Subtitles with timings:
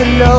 [0.00, 0.29] against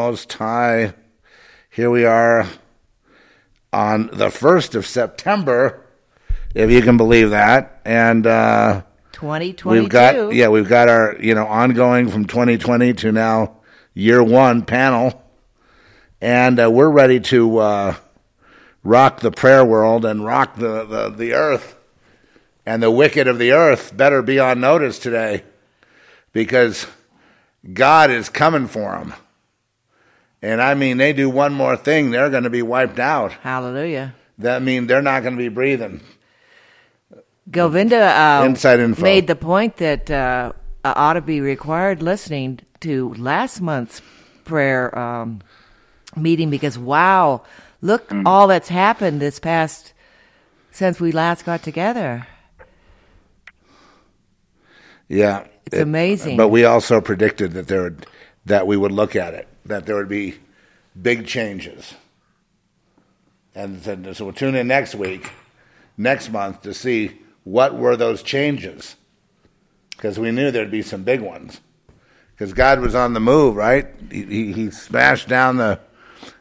[0.00, 0.94] Most High.
[1.68, 2.46] Here we are
[3.70, 5.84] on the 1st of September,
[6.54, 7.82] if you can believe that.
[7.84, 8.80] And uh,
[9.12, 9.68] 2022.
[9.68, 13.56] we've got, yeah, we've got our, you know, ongoing from 2020 to now
[13.92, 15.22] year one panel.
[16.18, 17.94] And uh, we're ready to uh,
[18.82, 21.76] rock the prayer world and rock the, the, the earth.
[22.64, 25.44] And the wicked of the earth better be on notice today
[26.32, 26.86] because
[27.70, 29.12] God is coming for them.
[30.42, 33.32] And I mean, they do one more thing, they're going to be wiped out.
[33.32, 34.14] Hallelujah.
[34.38, 36.00] That mean they're not going to be breathing.
[37.50, 39.02] Govinda uh, Inside info.
[39.02, 40.52] made the point that uh,
[40.84, 44.00] uh, ought to be required listening to last month's
[44.44, 45.42] prayer um,
[46.16, 47.42] meeting because wow,
[47.82, 48.26] look Hmm.
[48.26, 49.92] all that's happened this past
[50.70, 52.26] since we last got together.
[55.08, 56.36] Yeah, It's amazing.
[56.36, 58.06] But we also predicted that there would,
[58.46, 60.36] that we would look at it, that there would be
[61.00, 61.94] big changes,
[63.54, 65.30] and then, so we'll tune in next week,
[65.96, 68.96] next month to see what were those changes,
[69.90, 71.60] because we knew there'd be some big ones,
[72.32, 73.86] because God was on the move, right?
[74.10, 75.80] He, he, he smashed down the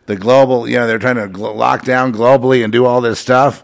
[0.07, 3.19] the global, you know, they're trying to glo- lock down globally and do all this
[3.19, 3.63] stuff.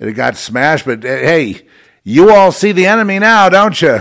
[0.00, 1.62] And it got smashed, but uh, hey,
[2.02, 4.00] you all see the enemy now, don't you?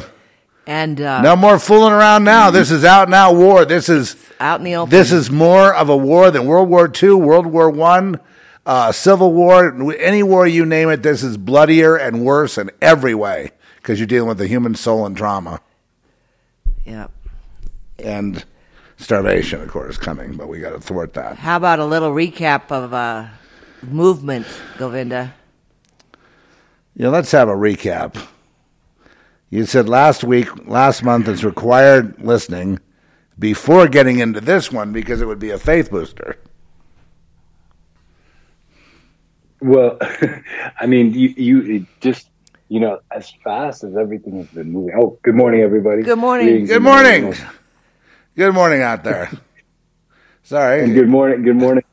[0.66, 2.50] And uh, No more fooling around now.
[2.50, 3.66] This is out and out war.
[3.66, 4.90] This is out in the open.
[4.90, 8.20] this is more of a war than World War II, World War One,
[8.66, 11.04] uh, Civil War, any war you name it.
[11.04, 15.06] This is bloodier and worse in every way because you're dealing with the human soul
[15.06, 15.62] and trauma
[16.86, 17.08] yeah.
[18.00, 18.46] and
[18.98, 20.36] starvation, of course, coming.
[20.36, 21.38] But we got to thwart that.
[21.38, 23.28] How about a little recap of uh,
[23.84, 24.48] movement,
[24.78, 25.34] Govinda?
[26.96, 28.16] Yeah, let's have a recap.
[29.50, 32.80] You said last week, last month it's required listening
[33.38, 36.38] before getting into this one because it would be a faith booster.
[39.62, 39.98] Well,
[40.80, 42.30] I mean, you, you just,
[42.70, 44.96] you know, as fast as everything has been moving.
[44.98, 46.04] Oh, good morning, everybody.
[46.04, 46.48] Good morning.
[46.48, 47.34] Greetings Good and morning.
[48.36, 49.32] Good morning out there.
[50.44, 50.84] Sorry.
[50.84, 51.44] And good morning.
[51.44, 51.84] Good morning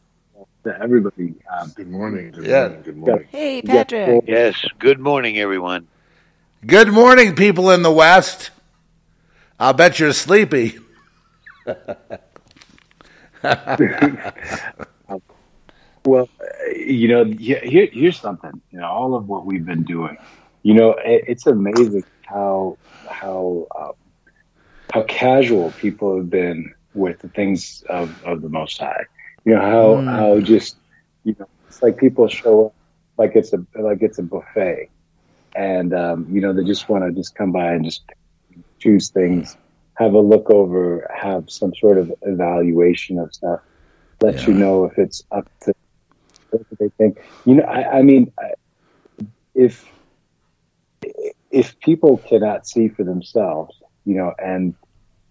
[0.65, 1.35] to everybody.
[1.51, 2.31] Um, Good morning.
[2.33, 2.69] Good Yeah.
[2.69, 2.83] morning.
[2.83, 3.29] Good morning.
[3.31, 4.25] Hey, Patrick.
[4.27, 4.55] Yes.
[4.79, 5.89] Good morning, everyone.
[6.67, 8.51] Good morning, people in the West.
[9.59, 10.79] I'll bet you're sleepy.
[16.05, 16.29] Well,
[16.75, 18.61] you know, here, here- here's something.
[18.71, 20.17] You know, all of what we've been doing.
[20.63, 22.79] You know, it, it's amazing how
[23.09, 23.93] how um,
[24.93, 29.05] how casual people have been with the things of, of the Most High.
[29.45, 30.77] You know how how just
[31.25, 32.75] you know it's like people show up
[33.19, 34.91] like it's a like it's a buffet,
[35.55, 38.03] and um, you know they just want to just come by and just
[38.79, 39.57] choose things,
[39.95, 43.61] have a look over, have some sort of evaluation of stuff,
[44.21, 45.75] let you know if it's up to
[46.51, 47.19] what they think.
[47.45, 48.33] You know, I, I mean,
[49.55, 49.85] if
[51.51, 54.75] if people cannot see for themselves, you know, and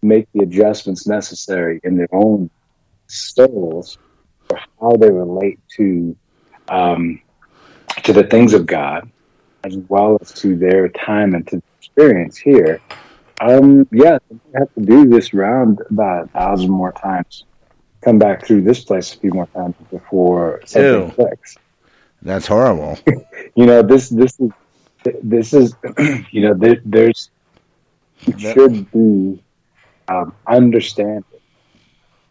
[0.02, 2.50] make the adjustments necessary in their own
[3.08, 3.98] souls
[4.48, 6.16] for how they relate to
[6.70, 7.20] um,
[8.04, 9.10] to the things of God,
[9.64, 12.82] as well as to their time and to experience here.
[13.42, 17.46] Um, yeah, we have to do this round about a thousand more times.
[18.02, 21.12] Come back through this place a few more times before something Ew.
[21.12, 21.58] clicks
[22.22, 23.00] That's horrible.
[23.56, 24.52] you know this this is
[25.24, 25.76] this is
[26.32, 27.32] you know there, there's
[28.38, 29.42] should be
[30.08, 31.24] um, understanding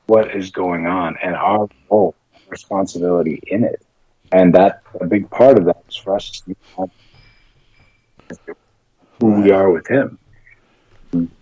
[0.07, 2.15] what is going on and our role
[2.49, 3.85] responsibility in it
[4.33, 6.55] and that a big part of that is for us to
[9.21, 10.19] who we are with him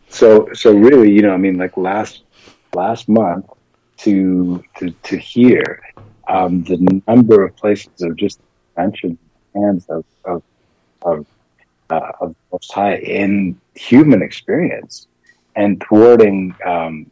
[0.08, 2.24] so so really you know i mean like last
[2.74, 3.46] last month
[3.98, 5.80] to to to hear
[6.28, 8.40] um, the number of places of just
[8.76, 9.18] mentioned
[9.54, 10.42] hands of of
[11.02, 11.26] of,
[11.90, 15.06] uh, of Most High in human experience
[15.56, 17.10] and thwarting um,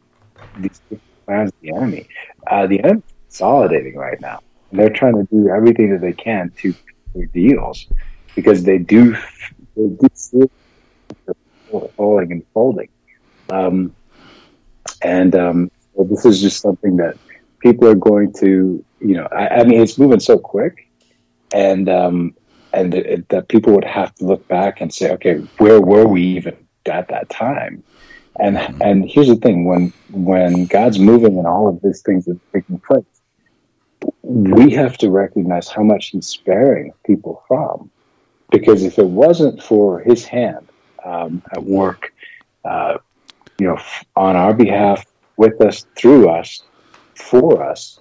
[0.55, 0.81] these
[1.25, 2.07] plans of the enemy.
[2.49, 4.39] Uh, the enemy consolidating right now,
[4.71, 6.73] and they're trying to do everything that they can to
[7.13, 7.87] their deals
[8.35, 9.15] because they do
[9.75, 10.07] they do
[11.95, 12.89] falling and folding.
[13.51, 13.95] Um,
[15.01, 17.15] and um, so this is just something that
[17.61, 20.87] people are going to, you know, I, I mean, it's moving so quick,
[21.53, 22.35] and um,
[22.73, 26.23] and it, that people would have to look back and say, okay, where were we
[26.23, 27.83] even at that time?
[28.39, 32.39] And and here's the thing: when when God's moving and all of these things are
[32.53, 33.03] taking place,
[34.21, 37.91] we have to recognize how much He's sparing people from.
[38.51, 40.66] Because if it wasn't for His hand
[41.03, 42.13] um, at work,
[42.65, 42.97] uh,
[43.59, 43.79] you know,
[44.15, 45.05] on our behalf,
[45.37, 46.61] with us, through us,
[47.15, 47.99] for us,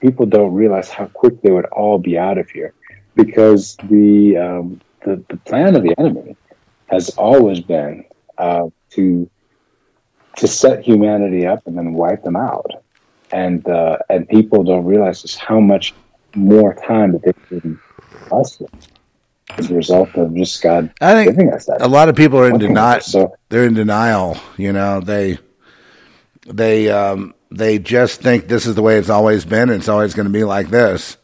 [0.00, 2.74] people don't realize how quick they would all be out of here.
[3.14, 6.36] Because the um, the, the plan of the enemy
[6.86, 8.04] has always been
[8.38, 9.30] uh, to
[10.36, 12.70] to set humanity up and then wipe them out.
[13.32, 15.94] And uh, and people don't realize just how much
[16.34, 17.80] more time that they've given
[18.30, 18.60] us
[19.58, 21.82] as a result of just God I think giving us that.
[21.82, 23.00] a lot of people are in denial.
[23.00, 24.36] so- They're in denial.
[24.56, 25.38] You know, they
[26.46, 29.70] they um, they just think this is the way it's always been.
[29.70, 31.16] and It's always going to be like this.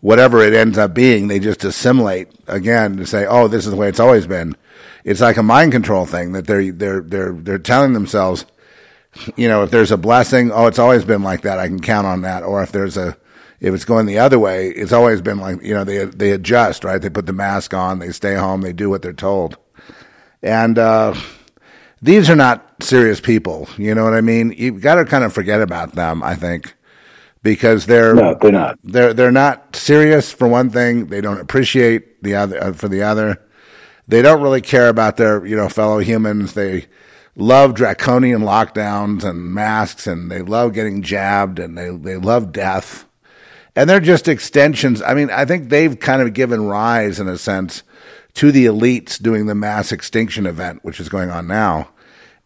[0.00, 3.76] Whatever it ends up being, they just assimilate again to say, "Oh, this is the
[3.76, 4.56] way it's always been."
[5.04, 8.44] It's like a mind control thing that they're they're they're they're telling themselves,
[9.36, 11.58] you know, if there's a blessing, oh, it's always been like that.
[11.60, 12.42] I can count on that.
[12.42, 13.16] Or if there's a
[13.62, 16.84] if it's going the other way, it's always been like you know they they adjust,
[16.84, 17.00] right?
[17.00, 19.56] They put the mask on, they stay home, they do what they're told,
[20.42, 21.14] and uh,
[22.02, 23.68] these are not serious people.
[23.78, 24.52] You know what I mean?
[24.58, 26.22] You've got to kind of forget about them.
[26.24, 26.74] I think
[27.44, 28.78] because they're No, they're not.
[28.82, 31.06] they're they're not serious for one thing.
[31.06, 33.40] They don't appreciate the other uh, for the other.
[34.08, 36.54] They don't really care about their you know fellow humans.
[36.54, 36.86] They
[37.36, 43.06] love draconian lockdowns and masks, and they love getting jabbed, and they they love death.
[43.74, 45.00] And they're just extensions.
[45.00, 47.82] I mean, I think they've kind of given rise, in a sense,
[48.34, 51.90] to the elites doing the mass extinction event, which is going on now,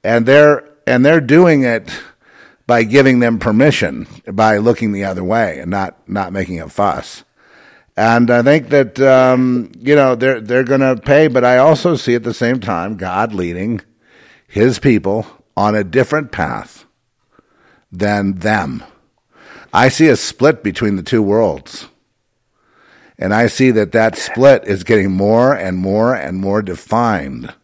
[0.05, 1.91] and they're and they're doing it
[2.67, 7.25] by giving them permission, by looking the other way and not not making a fuss.
[7.97, 11.97] And I think that um, you know they're they're going to pay, but I also
[11.97, 13.81] see at the same time God leading
[14.47, 15.27] His people
[15.57, 16.85] on a different path
[17.91, 18.83] than them.
[19.77, 21.89] I see a split between the two worlds.
[23.19, 27.55] And I see that that split is getting more and more and more defined.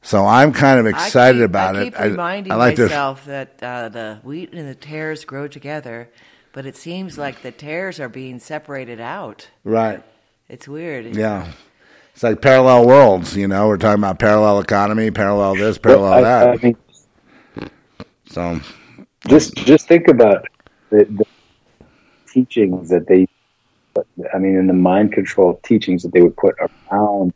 [0.00, 1.84] So I'm kind of excited I keep, about I it.
[1.84, 6.10] keep reminding like to myself that uh, the wheat and the tares grow together,
[6.52, 9.48] but it seems like the tares are being separated out.
[9.62, 10.02] right.
[10.48, 11.16] It's weird.
[11.16, 11.52] Yeah.
[12.14, 13.68] It's like parallel worlds, you know.
[13.68, 16.48] We're talking about parallel economy, parallel this, parallel I, that.
[16.48, 16.76] I mean,
[18.26, 18.60] so
[19.28, 20.46] just just think about
[20.90, 21.24] the, the
[22.28, 23.26] teachings that they
[24.34, 26.54] i mean in the mind control teachings that they would put
[26.90, 27.32] around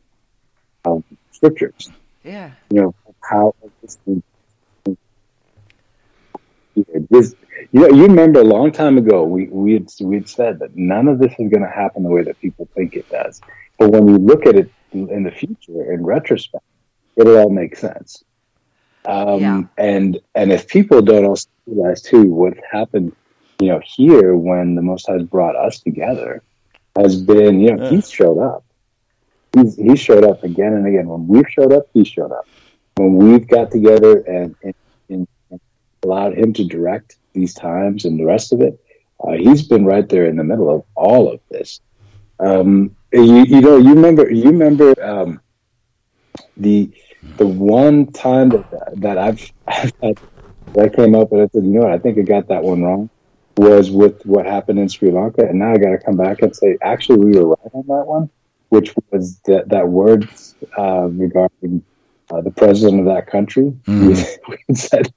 [0.84, 1.90] um, scriptures
[2.24, 2.52] Yeah.
[2.70, 2.94] you know
[3.30, 3.54] how
[7.10, 7.34] this
[7.72, 10.76] you know you remember a long time ago we we had we had said that
[10.76, 13.40] none of this is going to happen the way that people think it does
[13.78, 16.64] but when we look at it in the future in retrospect
[17.16, 18.22] it'll all make sense
[19.06, 19.62] um, Yeah.
[19.78, 23.12] and and if people don't also realize too what happened
[23.60, 26.42] you know here when the most High's brought us together
[26.96, 27.90] has been you know Yeah.
[27.90, 28.64] he's showed up.
[29.54, 31.08] He's he showed up again and again.
[31.08, 32.46] When we've showed up he showed up.
[32.96, 34.74] When we've got together and, and,
[35.08, 35.26] and
[36.02, 38.78] allowed him to direct these times and the rest of it
[39.22, 41.80] uh, he's been right there in the middle of all of this.
[42.38, 45.40] Um, you, you know you remember you remember um,
[46.56, 46.90] the
[47.36, 48.64] the one time that
[48.96, 50.14] that I've, I've had,
[50.74, 52.62] that I came up and I said, you know what, I think I got that
[52.62, 53.10] one wrong,
[53.56, 56.54] was with what happened in Sri Lanka, and now I got to come back and
[56.54, 58.30] say, actually, we were right on that one,
[58.68, 60.28] which was that that word
[60.78, 61.82] uh, regarding
[62.30, 63.72] uh, the president of that country.
[63.86, 64.14] We,
[64.68, 65.12] we said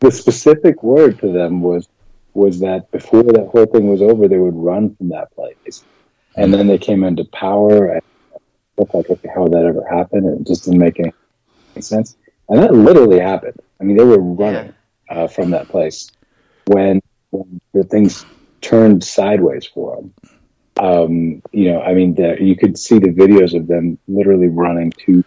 [0.00, 1.88] the specific word to them was
[2.32, 5.84] was that before that whole thing was over, they would run from that place,
[6.36, 8.02] and then they came into power and
[8.76, 10.26] looked like, okay, how would that ever happen?
[10.26, 11.12] And it just didn't make any
[11.80, 12.16] sense.
[12.48, 13.58] And that literally happened.
[13.80, 14.74] I mean, they were running
[15.08, 16.10] uh, from that place
[16.66, 17.00] when,
[17.34, 18.24] when the things
[18.60, 20.14] turned sideways for them.
[20.76, 24.90] Um, you know, I mean, the, you could see the videos of them literally running
[25.06, 25.24] to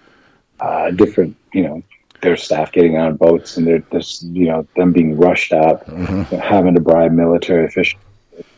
[0.60, 1.84] uh, different, you know,
[2.22, 6.36] their staff getting on boats and they're just you know them being rushed out, mm-hmm.
[6.38, 8.02] having to bribe military officials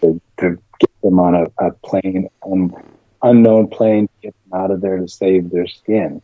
[0.02, 2.74] to, to get them on a, a plane, an
[3.22, 6.22] unknown plane, to get them out of there to save their skin.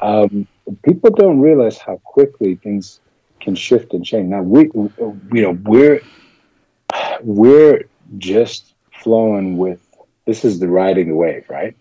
[0.00, 0.46] Um,
[0.82, 3.00] people don't realize how quickly things
[3.40, 4.28] can shift and change.
[4.28, 6.00] Now we, you know, we're
[7.22, 7.84] we're
[8.18, 9.80] just flowing with.
[10.26, 11.76] This is the riding the wave, right?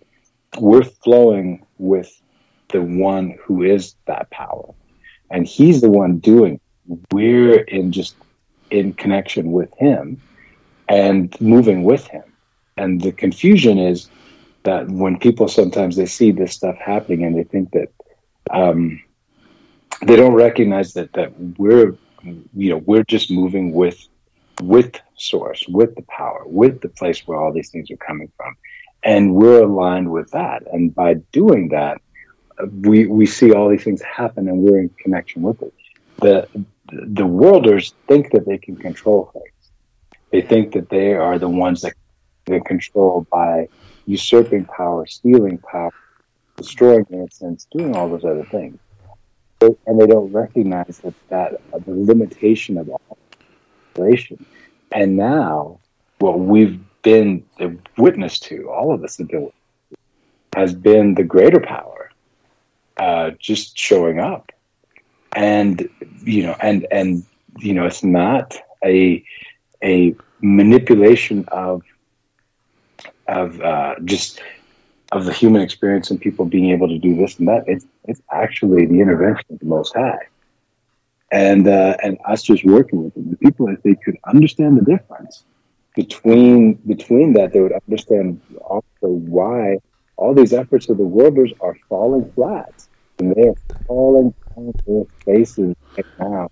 [0.60, 2.22] We're flowing with
[2.70, 4.74] the one who is that power,
[5.32, 6.60] and he's the one doing.
[7.12, 8.15] We're in just
[8.70, 10.22] in connection with him
[10.88, 12.24] and moving with him.
[12.77, 14.10] And the confusion is
[14.63, 17.92] that when people sometimes they see this stuff happening and they think that
[18.51, 19.01] um,
[20.06, 24.08] they don't recognize that that we're you know we're just moving with
[24.62, 28.55] with source with the power with the place where all these things are coming from.
[29.03, 30.63] And we're aligned with that.
[30.71, 32.01] And by doing that
[32.81, 35.74] we we see all these things happen and we're in connection with it.
[36.21, 36.47] The
[36.88, 39.71] the worlders think that they can control things.
[40.31, 41.93] They think that they are the ones that
[42.45, 43.67] can control by
[44.05, 45.91] usurping power stealing power
[46.55, 48.79] destroying innocence doing all those other things.
[49.62, 53.17] And they don't recognize that that the limitation of all
[54.91, 55.79] And now,
[56.19, 57.43] what we've been
[57.97, 59.51] witness to, all of us have been,
[60.55, 62.11] has been the greater power,
[62.97, 64.51] uh, just showing up,
[65.35, 65.87] and
[66.23, 67.23] you know, and and
[67.59, 69.23] you know, it's not a
[69.83, 71.81] a manipulation of
[73.27, 74.41] of uh, just
[75.11, 77.63] of the human experience and people being able to do this and that.
[77.67, 80.27] It's it's actually the intervention of the Most High,
[81.36, 83.30] and uh, and us just working with them.
[83.30, 85.44] The people, if they could understand the difference
[85.94, 89.80] between between that, they would understand also why
[90.15, 92.74] all these efforts of the worlders are falling flat,
[93.20, 96.48] and they are falling on their faces right now,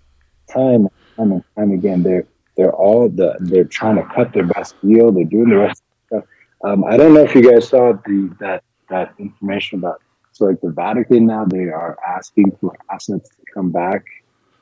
[0.52, 2.02] time and time and time again.
[2.02, 2.26] They're
[2.58, 5.10] they're all the they're trying to cut their best deal.
[5.12, 6.24] They're doing the rest stuff.
[6.62, 10.60] um, I don't know if you guys saw the that that information about so like
[10.60, 14.04] the Vatican now they are asking for assets to come back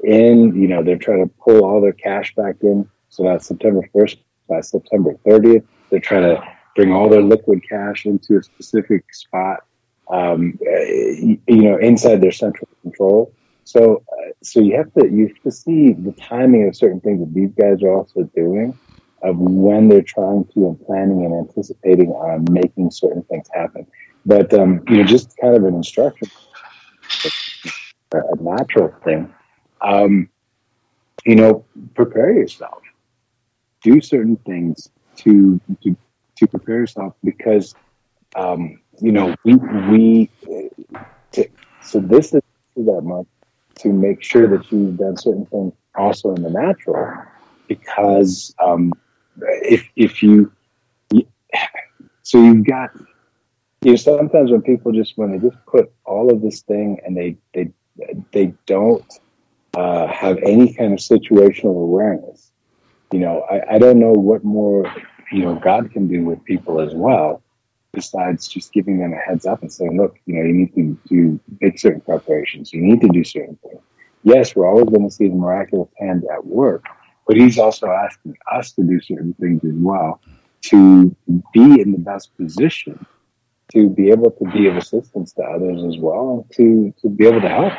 [0.02, 0.54] in.
[0.60, 2.88] You know, they're trying to pull all their cash back in.
[3.08, 4.18] So that's September first.
[4.48, 6.42] By September thirtieth, they're trying to
[6.74, 9.64] bring all their liquid cash into a specific spot.
[10.10, 13.32] Um, you know, inside their central control.
[13.64, 17.20] So, uh, so you have to you have to see the timing of certain things
[17.20, 18.76] that these guys are also doing
[19.22, 23.86] of when they're trying to and planning and anticipating on making certain things happen.
[24.26, 26.28] But um, you know, just kind of an instruction,
[28.12, 29.32] a natural thing.
[29.82, 30.28] Um,
[31.24, 32.82] you know, prepare yourself.
[33.82, 35.96] Do certain things to to
[36.36, 37.74] to prepare yourself because
[38.36, 40.30] um, you know we we
[41.32, 41.48] to,
[41.82, 42.42] so this is
[42.76, 43.28] that month
[43.76, 47.12] to make sure that you've done certain things also in the natural
[47.68, 48.92] because um,
[49.62, 50.52] if if you
[52.22, 52.90] so you've got
[53.82, 57.16] you know sometimes when people just when they just put all of this thing and
[57.16, 57.70] they they
[58.32, 59.20] they don't
[59.76, 62.52] uh, have any kind of situational awareness
[63.12, 64.92] you know I, I don't know what more
[65.30, 67.42] you know god can do with people as well
[67.92, 70.98] besides just giving them a heads up and saying look you know you need to
[71.08, 72.72] do make certain preparations.
[72.72, 73.80] You need to do certain things.
[74.24, 76.84] Yes we're always going to see the miraculous hand at work
[77.26, 80.20] but he's also asking us to do certain things as well
[80.62, 81.14] to
[81.52, 83.04] be in the best position
[83.72, 87.40] to be able to be of assistance to others as well to to be able
[87.40, 87.72] to help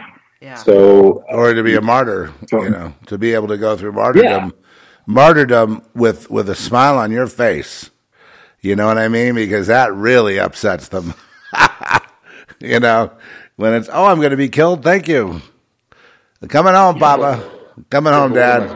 [0.43, 0.55] yeah.
[0.55, 3.93] so or to be a martyr so, you know to be able to go through
[3.93, 4.45] martyrdom.
[4.45, 4.49] Yeah.
[5.05, 7.89] martyrdom with with a smile on your face.
[8.61, 9.35] You know what i mean?
[9.35, 11.13] Because that really upsets them.
[12.59, 13.11] You know
[13.57, 15.41] when it's oh i'm going to be killed thank you.
[16.47, 17.43] Coming home papa.
[17.89, 18.69] coming home dad.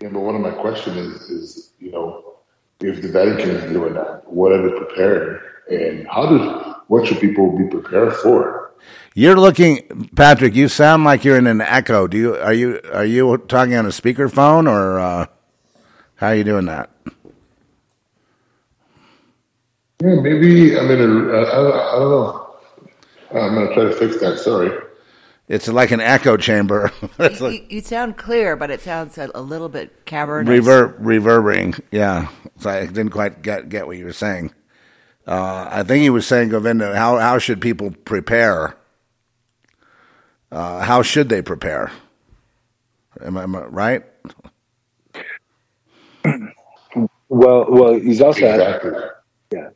[0.00, 2.34] Yeah, but one of my questions is, is you know,
[2.80, 5.40] if the Vatican is doing that, what are they preparing,
[5.70, 8.72] and how does what should people be prepared for?
[9.16, 10.54] You're looking, Patrick.
[10.54, 12.06] You sound like you're in an echo.
[12.06, 15.26] Do you are you are you talking on a speakerphone or uh,
[16.16, 16.90] how are you doing that?
[20.02, 21.32] Yeah, maybe I'm in a.
[21.32, 22.56] I, I don't know.
[23.32, 24.38] I'm gonna try to fix that.
[24.38, 24.70] Sorry.
[25.48, 26.92] It's like an echo chamber.
[27.18, 30.48] you, like, you, sound clear, but it sounds a, a little bit cavernous.
[30.48, 32.28] Rever- reverberating, yeah.
[32.60, 34.54] So I didn't quite get get what you were saying.
[35.26, 38.76] Uh, I think he was saying, Govinda, how how should people prepare?
[40.52, 41.90] Uh, how should they prepare?
[43.24, 44.04] Am I, am I right?
[47.30, 48.92] Well, well, he's also exactly.
[49.50, 49.70] yeah.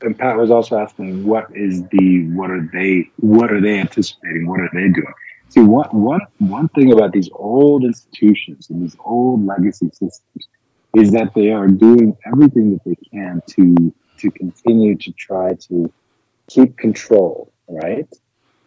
[0.00, 4.46] and Pat was also asking, what is the what are they what are they anticipating?
[4.46, 5.12] What are they doing?
[5.50, 10.48] See, one one one thing about these old institutions and these old legacy systems
[10.96, 13.92] is that they are doing everything that they can to
[14.24, 15.92] to continue to try to
[16.48, 18.08] keep control, right?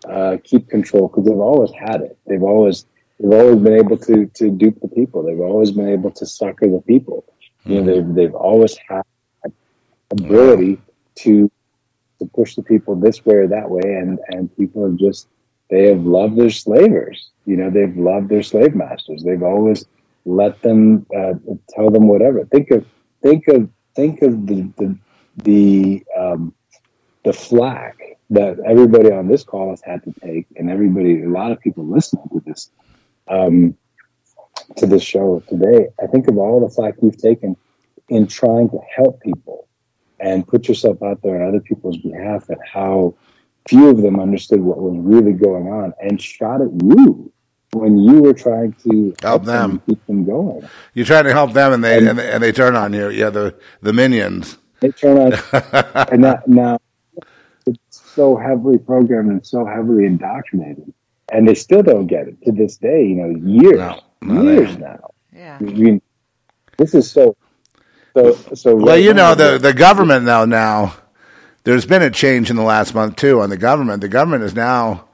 [0.08, 2.18] Uh, keep control because they've always had it.
[2.28, 2.86] They've always
[3.20, 5.24] they've always been able to to dupe the people.
[5.24, 7.26] They've always been able to sucker the people.
[7.66, 9.04] You know, they've they've always had
[10.12, 10.80] ability
[11.24, 11.52] to
[12.20, 15.28] to push the people this way or that way, and and people have just
[15.70, 17.32] they have loved their slavers.
[17.46, 19.24] You know, they've loved their slave masters.
[19.24, 19.86] They've always
[20.26, 21.34] let them uh,
[21.70, 22.46] tell them whatever.
[22.46, 22.86] Think of
[23.24, 24.96] think of think of the the
[25.44, 26.54] the um,
[27.24, 27.98] the flack
[28.30, 31.86] that everybody on this call has had to take, and everybody, a lot of people
[31.86, 32.72] listening to this
[33.28, 33.76] um,
[34.78, 35.88] to this show today.
[36.02, 37.56] I think of all the flack you've taken
[38.10, 39.68] in trying to help people
[40.20, 43.16] and put yourself out there on other people's behalf, and how
[43.68, 47.32] few of them understood what was really going on and shot at you
[47.74, 49.82] when you were trying to Help them.
[49.88, 50.68] keep them going.
[50.94, 53.10] You're trying to help them, and they and, they, and they turn on you.
[53.10, 54.58] Yeah, the the minions.
[54.80, 55.34] They turn on,
[56.12, 56.80] and that, now
[57.66, 60.94] it's so heavily programmed and so heavily indoctrinated,
[61.32, 63.06] and they still don't get it to this day.
[63.06, 64.80] You know, years, No, no, years don't.
[64.82, 65.10] now.
[65.34, 65.58] Yeah.
[65.60, 66.02] I mean,
[66.78, 67.36] this is so,
[68.16, 68.76] so, so.
[68.76, 70.96] Well, right you know the the government now now
[71.64, 74.02] there's been a change in the last month too on the government.
[74.02, 75.10] The government is now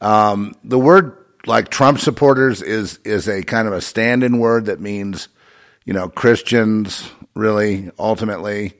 [0.00, 1.16] um, the word
[1.46, 5.28] like Trump supporters is is a kind of a stand-in word that means
[5.84, 8.74] you know Christians really ultimately.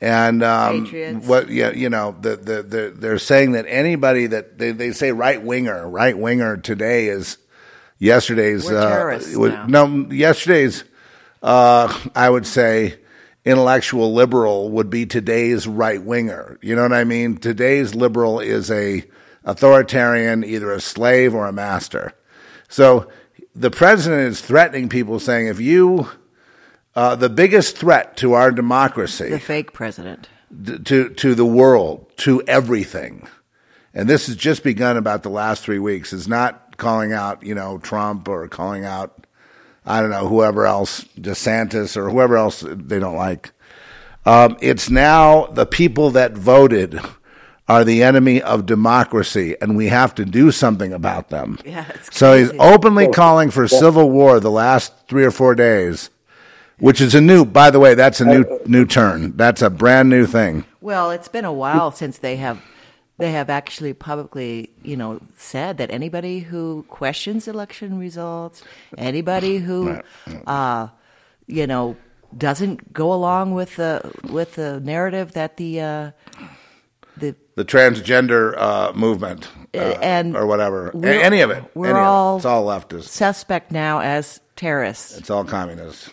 [0.00, 0.84] And um,
[1.26, 5.12] what yeah, you know, the, the, the, they're saying that anybody that they, they say
[5.12, 7.38] right winger, right winger today is
[7.98, 8.96] yesterday's uh,
[9.36, 10.84] was- no yesterday's
[11.42, 12.98] uh, I would say
[13.44, 16.58] intellectual liberal would be today's right winger.
[16.62, 17.36] You know what I mean?
[17.36, 19.04] Today's liberal is a
[19.44, 22.12] authoritarian, either a slave or a master.
[22.68, 23.08] So
[23.54, 26.08] the president is threatening people, saying, if you,
[26.96, 30.28] uh, the biggest threat to our democracy, The fake president.
[30.62, 33.28] d- to to the world, to everything.
[33.92, 36.12] And this has just begun about the last three weeks.
[36.12, 39.26] Is not calling out, you know, Trump or calling out,
[39.86, 43.52] I don't know, whoever else, DeSantis or whoever else they don't like.
[44.26, 46.98] Um, it's now the people that voted
[47.68, 51.58] are the enemy of democracy, and we have to do something about them.
[51.64, 56.10] Yeah, so he's openly calling for civil war the last three or four days,
[56.78, 57.44] which is a new.
[57.44, 59.36] By the way, that's a new new turn.
[59.36, 60.64] That's a brand new thing.
[60.80, 62.60] Well, it's been a while since they have
[63.18, 68.62] they have actually publicly, you know, said that anybody who questions election results,
[68.98, 70.00] anybody who,
[70.48, 70.88] uh,
[71.46, 71.96] you know,
[72.36, 76.10] doesn't go along with the with the narrative that the uh,
[77.16, 80.88] the the transgender uh, movement uh, and or whatever.
[80.88, 81.62] A- any of it.
[81.74, 82.08] we're Any of it.
[82.08, 83.04] all- It's all leftist.
[83.04, 85.16] suspect now as terrorists.
[85.16, 86.12] It's all communist.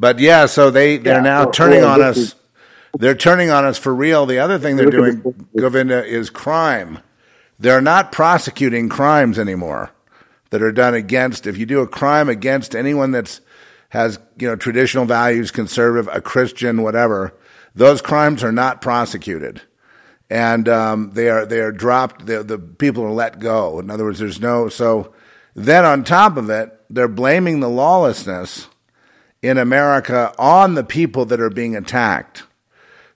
[0.00, 2.16] But yeah, so they they're Yeah, now well, turning well, on us.
[2.16, 2.34] is-
[2.98, 4.26] they're turning on us for real.
[4.26, 5.22] The other thing they're doing,
[5.56, 6.98] Govinda, is crime.
[7.58, 9.90] They're not prosecuting crimes anymore
[10.50, 11.46] that are done against.
[11.46, 13.42] If you do a crime against anyone that's
[13.90, 17.32] has you know traditional values, conservative, a Christian, whatever,
[17.74, 19.60] those crimes are not prosecuted,
[20.30, 22.26] and um, they are they are dropped.
[22.26, 23.78] The the people are let go.
[23.78, 25.12] In other words, there's no so.
[25.54, 28.68] Then on top of it, they're blaming the lawlessness
[29.42, 32.44] in America on the people that are being attacked.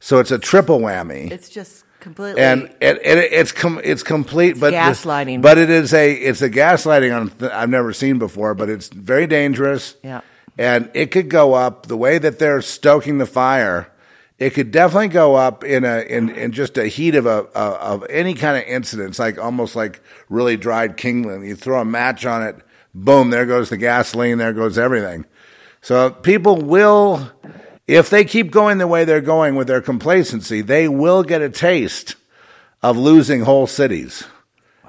[0.00, 4.60] So it's a triple whammy It's just completely and it, it, it's com- it's complete,
[4.60, 5.40] but gaslighting.
[5.40, 8.88] But it is a it's a gaslighting on th- I've never seen before, but it's
[8.88, 9.96] very dangerous.
[10.02, 10.20] Yeah.
[10.58, 13.90] and it could go up the way that they're stoking the fire.
[14.38, 18.04] It could definitely go up in a in, in just a heat of a, of
[18.10, 19.10] any kind of incident.
[19.10, 21.46] It's like almost like really dried Kingland.
[21.46, 22.56] You throw a match on it,
[22.94, 25.24] boom, there goes the gasoline, there goes everything.
[25.84, 27.30] So people will,
[27.86, 31.50] if they keep going the way they're going with their complacency, they will get a
[31.50, 32.14] taste
[32.82, 34.24] of losing whole cities.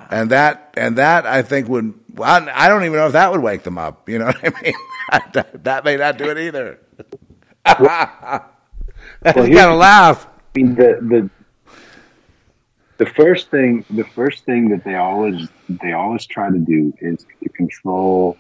[0.10, 3.42] And that, and that I think would, I I don't even know if that would
[3.42, 4.08] wake them up.
[4.08, 4.74] You know what I mean?
[5.34, 6.80] that, that may not do it either.
[7.68, 7.88] you
[9.34, 10.28] here's- gotta laugh.
[10.28, 11.30] I mean, the the
[13.00, 17.26] the first thing the first thing that they always they always try to do is
[17.44, 18.38] to control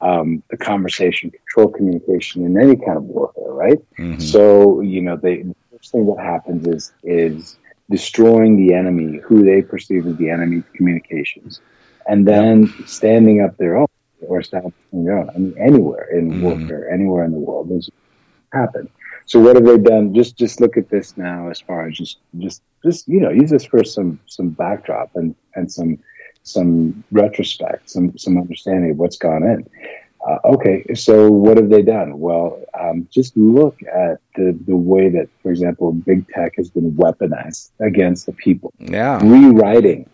[0.00, 3.78] um, the conversation, control communication in any kind of warfare, right?
[4.20, 7.56] So you know, they the first thing that happens is is
[7.90, 11.60] destroying the enemy, who they perceive as the enemy communications,
[12.06, 13.86] and then standing up their own
[14.20, 15.30] or establishing their own.
[15.30, 17.88] I mean, anywhere in warfare, anywhere in the world, this
[18.52, 18.88] happen.
[19.26, 20.14] So what have they done?
[20.14, 23.50] Just just look at this now, as far as just just just you know, use
[23.50, 25.98] this for some some backdrop and and some
[26.48, 29.68] some retrospect, some some understanding of what's gone in.
[30.26, 32.18] Uh, okay, so what have they done?
[32.18, 36.90] Well, um, just look at the, the way that, for example, big tech has been
[36.92, 38.72] weaponized against the people.
[38.78, 40.08] Yeah, rewriting.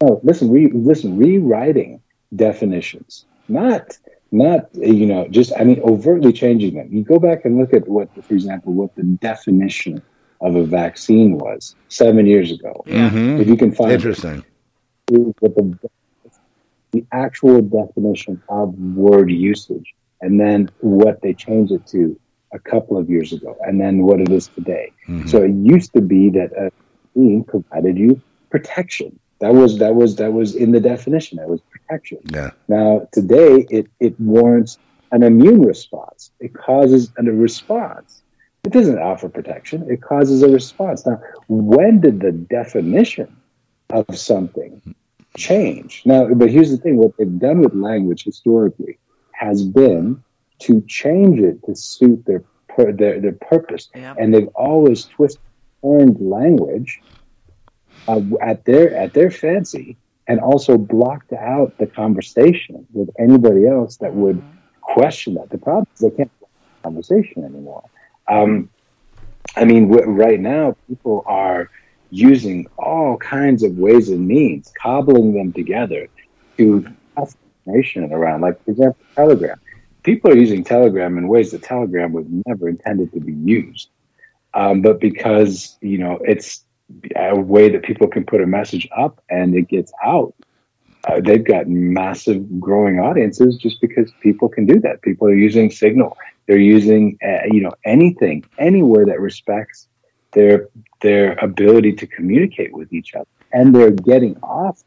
[0.00, 2.00] Oh, listen, re, listen, rewriting
[2.34, 3.98] definitions, not
[4.30, 6.88] not you know just I mean overtly changing them.
[6.90, 10.02] You go back and look at what, for example, what the definition
[10.40, 12.82] of a vaccine was seven years ago.
[12.86, 13.40] Mm-hmm.
[13.40, 14.44] If you can find interesting.
[15.08, 15.78] It, what the
[16.92, 22.18] the actual definition of word usage and then what they changed it to
[22.52, 24.92] a couple of years ago and then what it is today.
[25.08, 25.26] Mm-hmm.
[25.26, 26.70] So it used to be that a
[27.14, 29.18] vaccine provided you protection.
[29.40, 31.38] That was that was that was in the definition.
[31.38, 32.18] That was protection.
[32.26, 32.50] Yeah.
[32.68, 34.78] Now today it it warrants
[35.10, 36.30] an immune response.
[36.40, 38.22] It causes a response.
[38.64, 39.90] It doesn't offer protection.
[39.90, 41.04] It causes a response.
[41.04, 43.36] Now, when did the definition
[43.92, 44.94] of something
[45.36, 46.02] change.
[46.04, 48.98] Now, but here's the thing what they've done with language historically
[49.32, 50.22] has been
[50.60, 52.44] to change it to suit their
[52.76, 53.90] their, their purpose.
[53.94, 54.14] Yeah.
[54.18, 55.40] And they've always twisted
[55.82, 57.00] turned language
[58.08, 59.96] uh, at their at their fancy
[60.28, 64.58] and also blocked out the conversation with anybody else that would mm-hmm.
[64.80, 65.50] question that.
[65.50, 67.84] The problem is they can't have a conversation anymore.
[68.28, 68.70] Um,
[69.56, 71.70] I mean, w- right now people are
[72.12, 76.08] using all kinds of ways and means, cobbling them together
[76.58, 77.34] to pass
[77.66, 78.42] information around.
[78.42, 79.58] Like, for example, Telegram.
[80.02, 83.88] People are using Telegram in ways that Telegram was never intended to be used.
[84.52, 86.64] Um, but because, you know, it's
[87.16, 90.34] a way that people can put a message up and it gets out.
[91.08, 95.00] Uh, they've got massive growing audiences just because people can do that.
[95.00, 96.16] People are using Signal.
[96.46, 99.88] They're using, uh, you know, anything, anywhere that respects
[100.32, 100.68] their
[101.02, 104.82] their ability to communicate with each other, and they're getting off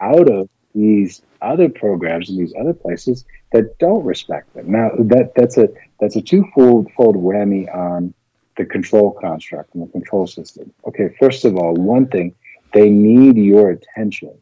[0.00, 4.70] out of these other programs and these other places that don't respect them.
[4.70, 5.68] Now that that's a
[6.00, 8.12] that's a twofold fold whammy on
[8.56, 10.72] the control construct and the control system.
[10.86, 12.34] Okay, first of all, one thing
[12.72, 14.36] they need your attention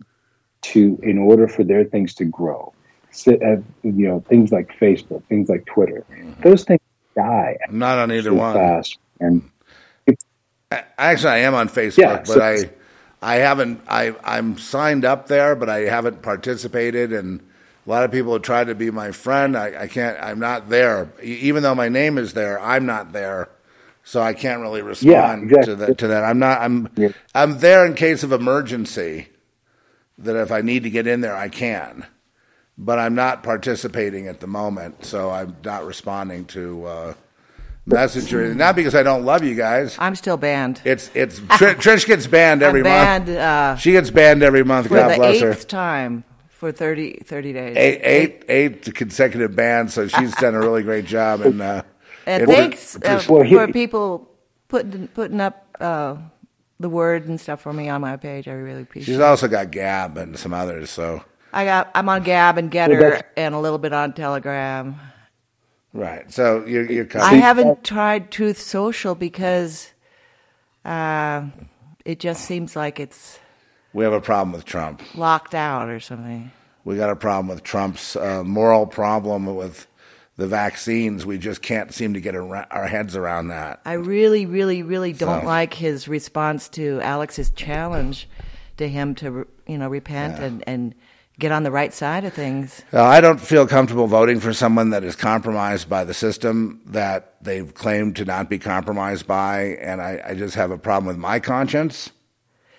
[0.63, 2.73] to in order for their things to grow.
[3.11, 6.05] So, uh, you know, things like Facebook, things like Twitter,
[6.43, 6.81] those things
[7.15, 7.59] die.
[7.69, 8.55] I'm not on either one.
[8.55, 9.49] Fast and
[10.99, 12.71] Actually, I am on Facebook, Yeah, but so- I,
[13.23, 13.81] I haven't.
[13.89, 17.13] I I'm signed up there, but I haven't participated.
[17.13, 17.41] And
[17.87, 19.57] a lot of people have tried to be my friend.
[19.57, 20.19] I, I can't.
[20.21, 22.59] I'm not there, even though my name is there.
[22.61, 23.49] I'm not there,
[24.03, 25.67] so I can't really respond exactly.
[25.67, 25.99] to that.
[25.99, 26.61] To that, I'm not.
[26.61, 27.09] I'm Yeah.
[27.35, 29.29] I'm there in case of emergency.
[30.19, 32.07] That if I need to get in there, I can,
[32.77, 35.05] but I'm not participating at the moment.
[35.05, 36.85] So I'm not responding to.
[36.87, 37.15] Uh,
[37.85, 38.59] Message or anything.
[38.59, 39.97] Not because I don't love you guys.
[39.99, 40.81] I'm still banned.
[40.85, 43.39] It's it's Tr- Trish gets banned every I'm banned month.
[43.39, 44.87] uh, She gets banned every month.
[44.87, 45.51] for God the bless her.
[45.51, 47.77] eighth time for 30, 30 days.
[47.77, 49.95] Eight, eight, eight consecutive bans.
[49.95, 51.41] So she's done a really great job.
[51.41, 51.83] And uh,
[52.25, 54.31] And it- thanks uh, for people
[54.69, 56.17] putting putting up uh,
[56.79, 58.47] the word and stuff for me on my page.
[58.47, 59.07] I really appreciate.
[59.13, 59.23] she's it.
[59.23, 60.89] also got Gab and some others.
[60.91, 64.13] So I got I'm on Gab and Well, Gettr that's- and a little bit on
[64.13, 64.95] Telegram.
[65.93, 66.33] Right.
[66.33, 69.93] So you're you're I haven't tried Truth Social because
[70.85, 71.47] uh,
[72.05, 73.39] it just seems like it's
[73.93, 75.03] we have a problem with Trump.
[75.15, 76.51] locked out or something.
[76.85, 79.87] We got a problem with Trump's uh, moral problem with
[80.37, 81.25] the vaccines.
[81.25, 83.81] We just can't seem to get our, our heads around that.
[83.85, 88.29] I really, really, really don't So- like his response to Alex's challenge
[88.79, 90.95] to him to, you know, repent and, and
[91.43, 92.83] get on the right side of things.
[92.93, 97.35] Uh, I don't feel comfortable voting for someone that is compromised by the system that
[97.43, 101.19] they've claimed to not be compromised by, and I, I just have a problem with
[101.19, 102.11] my conscience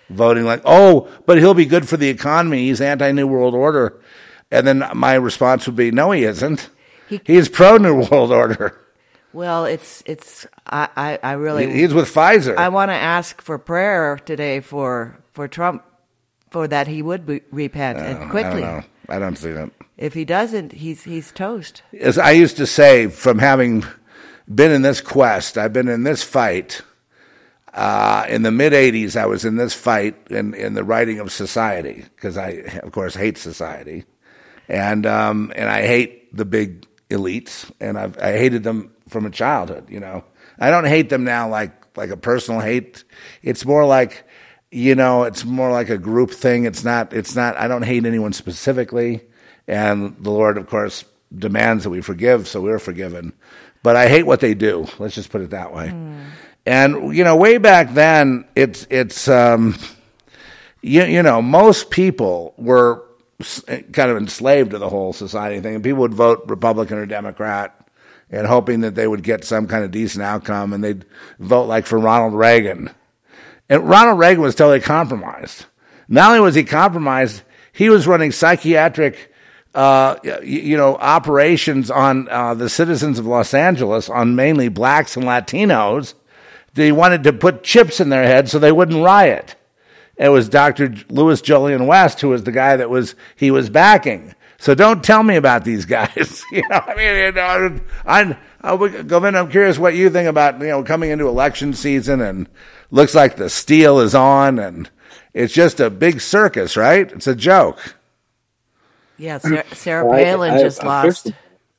[0.08, 2.66] voting like, oh, but he'll be good for the economy.
[2.66, 4.00] He's anti New World Order,
[4.50, 6.70] and then my response would be, no, he isn't.
[7.08, 8.80] He- He's pro New World Order.
[9.34, 12.56] Well, it's it's I I, I really He's with Pfizer.
[12.56, 15.82] I want to ask for prayer today for for Trump
[16.54, 18.60] for that he would be, repent I and don't quickly.
[18.62, 18.84] know.
[19.08, 19.72] I don't see that.
[19.98, 21.82] If he doesn't, he's he's toast.
[22.00, 23.82] as I used to say, from having
[24.54, 26.80] been in this quest, I've been in this fight.
[27.72, 31.32] Uh, in the mid '80s, I was in this fight in, in the writing of
[31.32, 32.50] society because I,
[32.84, 34.04] of course, hate society,
[34.68, 39.30] and um, and I hate the big elites, and I've, I hated them from a
[39.30, 39.90] childhood.
[39.90, 40.22] You know,
[40.60, 43.02] I don't hate them now like like a personal hate.
[43.42, 44.24] It's more like,
[44.74, 46.64] you know, it's more like a group thing.
[46.64, 47.12] It's not.
[47.12, 47.56] It's not.
[47.56, 49.22] I don't hate anyone specifically,
[49.68, 53.34] and the Lord, of course, demands that we forgive, so we're forgiven.
[53.84, 54.88] But I hate what they do.
[54.98, 55.90] Let's just put it that way.
[55.90, 56.24] Mm.
[56.66, 59.76] And you know, way back then, it's it's um,
[60.82, 63.04] you, you know most people were
[63.92, 67.78] kind of enslaved to the whole society thing, and people would vote Republican or Democrat
[68.28, 71.04] and hoping that they would get some kind of decent outcome, and they'd
[71.38, 72.90] vote like for Ronald Reagan.
[73.68, 75.66] And Ronald Reagan was totally compromised.
[76.08, 79.32] Not only was he compromised, he was running psychiatric,
[79.74, 85.24] uh, you know, operations on uh, the citizens of Los Angeles, on mainly blacks and
[85.24, 86.14] Latinos.
[86.74, 89.56] They wanted to put chips in their heads so they wouldn't riot.
[90.16, 90.94] It was Dr.
[91.08, 94.34] Louis Jolyon West who was the guy that was he was backing.
[94.58, 96.42] So don't tell me about these guys.
[96.52, 97.42] you know, I mean, you know,
[98.06, 102.20] I'm, I'm, Govind, I'm curious what you think about, you know, coming into election season
[102.22, 102.48] and
[102.94, 104.88] looks like the steal is on and
[105.32, 107.10] it's just a big circus, right?
[107.10, 107.96] It's a joke.
[109.18, 111.32] Yeah, Sarah, Sarah Palin I, I, just I, lost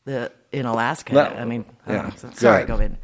[0.06, 1.14] the in Alaska.
[1.14, 2.14] No, I mean, yeah.
[2.16, 2.98] So, sorry, go ahead.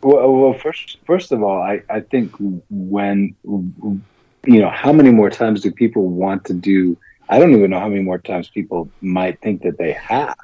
[0.00, 2.32] Well, well, first, first of all, I, I think
[2.70, 6.96] when you know how many more times do people want to do
[7.28, 10.36] I don't even know how many more times people might think that they have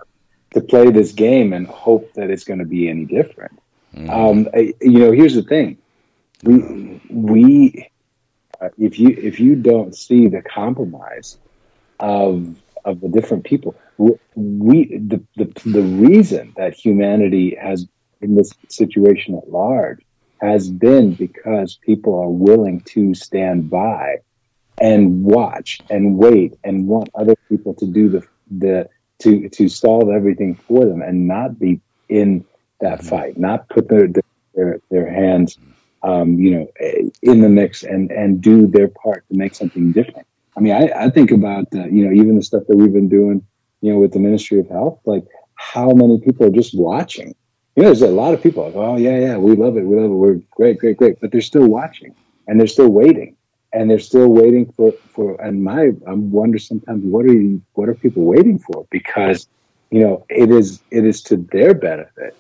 [0.52, 3.58] to play this game and hope that it's going to be any different.
[3.94, 4.10] Mm.
[4.10, 4.48] Um,
[4.80, 5.78] you know, here's the thing:
[6.42, 7.90] we we
[8.60, 11.38] uh, if you if you don't see the compromise
[12.00, 13.74] of of the different people,
[14.34, 17.86] we the the, the reason that humanity has
[18.20, 20.00] in this situation at large
[20.40, 24.16] has been because people are willing to stand by
[24.80, 28.88] and watch and wait and want other people to do the the
[29.20, 32.44] to to solve everything for them and not be in
[32.80, 33.08] that mm-hmm.
[33.08, 34.08] fight, not put their
[34.54, 35.58] their their hands,
[36.02, 36.68] um, you know,
[37.22, 40.26] in the mix and and do their part to make something different.
[40.56, 43.08] I mean, I, I think about uh, you know even the stuff that we've been
[43.08, 43.44] doing,
[43.80, 45.24] you know, with the Ministry of Health, like
[45.56, 47.34] how many people are just watching.
[47.76, 49.96] You know, there's a lot of people like, oh yeah, yeah, we love it, we
[49.96, 52.14] love it, we're great, great, great, but they're still watching
[52.46, 53.36] and they're still waiting
[53.72, 57.88] and they're still waiting for for and my i wonder sometimes what are you what
[57.88, 59.48] are people waiting for because
[59.90, 62.36] you know it is it is to their benefit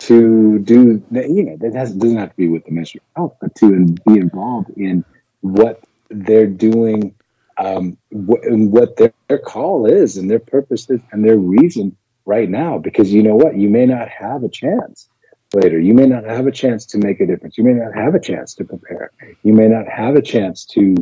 [0.00, 3.54] to do you know that has, doesn't have to be with the ministry of but
[3.54, 5.04] to be involved in
[5.40, 7.14] what they're doing
[7.58, 12.48] um, what, what their, their call is and their purpose is and their reason right
[12.48, 15.08] now because you know what you may not have a chance
[15.54, 15.80] later.
[15.80, 17.58] You may not have a chance to make a difference.
[17.58, 19.10] You may not have a chance to prepare.
[19.42, 20.94] You may not have a chance to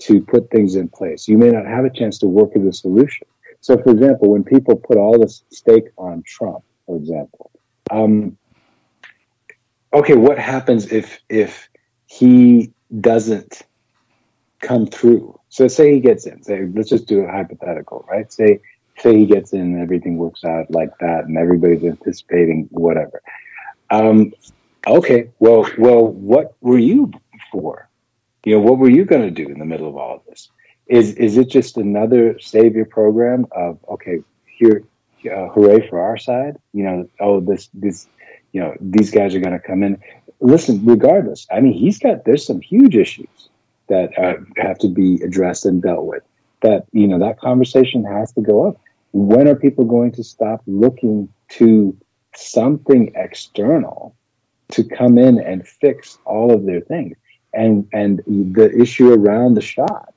[0.00, 1.28] to put things in place.
[1.28, 3.26] You may not have a chance to work as a solution.
[3.60, 7.50] So, for example, when people put all this stake on Trump, for example,
[7.90, 8.36] um,
[9.94, 11.68] okay, what happens if if
[12.06, 13.62] he doesn't
[14.60, 15.38] come through?
[15.48, 16.42] So, say he gets in.
[16.42, 18.30] Say, let's just do a hypothetical, right?
[18.32, 18.60] Say,
[18.98, 23.22] say he gets in and everything works out like that, and everybody's anticipating whatever.
[23.90, 24.32] Um,
[24.86, 27.12] okay, well, well, what were you
[27.52, 27.88] for?
[28.44, 30.50] You know, what were you going to do in the middle of all of this?
[30.86, 34.22] Is is it just another savior program of okay,
[34.58, 34.84] here,
[35.24, 36.56] uh, hooray for our side?
[36.72, 38.06] You know, oh, this this,
[38.54, 39.98] you know, these guys are going to come in.
[40.40, 43.50] Listen, regardless, I mean, he's got there's some huge issues
[43.88, 46.22] that uh, have to be addressed and dealt with.
[46.62, 48.80] That you know, that conversation has to go up.
[49.12, 51.96] When are people going to stop looking to
[52.36, 54.14] something external
[54.72, 57.16] to come in and fix all of their things.
[57.52, 60.12] And and the issue around the shot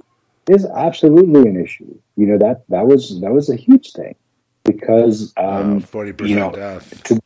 [0.49, 1.97] is absolutely an issue.
[2.15, 4.15] You know that that was that was a huge thing
[4.63, 7.03] because um, forty percent you know, death.
[7.03, 7.19] To,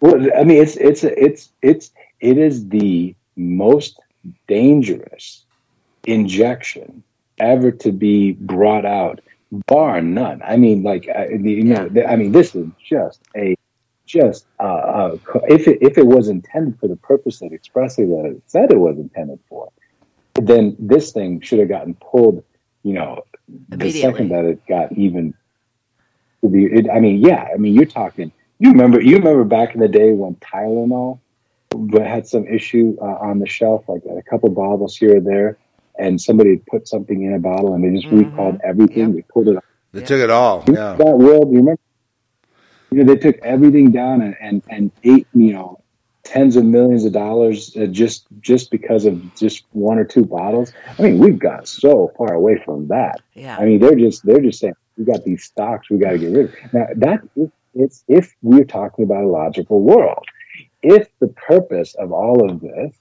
[0.00, 4.00] well, I mean, it's it's it's it's it is the most
[4.48, 5.44] dangerous
[6.04, 7.02] injection
[7.38, 9.20] ever to be brought out
[9.66, 10.42] bar none.
[10.44, 13.56] I mean, like you know, I mean, this is just a
[14.06, 15.16] just uh, uh,
[15.48, 18.78] if it if it was intended for the purpose that expressly that it said it
[18.78, 19.70] was intended for,
[20.34, 22.42] then this thing should have gotten pulled.
[22.82, 23.24] You know,
[23.68, 25.34] the second that it got even
[26.42, 26.64] to be.
[26.64, 27.48] It, I mean, yeah.
[27.52, 28.32] I mean, you're talking.
[28.60, 29.00] You remember?
[29.00, 31.18] You remember back in the day when Tylenol
[31.92, 35.58] had some issue uh, on the shelf, like a couple bottles here or there
[36.00, 38.30] and somebody put something in a bottle and they just mm-hmm.
[38.30, 39.08] recalled everything.
[39.08, 39.14] Yep.
[39.14, 39.64] They pulled it.
[39.92, 40.64] They took it all.
[40.66, 40.94] Yeah.
[40.94, 41.80] That world, you remember?
[42.90, 45.82] You know, they took everything down and, and, and ate, you know,
[46.24, 50.72] tens of millions of dollars uh, just just because of just one or two bottles.
[50.98, 53.20] I mean, we've got so far away from that.
[53.34, 53.56] Yeah.
[53.56, 56.32] I mean, they're just they're just saying we got these stocks we got to get
[56.32, 56.72] rid of.
[56.72, 57.20] Now that
[57.74, 60.24] it's if we're talking about a logical world.
[60.82, 62.94] If the purpose of all of this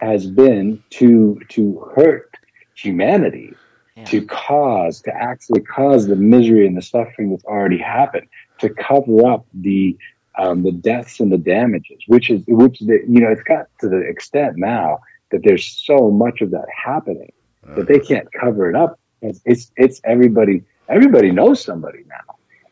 [0.00, 2.30] has been to to hurt
[2.74, 3.54] humanity,
[3.96, 4.04] yeah.
[4.04, 9.26] to cause, to actually cause the misery and the suffering that's already happened, to cover
[9.26, 9.96] up the
[10.38, 13.88] um, the deaths and the damages, which is which the, you know it's got to
[13.88, 17.32] the extent now that there's so much of that happening
[17.76, 18.98] that they can't cover it up.
[19.20, 22.27] It's, it's it's everybody everybody knows somebody now.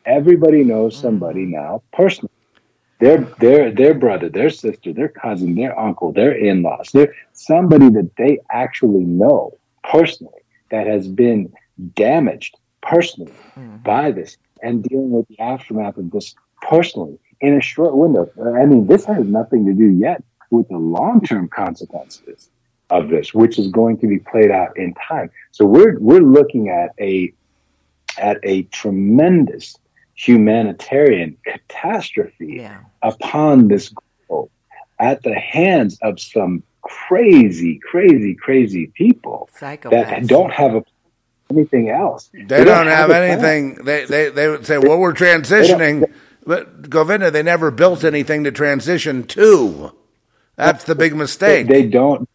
[0.07, 1.01] Everybody knows mm.
[1.01, 2.31] somebody now personally.
[2.99, 6.89] Their their their brother, their sister, their cousin, their uncle, their in-laws.
[6.91, 10.41] They're somebody that they actually know personally
[10.71, 11.53] that has been
[11.93, 13.83] damaged personally mm.
[13.83, 18.29] by this and dealing with the aftermath of this personally in a short window.
[18.57, 22.49] I mean, this has nothing to do yet with the long term consequences
[22.89, 25.29] of this, which is going to be played out in time.
[25.51, 27.33] So we're we're looking at a
[28.17, 29.77] at a tremendous
[30.17, 32.79] humanitarian catastrophe yeah.
[33.01, 33.93] upon this
[34.27, 34.49] globe
[34.99, 39.89] at the hands of some crazy, crazy, crazy people Psychopaths.
[39.91, 40.83] that don't have a
[41.49, 42.29] anything else.
[42.33, 43.75] They, they don't, don't, have, have anything.
[43.75, 46.11] They, they they would say, "Well, we're transitioning."
[46.45, 49.93] But Govinda, they never built anything to transition to.
[50.55, 51.67] That's the big mistake.
[51.67, 52.27] They, they don't.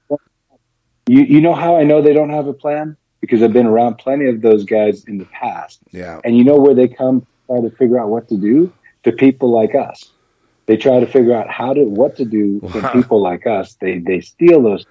[1.09, 3.97] You you know how I know they don't have a plan because I've been around
[3.97, 5.81] plenty of those guys in the past.
[5.91, 6.21] Yeah.
[6.25, 8.73] And you know where they come try to figure out what to do
[9.05, 10.11] to people like us.
[10.67, 12.73] They try to figure out how to what to do wow.
[12.73, 13.75] to people like us.
[13.81, 14.87] They they steal those.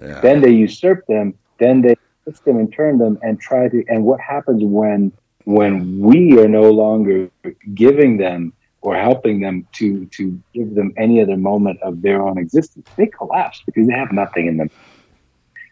[0.00, 0.20] Yeah.
[0.20, 1.34] Then they usurp them.
[1.58, 3.84] Then they twist them and turn them and try to.
[3.88, 5.12] And what happens when
[5.44, 7.30] when we are no longer
[7.74, 12.38] giving them or helping them to to give them any other moment of their own
[12.38, 12.88] existence?
[12.96, 14.70] They collapse because they have nothing in them.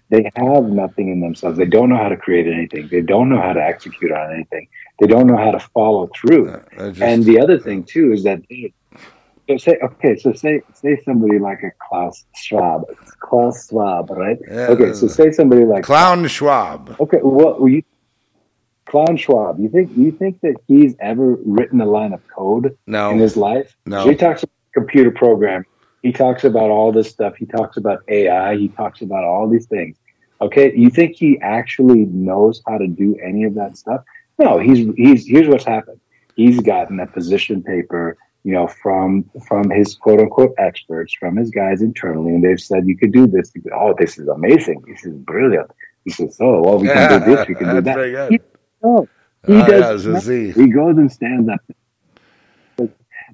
[0.08, 1.58] They have nothing in themselves.
[1.58, 2.88] They don't know how to create anything.
[2.88, 4.68] They don't know how to execute on anything.
[4.98, 6.60] They don't know how to follow through.
[6.78, 8.42] Just, and the other thing too is that
[9.48, 12.84] so say okay, so say say somebody like a Klaus Schwab,
[13.20, 14.38] Klaus Schwab, right?
[14.48, 16.96] Yeah, okay, so say somebody like Clown Schwab.
[16.98, 17.82] Okay, what well, you
[18.86, 23.10] Clown Schwab, you think you think that he's ever written a line of code no.
[23.10, 23.76] in his life?
[23.84, 24.08] No.
[24.08, 25.64] he talks about computer program.
[26.02, 27.36] He talks about all this stuff.
[27.36, 28.56] He talks about AI.
[28.56, 29.96] He talks about all these things.
[30.40, 34.02] Okay, you think he actually knows how to do any of that stuff?
[34.38, 36.00] No, he's he's here's what's happened.
[36.34, 41.50] He's gotten a position paper, you know, from from his quote unquote experts, from his
[41.50, 43.52] guys internally, and they've said you could do this.
[43.74, 44.82] oh, this is amazing.
[44.86, 45.70] This is brilliant.
[46.04, 47.48] He says, oh, well, we can do this.
[47.48, 48.30] We can do that.
[48.30, 48.40] He,
[48.82, 49.08] no,
[49.46, 50.06] he oh, does.
[50.06, 51.60] Yeah, he goes and stands up.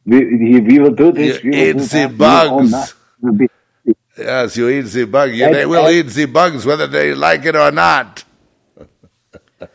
[0.05, 1.45] We, we will do this.
[1.45, 2.95] You we eat the bugs.
[4.17, 5.39] Yes, you eat the bugs.
[5.39, 8.25] They will eat the bugs whether they like it or not.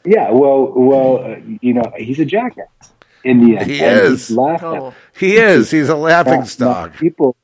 [0.05, 2.67] Yeah, well, well, uh, you know, he's a jackass
[3.23, 3.69] in the end.
[3.69, 4.35] He is.
[4.37, 4.93] Oh.
[5.17, 5.71] He is.
[5.71, 6.95] He's a laughing stock.
[6.95, 7.35] people.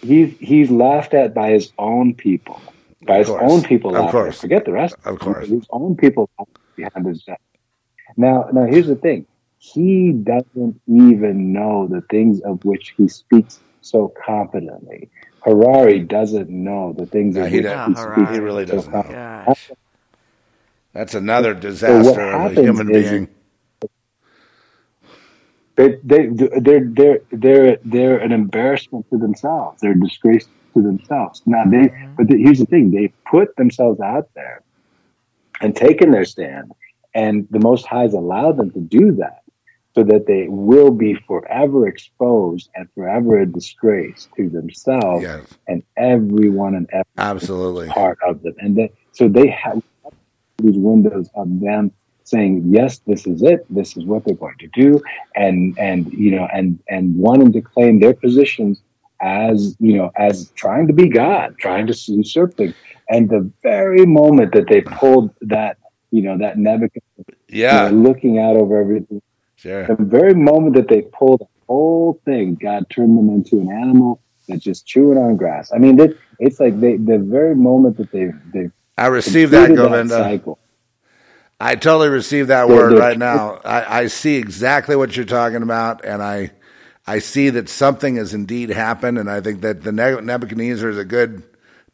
[0.00, 2.60] He's he's laughed at by his own people.
[3.02, 3.96] By his own people.
[3.96, 4.40] Of course.
[4.40, 4.96] Forget the rest.
[5.04, 5.48] Of course.
[5.48, 6.30] His own people
[6.76, 7.40] behind his back.
[8.16, 9.26] Now, now here's the thing.
[9.58, 15.10] He doesn't even know the things of which he speaks so confidently.
[15.44, 18.30] Harari doesn't know the things no, of he which he speaks.
[18.30, 18.92] He really doesn't.
[18.92, 19.76] So
[20.98, 23.28] That's another disaster so of a human being.
[25.76, 29.80] They, they, they're, they're, they're, they're an embarrassment to themselves.
[29.80, 31.40] They're a disgrace to themselves.
[31.46, 32.14] Now, they, mm-hmm.
[32.16, 34.62] but the, here's the thing: they put themselves out there
[35.60, 36.72] and taken their stand,
[37.14, 39.42] and the Most High has allowed them to do that
[39.94, 45.46] so that they will be forever exposed and forever a disgrace to themselves yes.
[45.68, 48.54] and everyone and every absolutely part of them.
[48.58, 49.80] And that, so they have
[50.58, 51.92] these windows of them
[52.24, 53.64] saying, yes, this is it.
[53.70, 55.00] This is what they're going to do.
[55.34, 58.82] And, and, you know, and, and wanting to claim their positions
[59.20, 62.74] as, you know, as trying to be God, trying to usurp things.
[63.08, 65.78] And the very moment that they pulled that,
[66.10, 69.22] you know, that Nebuchadnezzar, yeah, you know, looking out over everything,
[69.56, 69.86] sure.
[69.86, 74.20] the very moment that they pulled the whole thing, God turned them into an animal
[74.46, 75.72] that's just chewing on grass.
[75.72, 79.74] I mean, it, it's like they, the very moment that they they I received that,
[79.74, 80.14] Govinda.
[80.16, 80.56] That
[81.60, 83.60] I totally received that word right now.
[83.64, 86.52] I, I see exactly what you're talking about, and I
[87.06, 91.04] I see that something has indeed happened, and I think that the Nebuchadnezzar is a
[91.04, 91.42] good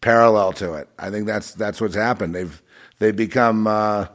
[0.01, 0.89] parallel to it.
[0.99, 2.35] I think that's that's what's happened.
[2.35, 2.63] They've
[2.99, 4.07] they've become uh,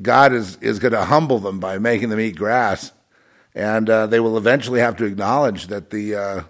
[0.00, 2.92] God is is going to humble them by making them eat grass,
[3.54, 6.42] and uh, they will eventually have to acknowledge that the uh,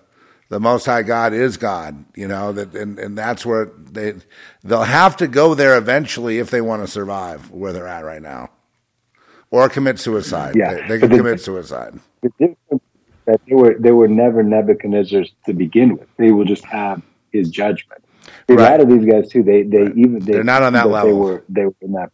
[0.51, 2.05] the Most High God is God.
[2.15, 4.15] You know that, and, and that's where they
[4.63, 8.21] they'll have to go there eventually if they want to survive where they're at right
[8.21, 8.51] now,
[9.51, 10.55] or commit suicide.
[10.57, 11.99] Yeah, they, they can the, commit suicide.
[12.21, 12.83] The difference
[13.25, 16.09] that they were they were never Nebuchadnezzar's to begin with.
[16.19, 17.01] They will just have
[17.33, 18.05] his judgment.
[18.49, 18.69] See, right.
[18.69, 19.43] A lot of these guys too.
[19.43, 19.97] They they right.
[19.97, 21.11] even they, they're not on that level.
[21.11, 22.11] They were they were in that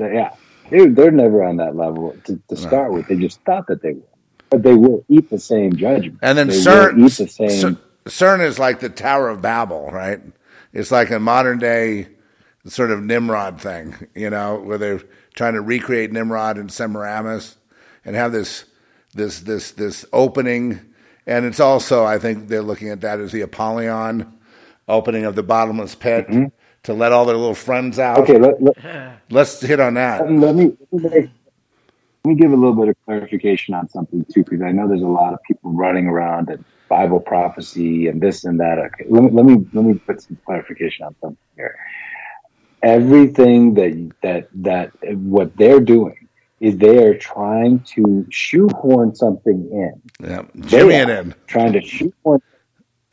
[0.00, 0.34] yeah,
[0.70, 3.06] they, they're never on that level to, to start with.
[3.06, 4.02] They just thought that they were,
[4.54, 6.18] but they will eat the same judgment.
[6.22, 7.76] And then they CERN, eat the same.
[8.06, 10.20] CERN- is like the Tower of Babel, right?
[10.72, 12.08] It's like a modern day
[12.66, 15.02] sort of Nimrod thing, you know, where they're
[15.34, 17.56] trying to recreate Nimrod and Semiramis
[18.04, 18.64] and have this
[19.14, 20.80] this this this opening.
[21.26, 24.32] And it's also, I think they're looking at that as the Apollyon
[24.86, 26.44] opening of the bottomless pit mm-hmm.
[26.84, 28.18] to let all their little friends out.
[28.18, 28.76] Okay, let, let,
[29.30, 30.20] Let's hit on that.
[30.20, 31.30] Um, let me let me, make-
[32.24, 35.02] let me give a little bit of clarification on something too, because I know there's
[35.02, 38.78] a lot of people running around and Bible prophecy and this and that.
[38.78, 41.76] Okay, let me let me let me put some clarification on something here.
[42.82, 46.28] Everything that that that what they're doing
[46.60, 50.00] is they are trying to shoehorn something in.
[50.26, 51.34] Yeah, Jimmy it in.
[51.46, 52.40] Trying to shoehorn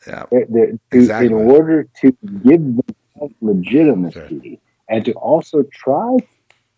[0.08, 1.28] Yeah, they're- they're- to, Exactly.
[1.28, 2.12] in order to
[2.44, 4.60] give themselves legitimacy
[4.90, 6.18] and to also try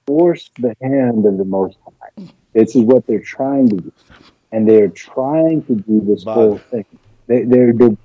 [0.06, 2.28] force the hand of the Most High.
[2.54, 3.92] This is what they're trying to do,
[4.52, 6.86] and they're trying to do this whole thing.
[7.28, 7.98] They, they're they're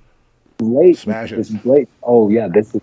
[0.57, 0.97] blatant.
[0.97, 1.37] Smash it.
[1.37, 1.89] This blatant.
[2.03, 2.81] Oh yeah, this is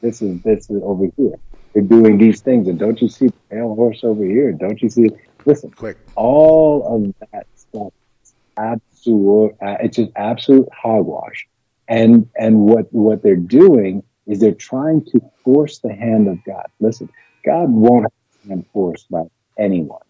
[0.00, 1.38] this is this is over here.
[1.72, 4.52] They're doing these things, and don't you see the pale horse over here?
[4.52, 5.08] Don't you see?
[5.46, 5.96] Listen, quick.
[6.16, 7.92] all of that stuff
[8.22, 11.48] is absolute uh, it's just absolute hogwash
[11.88, 16.66] and and what what they're doing is they're trying to force the hand of god
[16.78, 17.08] listen
[17.44, 18.12] god won't have
[18.42, 19.22] his hand forced by
[19.58, 20.00] anyone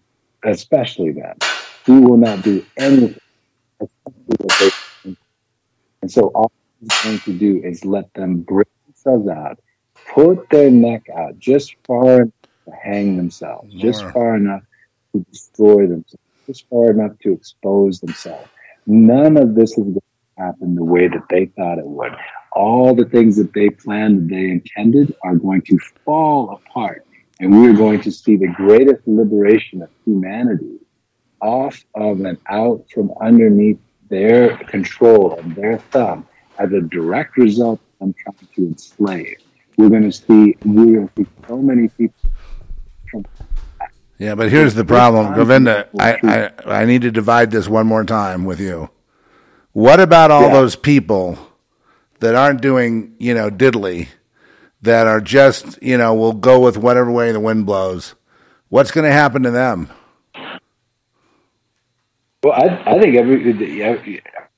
[0.44, 1.36] especially them
[1.86, 3.16] he will not do anything
[3.80, 4.70] especially what they
[6.02, 9.58] and so all he's going to do is let them bring themselves out
[10.14, 12.34] put their neck out just far enough
[12.66, 14.62] to hang themselves just far enough
[15.12, 18.48] to destroy themselves, just far enough to expose themselves.
[18.86, 22.12] None of this is going to happen the way that they thought it would.
[22.52, 27.06] All the things that they planned and they intended are going to fall apart.
[27.40, 30.78] And we're going to see the greatest liberation of humanity
[31.40, 33.78] off of and out from underneath
[34.10, 36.26] their control and their thumb
[36.58, 39.38] as a direct result of them trying to enslave.
[39.78, 42.14] We're going to see, we're going to see so many people
[43.10, 43.24] from
[44.18, 45.88] Yeah, but here's the problem, Govinda.
[45.98, 48.90] I, I I need to divide this one more time with you.
[49.72, 50.52] What about all Yeah.
[50.52, 51.38] those people
[52.18, 54.08] that aren't doing, you know, diddly,
[54.82, 58.14] that are just, you know, will go with whatever way the wind blows?
[58.68, 59.90] What's going to happen to them?
[62.42, 63.82] Well, I, I think every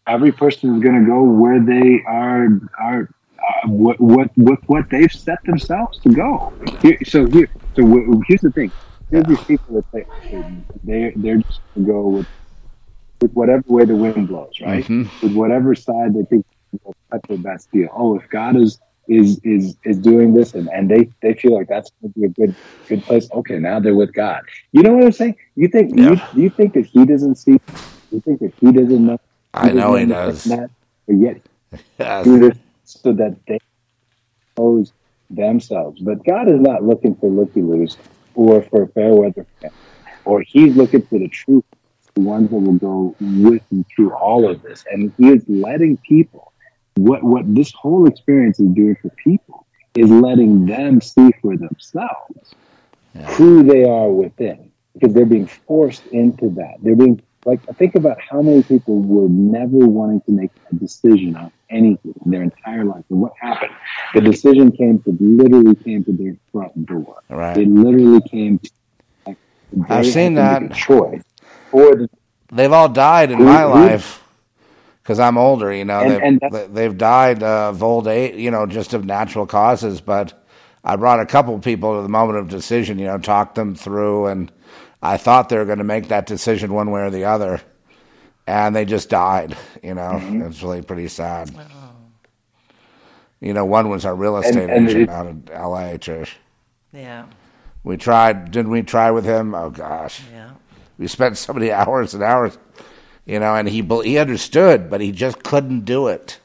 [0.06, 2.48] every- person is going to go where they are
[2.78, 3.08] are
[3.38, 6.52] uh, what what what what they've set themselves to go.
[6.80, 8.70] Here, so here, so here's the thing:
[9.10, 10.06] there's these people that say
[10.84, 12.26] they they're just going to go with
[13.20, 14.88] with whatever way the wind blows, right?
[14.88, 16.46] With whatever side they think
[16.84, 17.88] will cut their best deal.
[17.92, 21.68] Oh, if God is is is is doing this and, and they they feel like
[21.68, 22.54] that's going to be a good
[22.88, 23.28] good place.
[23.32, 24.42] Okay now they're with god.
[24.72, 25.36] You know what i'm saying?
[25.56, 27.58] You think you, you think that he doesn't see
[28.10, 29.18] you think that he doesn't know?
[29.54, 30.70] I know he doesn't that?
[31.06, 31.40] but yet
[31.98, 32.24] Yes.
[32.24, 33.58] do this so that they
[34.50, 34.92] expose
[35.30, 36.00] themselves.
[36.00, 37.96] But god is not looking for looky-loos
[38.34, 39.46] or for fair weather
[40.24, 41.64] or he's looking for the truth
[42.14, 44.84] the ones that will go with him through all of this.
[44.90, 46.51] And he is letting people
[46.96, 52.54] what what this whole experience is doing for people is letting them see for themselves
[53.36, 56.74] who they are within because they're being forced into that.
[56.82, 61.34] They're being like think about how many people were never wanting to make a decision
[61.36, 63.72] on anything in their entire life and what happened.
[64.14, 67.16] The decision came to literally came to their front door.
[67.28, 67.56] Right.
[67.56, 68.70] it literally came to
[69.26, 69.36] like,
[69.88, 70.78] I've they seen had to make that.
[70.78, 71.22] a choice
[71.70, 72.08] for the
[72.52, 74.21] They've all died in Who- my who- life
[75.02, 75.72] because I'm older.
[75.72, 78.36] You know, And- they've, and they- they've died uh, of old age.
[78.36, 80.00] You know, just of natural causes.
[80.00, 80.32] But
[80.84, 82.98] I brought a couple people to the moment of decision.
[82.98, 84.50] You know, talked them through, and
[85.02, 87.60] I thought they were going to make that decision one way or the other,
[88.46, 89.56] and they just died.
[89.82, 90.42] You know, Mm-hmm.
[90.42, 91.50] it's really pretty sad.
[93.40, 95.98] You know, one was our real estate and agent it- out of L.A.
[95.98, 96.30] Trish.
[96.92, 97.24] Yeah,
[97.82, 98.50] We tried.
[98.50, 99.54] Didn't we try with him?
[99.54, 100.20] Oh gosh.
[100.32, 100.50] yeah.
[100.98, 102.58] We spent so many hours and hours,
[103.26, 106.38] you know, and he he understood, but he just couldn't do it.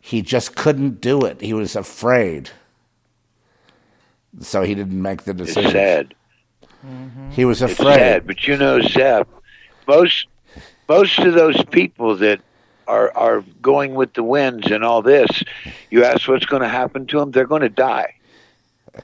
[0.00, 1.40] He just couldn't do it.
[1.40, 2.50] He was afraid,
[4.40, 5.70] so he didn't make the It's decision.
[5.70, 6.14] sad.
[7.30, 7.94] He was It's afraid.
[7.94, 9.26] sad, but you know, Zeph,
[9.88, 10.26] most
[10.88, 12.40] most of those people that
[12.86, 15.30] are are going with the winds and all this,
[15.90, 18.14] you ask what's going to happen to them, they're going to die.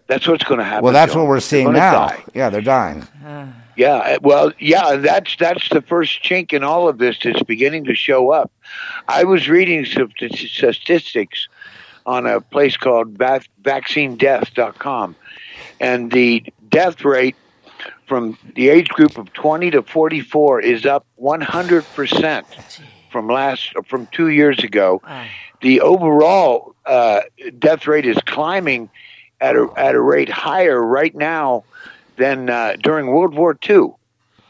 [0.07, 0.85] That's what's going to happen.
[0.85, 1.29] Well, that's to what 'em.
[1.31, 1.93] we're seeing now.
[2.09, 2.25] die.
[2.35, 3.03] Yeah, they're dying.
[3.27, 3.47] Uh.
[3.81, 7.85] Yeah, uh, well, yeah, that's that's the first chink in all of this that's beginning
[7.85, 8.53] to show up.
[9.09, 11.49] I was reading some statistics
[12.05, 15.17] on a place called vac- vaccinedeath.com,
[15.81, 17.37] and the death rate
[18.07, 22.45] from the age group of 20 to 44 is up 100%
[23.11, 25.01] from last from 2 years ago.
[25.63, 27.23] The overall uh,
[27.59, 28.91] death rate is climbing
[29.41, 31.65] at a at a rate higher right now
[32.21, 33.95] than uh, during World War II,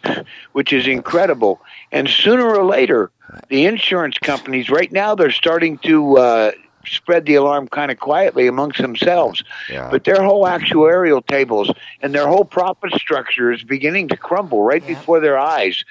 [0.52, 1.60] which is incredible.
[1.90, 3.10] And sooner or later,
[3.48, 6.50] the insurance companies right now they're starting to uh,
[6.86, 9.44] spread the alarm kind of quietly amongst themselves.
[9.68, 9.88] Yeah.
[9.90, 11.70] But their whole actuarial tables
[12.02, 15.84] and their whole profit structure is beginning to crumble right before their eyes.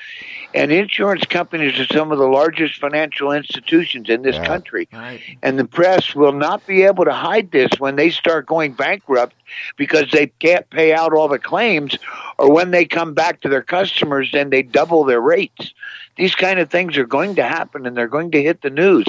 [0.53, 4.45] And insurance companies are some of the largest financial institutions in this Yeah.
[4.45, 4.87] country.
[4.91, 5.21] Right.
[5.43, 9.35] And the press will not be able to hide this when they start going bankrupt
[9.77, 11.97] because they can't pay out all the claims,
[12.37, 15.73] or when they come back to their customers and they double their rates.
[16.17, 19.05] These kind of things are going to happen and they're going to hit the news.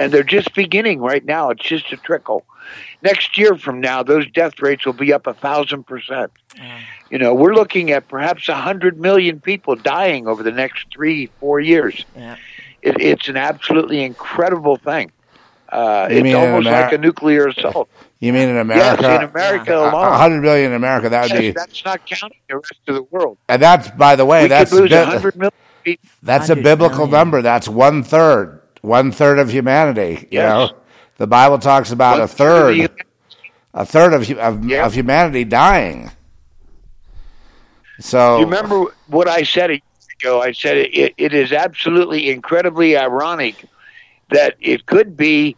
[0.00, 1.50] And they're just beginning right now.
[1.50, 2.44] It's just a trickle.
[3.02, 6.30] Next year from now, those death rates will be up a thousand percent.
[7.10, 11.26] You know, we're looking at perhaps a hundred million people dying over the next three,
[11.40, 12.04] four years.
[12.16, 12.36] Yeah.
[12.82, 15.12] It, it's an absolutely incredible thing.
[15.68, 17.88] Uh, it's almost Ameri- like a nuclear assault.
[18.20, 18.84] You mean in America?
[18.84, 19.24] Yes, America?
[19.24, 20.12] in America A- a alone.
[20.18, 21.08] hundred million in America.
[21.10, 23.36] That would Yes, be, that's not counting the rest of the world.
[23.48, 25.52] and that's by the way, we that's could lose bi- a hundred million
[25.84, 26.08] people.
[26.22, 27.10] That's a biblical million.
[27.12, 27.42] number.
[27.42, 30.28] That's one third, one third of humanity.
[30.30, 30.70] You know,
[31.18, 32.90] the Bible talks about a third, of
[33.74, 34.86] a third of of, Yeah.
[34.86, 36.10] of humanity dying.
[38.00, 39.80] So you remember what I said a year
[40.22, 40.40] ago?
[40.42, 43.64] I said it, it is absolutely incredibly ironic
[44.30, 45.56] that it could be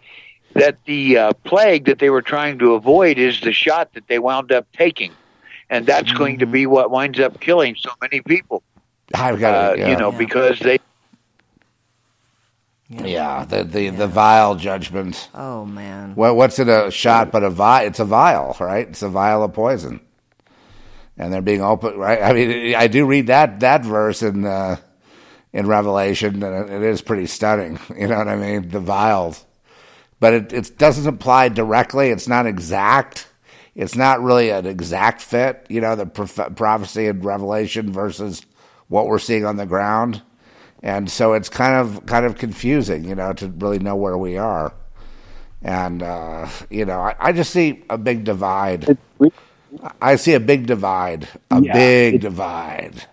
[0.55, 4.18] that the uh, plague that they were trying to avoid is the shot that they
[4.18, 5.12] wound up taking.
[5.70, 8.62] And that's going to be what winds up killing so many people.
[9.14, 9.89] I've got Uh, yeah.
[9.91, 10.18] You know, Yeah.
[10.18, 10.79] because they
[13.05, 15.28] yeah, the the, the vial judgment.
[15.34, 16.14] Oh man.
[16.14, 17.86] What, what's in a shot but a vial?
[17.86, 18.88] It's a vial, right?
[18.88, 20.01] It's a vial of poison,
[21.16, 22.22] and they're being open, right?
[22.22, 24.76] I mean, I do read that that verse in uh,
[25.53, 27.78] in Revelation, and it, it is pretty stunning.
[27.97, 28.68] You know what I mean?
[28.68, 29.45] The vials,
[30.20, 32.11] but it it doesn't apply directly.
[32.11, 33.28] It's not exact.
[33.74, 35.66] It's not really an exact fit.
[35.70, 38.43] You know, the prof- prophecy in Revelation versus
[38.88, 40.20] what we're seeing on the ground,
[40.83, 43.05] and so it's kind of kind of confusing.
[43.05, 44.74] You know, to really know where we are.
[45.62, 48.99] And uh, you know, I, I just see a big divide.
[50.01, 53.07] I see a big divide, a Yeah, big divide.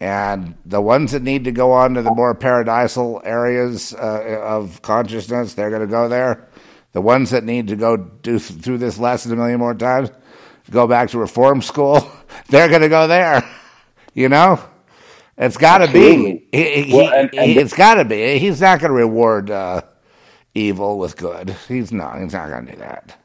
[0.00, 4.80] And the ones that need to go on to the more paradisal areas uh, of
[4.80, 6.48] consciousness, they're going to go there.
[6.92, 10.10] The ones that need to go do th- through this lesson a million more times,
[10.70, 12.10] go back to reform school,
[12.48, 13.48] they're going to go there.
[14.14, 14.60] You know,
[15.38, 16.46] it's got to be.
[16.52, 18.38] He, he, Well, and- and it's got to be.
[18.38, 19.82] He's not going to reward uh,
[20.54, 21.50] evil with good.
[21.68, 22.20] He's not.
[22.20, 23.16] He's not going to do that.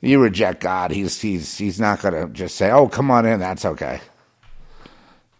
[0.00, 0.90] You reject God.
[0.90, 4.00] He's he's he's not going to just say, "Oh, come on in." That's okay.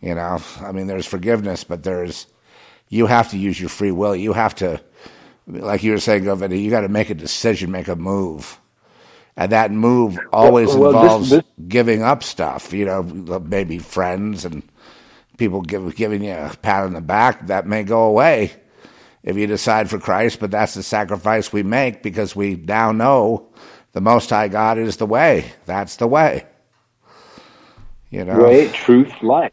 [0.00, 2.26] You know, I mean, there's forgiveness, but there's
[2.88, 4.14] you have to use your free will.
[4.14, 4.80] You have to,
[5.48, 8.59] like you were saying, Govinda, you got to make a decision, make a move,
[9.37, 12.72] and that move always well, this- involves this- giving up stuff.
[12.72, 14.62] You know, maybe friends and
[15.39, 17.47] people give, giving you a pat on the back.
[17.47, 18.53] That may go away
[19.22, 23.47] if you decide for Christ, but that's the sacrifice we make because we now know
[23.93, 25.53] the Most High God is the way.
[25.66, 26.45] That's the way.
[28.11, 29.53] You know, way, truth, life.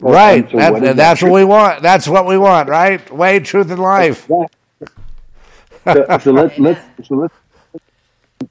[0.00, 0.42] Right.
[0.42, 1.82] and so That- what is that that's what we want.
[1.82, 3.08] That's what we want, right?
[3.14, 4.26] Way, truth, and life.
[4.26, 4.46] so,
[6.18, 7.34] so let's let's so let's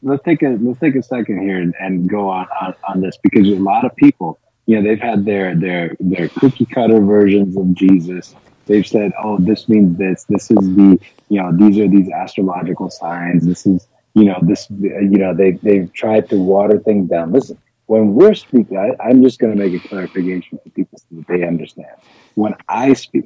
[0.02, 3.18] let's take a let's take a second here and, and go on, on on this
[3.22, 7.58] because a lot of people, you know, they've had their their their cookie cutter versions
[7.58, 8.36] of Jesus.
[8.66, 10.26] They've said, "Oh, this means this.
[10.30, 13.46] This is the you know these are these astrological signs.
[13.46, 17.32] This is you know this you know they they've tried to water things down.
[17.32, 21.06] Listen, when we're speaking, I, I'm just going to make a clarification for people so
[21.12, 21.96] that they understand.
[22.34, 23.26] When I speak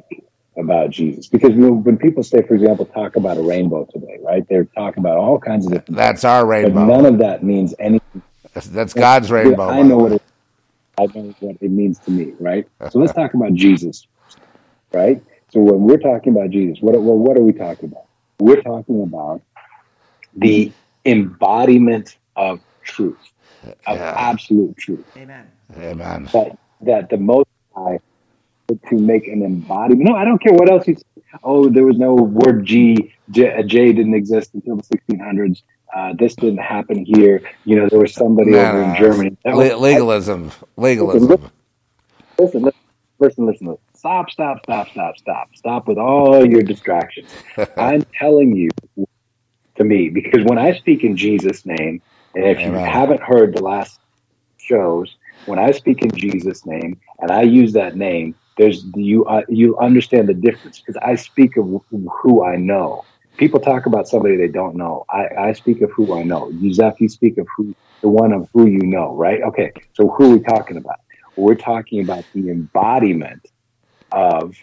[0.59, 4.43] about Jesus, because when, when people say, for example, talk about a rainbow today, right?
[4.49, 5.97] They're talking about all kinds of different.
[5.97, 6.85] That's our but rainbow.
[6.85, 8.23] none of that means anything.
[8.53, 9.69] That's, that's God's rainbow.
[9.69, 10.21] I know what it,
[10.99, 12.67] I know what it means to me, right?
[12.91, 14.05] So let's talk about Jesus,
[14.91, 15.21] right?
[15.49, 18.05] So when we're talking about Jesus, what well, what are we talking about?
[18.39, 19.41] We're talking about
[20.35, 20.73] the
[21.05, 23.19] embodiment of truth,
[23.63, 24.13] of Yeah.
[24.17, 25.05] absolute truth.
[25.17, 25.47] Amen.
[25.77, 26.29] Amen.
[26.33, 27.99] That that the Most High
[28.89, 30.09] to make an embodiment.
[30.09, 30.95] No, I don't care what else you.
[30.95, 31.03] say.
[31.43, 33.13] Oh, there was no word G.
[33.29, 35.61] J, J didn't exist until the 1600s.
[35.95, 37.41] Uh, this didn't happen here.
[37.65, 39.37] You know, there was somebody No, over no, in Germany.
[39.45, 40.51] Le- legalism.
[40.77, 41.51] Legalism.
[42.39, 42.61] listen, listen,
[43.19, 43.77] listen, listen, listen.
[43.95, 45.47] Stop, stop, stop, stop, stop.
[45.55, 47.31] Stop with all your distractions.
[47.77, 48.69] I'm telling you,
[49.79, 52.01] to me because when I speak in Jesus' name,
[52.35, 52.73] and if Amen.
[52.73, 53.99] you haven't heard the last
[54.57, 55.15] shows,
[55.45, 59.77] when I speak in Jesus' name and I use that name, there's you uh, you
[59.79, 63.05] understand the difference because I speak of who I know.
[63.37, 65.05] People talk about somebody they don't know.
[65.09, 66.51] I, I speak of who I know.
[66.59, 69.41] You, Zeph, you speak of who the one of who you know, right?
[69.43, 70.97] Okay, so who are we talking about?
[71.37, 73.47] We're talking about the embodiment
[74.11, 74.57] of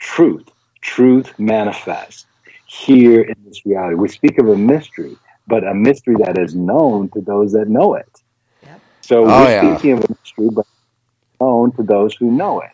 [0.00, 0.46] truth.
[0.82, 2.26] Truth manifests
[2.66, 3.94] here in this reality.
[3.94, 5.16] We speak of a mystery,
[5.46, 8.20] but a mystery that is known to those that know it.
[8.66, 8.80] Yep.
[9.00, 9.76] So oh, we're yeah.
[9.76, 10.66] speaking of a mystery, but
[11.40, 12.70] known to those who know it.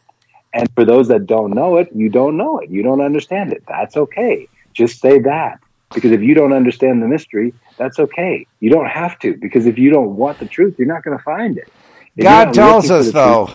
[0.57, 2.71] And for those that don't know it, you don't know it.
[2.71, 3.63] You don't understand it.
[3.69, 4.49] That's okay.
[4.73, 5.61] Just say that.
[5.95, 8.47] Because if you don't understand the mystery, that's okay.
[8.61, 9.37] You don't have to.
[9.37, 11.71] Because if you don't want the truth, you're not going to find it.
[12.17, 13.55] If God tells us, though,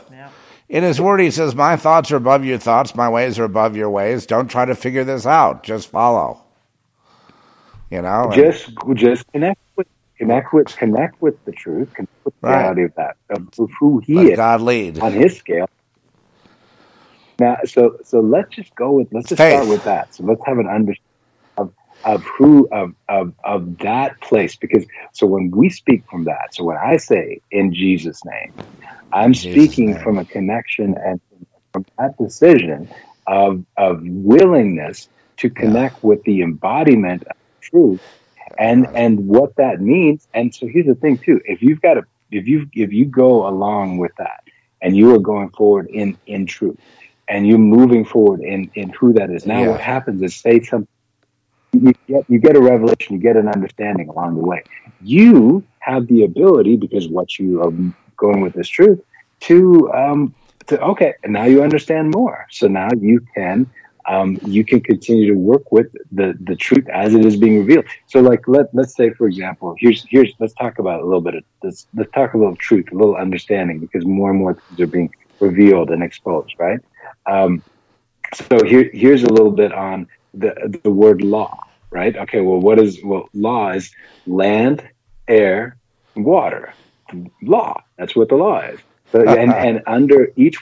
[0.69, 3.75] in His Word, He says, My thoughts are above your thoughts, my ways are above
[3.75, 4.27] your ways.
[4.27, 5.63] Don't try to figure this out.
[5.63, 6.43] Just follow.
[7.89, 8.29] You know?
[8.31, 9.87] Just, just connect with
[10.19, 12.59] connect with connect with the truth, connect with the right.
[12.59, 13.49] reality of that, of
[13.79, 15.67] who he Let is God lead on his scale.
[17.41, 19.53] Now, so so let's just go with let's just Faith.
[19.53, 20.13] start with that.
[20.13, 21.01] So let's have an understanding
[21.57, 21.73] of
[22.03, 26.63] of who of, of of that place because so when we speak from that, so
[26.65, 28.53] when I say in Jesus' name,
[29.11, 30.03] I'm Jesus speaking name.
[30.03, 31.19] from a connection and
[31.73, 32.87] from that decision
[33.27, 36.09] of of willingness to connect yeah.
[36.09, 38.01] with the embodiment of truth
[38.59, 40.27] and and what that means.
[40.35, 43.47] And so here's the thing too: if you've got a if you if you go
[43.47, 44.41] along with that
[44.81, 46.77] and you are going forward in in truth
[47.31, 49.69] and you're moving forward in in who that is now yeah.
[49.69, 50.87] what happens is say something
[51.71, 54.61] you get you get a revelation you get an understanding along the way
[55.01, 57.71] you have the ability because what you are
[58.17, 58.99] going with this truth
[59.39, 60.35] to um
[60.67, 63.65] to okay and now you understand more so now you can
[64.09, 67.85] um, you can continue to work with the the truth as it is being revealed.
[68.07, 71.35] So, like let let's say, for example, here's here's let's talk about a little bit
[71.35, 71.85] of this.
[71.95, 75.11] Let's talk a little truth, a little understanding, because more and more things are being
[75.39, 76.79] revealed and exposed, right?
[77.25, 77.63] Um,
[78.33, 81.59] so here here's a little bit on the the word law,
[81.89, 82.15] right?
[82.15, 83.91] Okay, well, what is well law is
[84.25, 84.87] land,
[85.27, 85.77] air,
[86.15, 86.73] water.
[87.41, 87.81] Law.
[87.97, 88.79] That's what the law is.
[89.11, 90.57] So, and and under each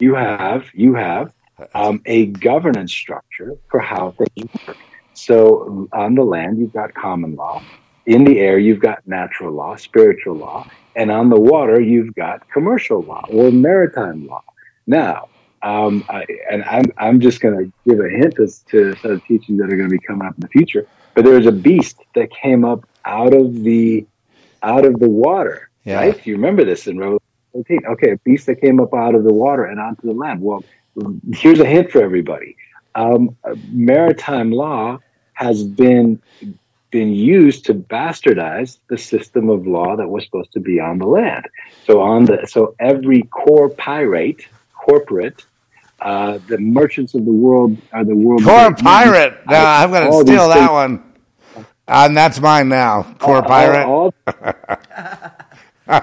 [0.00, 1.32] you have you have
[1.74, 4.78] um, a governance structure for how things work.
[5.14, 7.62] So on the land, you've got common law.
[8.06, 10.66] In the air, you've got natural law, spiritual law.
[10.96, 14.42] And on the water, you've got commercial law or maritime law.
[14.86, 15.28] Now,
[15.62, 19.58] um, I, and I'm, I'm just going to give a hint as to some teachings
[19.58, 20.86] that are going to be coming up in the future.
[21.14, 24.06] But there was a beast that came up out of the
[24.62, 25.70] out of the water.
[25.84, 25.96] Yeah.
[25.96, 26.26] Right?
[26.26, 27.20] You remember this in Revelation
[27.52, 27.80] 14.
[27.92, 30.40] Okay, a beast that came up out of the water and onto the land.
[30.40, 30.64] Well,
[31.32, 32.56] here's a hint for everybody.
[32.94, 33.36] Um,
[33.70, 34.98] maritime law
[35.34, 36.20] has been
[36.90, 41.06] been used to bastardize the system of law that was supposed to be on the
[41.06, 41.46] land.
[41.84, 44.42] So on the so every core pirate,
[44.84, 45.44] corporate,
[46.00, 48.44] uh, the merchants of the world are the world.
[48.44, 49.38] Core pirate.
[49.48, 51.04] No, I'm going to steal that one.
[51.86, 53.02] And that's mine now.
[53.18, 53.86] Core pirate.
[53.86, 54.42] All, all,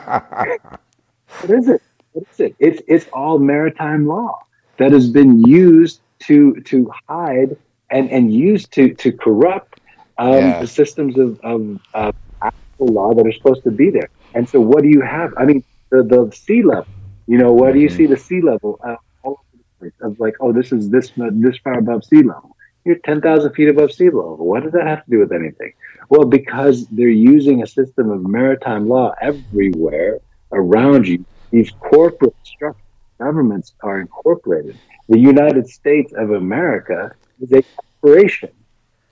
[1.41, 1.81] what is it?
[2.11, 2.55] What is it?
[2.59, 4.43] It's it's all maritime law
[4.77, 7.55] that has been used to to hide
[7.89, 9.79] and and used to to corrupt
[10.17, 10.59] um, yeah.
[10.61, 14.09] the systems of, of, of actual law that are supposed to be there.
[14.33, 15.33] And so, what do you have?
[15.37, 16.87] I mean, the the sea level.
[17.27, 17.97] You know, where do you mm-hmm.
[17.97, 19.93] see the sea level uh, all over the place?
[20.01, 22.55] Of like, oh, this is this this far above sea level.
[22.85, 24.37] You're ten thousand feet above sea level.
[24.37, 25.73] What does that have to do with anything?
[26.09, 30.19] Well, because they're using a system of maritime law everywhere
[30.51, 31.25] around you.
[31.51, 32.83] These corporate structures
[33.17, 34.77] governments are incorporated.
[35.09, 37.63] The United States of America is a
[38.01, 38.51] corporation.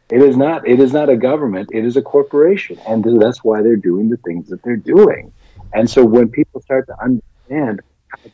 [0.09, 0.67] It is not.
[0.67, 1.69] It is not a government.
[1.73, 5.33] It is a corporation, and that's why they're doing the things that they're doing.
[5.73, 7.81] And so, when people start to understand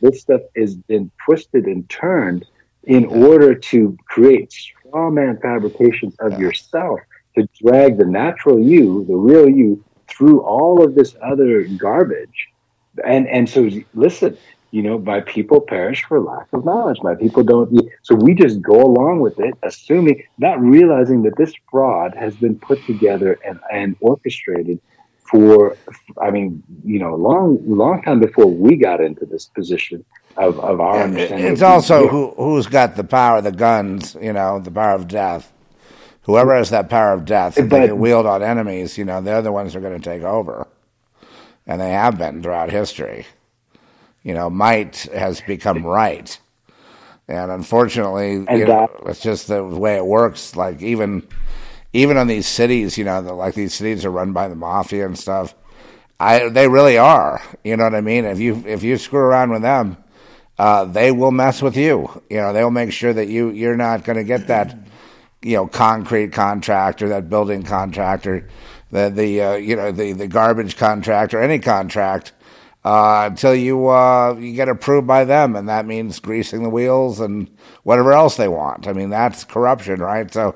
[0.00, 2.44] this stuff has been twisted and turned
[2.84, 7.00] in order to create straw man fabrications of yourself
[7.36, 12.48] to drag the natural you, the real you, through all of this other garbage,
[13.04, 14.36] and and so listen,
[14.72, 16.98] you know, my people perish for lack of knowledge.
[17.02, 17.78] My people don't.
[18.02, 22.58] So we just go along with it, assuming, not realizing that this fraud has been
[22.58, 24.80] put together and, and orchestrated
[25.32, 25.76] for,
[26.20, 30.04] I mean, you know, a long, long time before we got into this position
[30.36, 31.52] of, of our yeah, understanding.
[31.52, 35.52] It's also who, who's got the power, the guns, you know, the power of death.
[36.22, 39.42] Whoever has that power of death, and they can wield on enemies, you know, they're
[39.42, 40.68] the ones who are going to take over.
[41.66, 43.26] And they have been throughout history
[44.22, 46.38] you know, might has become right.
[47.28, 50.56] And unfortunately, and you know, it's just the way it works.
[50.56, 51.26] Like even
[51.92, 55.18] even on these cities, you know, like these cities are run by the mafia and
[55.18, 55.54] stuff.
[56.18, 57.42] I they really are.
[57.64, 58.24] You know what I mean?
[58.24, 59.96] If you if you screw around with them,
[60.58, 62.22] uh, they will mess with you.
[62.30, 64.76] You know, they'll make sure that you you're not going to get that
[65.42, 68.48] you know concrete contractor, that building contractor,
[68.90, 72.32] the the uh, you know the the garbage contract or any contract
[72.84, 77.20] uh, until you uh, you get approved by them, and that means greasing the wheels
[77.20, 77.50] and
[77.84, 78.88] whatever else they want.
[78.88, 80.32] I mean, that's corruption, right?
[80.32, 80.54] So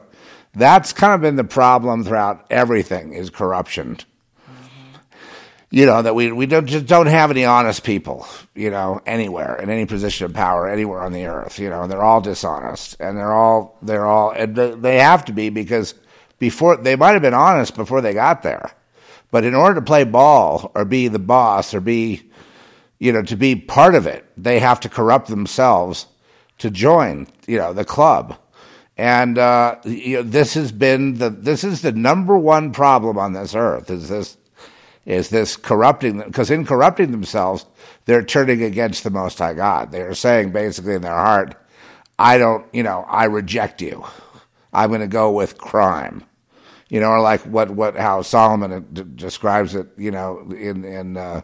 [0.56, 3.98] that's kind of been the problem throughout everything is corruption.
[5.68, 9.56] You know that we we don't just don't have any honest people, you know, anywhere
[9.56, 11.58] in any position of power anywhere on the earth.
[11.58, 15.32] You know, and they're all dishonest, and they're all they're all and they have to
[15.32, 15.94] be because
[16.38, 18.70] before they might have been honest before they got there,
[19.30, 22.30] but in order to play ball or be the boss or be,
[22.98, 26.06] you know, to be part of it, they have to corrupt themselves
[26.58, 28.38] to join, you know, the club.
[28.96, 33.34] And uh, you know, this has been the this is the number one problem on
[33.34, 34.38] this earth is this
[35.04, 37.66] is this corrupting them because in corrupting themselves
[38.06, 39.92] they're turning against the most high god.
[39.92, 41.54] They are saying basically in their heart
[42.18, 44.04] i don't you know i reject you.
[44.72, 46.24] I'm going to go with crime.
[46.88, 51.16] You know or like what what how solomon d- describes it you know in in
[51.18, 51.42] uh,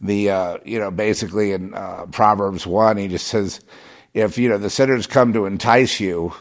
[0.00, 3.60] the uh, you know basically in uh, proverbs 1 he just says
[4.14, 6.32] if you know the sinners come to entice you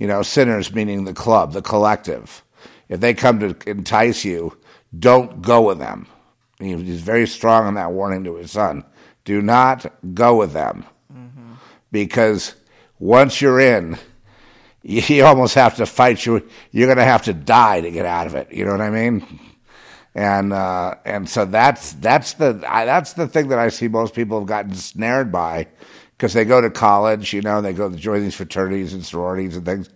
[0.00, 2.42] you know, sinners meaning the club, the collective.
[2.88, 4.56] If they come to entice you,
[4.98, 6.06] don't go with them.
[6.58, 8.84] He's very strong in that warning to his son.
[9.26, 10.86] Do not go with them.
[11.12, 11.52] Mm-hmm.
[11.92, 12.54] Because
[12.98, 13.98] once you're in,
[14.82, 16.48] you almost have to fight you.
[16.70, 18.50] You're going to have to die to get out of it.
[18.50, 19.38] You know what I mean?
[20.14, 24.40] And uh, and so that's that's the that's the thing that I see most people
[24.40, 25.68] have gotten snared by
[26.20, 29.56] because they go to college, you know, they go to join these fraternities and sororities
[29.56, 29.88] and things,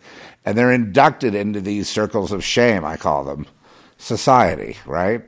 [0.46, 3.44] and they're inducted into these circles of shame, I call them,
[3.98, 5.22] society, right?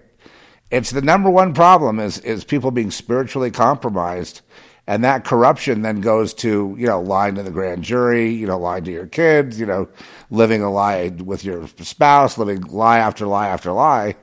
[0.70, 4.40] It's the number one problem is is people being spiritually compromised,
[4.86, 8.59] and that corruption then goes to you know lying to the grand jury, you know
[8.59, 9.90] lying to your kids, you know
[10.30, 14.16] living a lie with your spouse, living lie after lie after lie,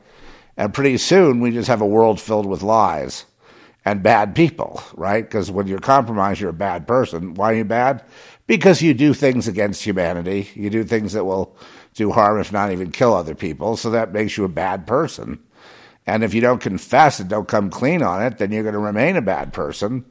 [0.58, 3.26] and pretty soon we just have a world filled with lies
[3.86, 5.24] and bad people, right?
[5.24, 7.34] Because when you're compromised, you're a bad person.
[7.34, 8.04] Why are you bad?
[8.48, 10.50] Because you do things against humanity.
[10.56, 11.56] You do things that will
[11.94, 13.78] do harm, if not even kill other people.
[13.78, 15.40] So that makes you a bad person.
[16.06, 18.80] And if you don't confess and don't come clean on it, then you're going to
[18.80, 20.06] remain a bad person.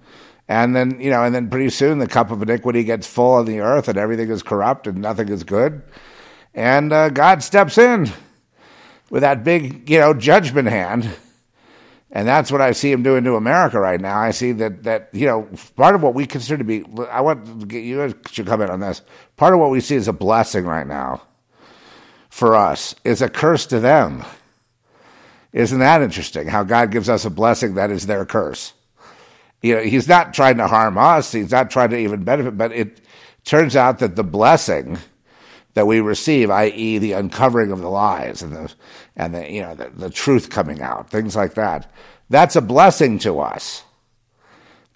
[0.49, 3.47] And then, you know, and then pretty soon the cup of iniquity gets full on
[3.47, 5.83] the earth and everything is corrupt and nothing is good.
[6.55, 8.11] And uh, God steps in
[9.11, 11.11] with that big, you know, judgment hand
[12.15, 14.19] and that's what I see him doing to America right now.
[14.19, 17.61] I see that, that you know, part of what we consider to be, I want
[17.61, 19.01] to get you should comment on this.
[19.37, 21.23] Part of what we see as a blessing right now
[22.29, 24.25] for us is a curse to them.
[25.55, 26.49] Isn't that interesting?
[26.49, 28.75] How God gives us a blessing that is their curse.
[29.63, 31.33] You know, He's not trying to harm us.
[31.33, 33.01] He's not trying to even benefit, but it
[33.45, 34.99] turns out that the blessing
[35.75, 38.73] that we receive, i.e., the uncovering of the lies and the
[39.17, 41.91] and the you know the, the truth coming out, things like that.
[42.29, 43.85] That's a blessing to us,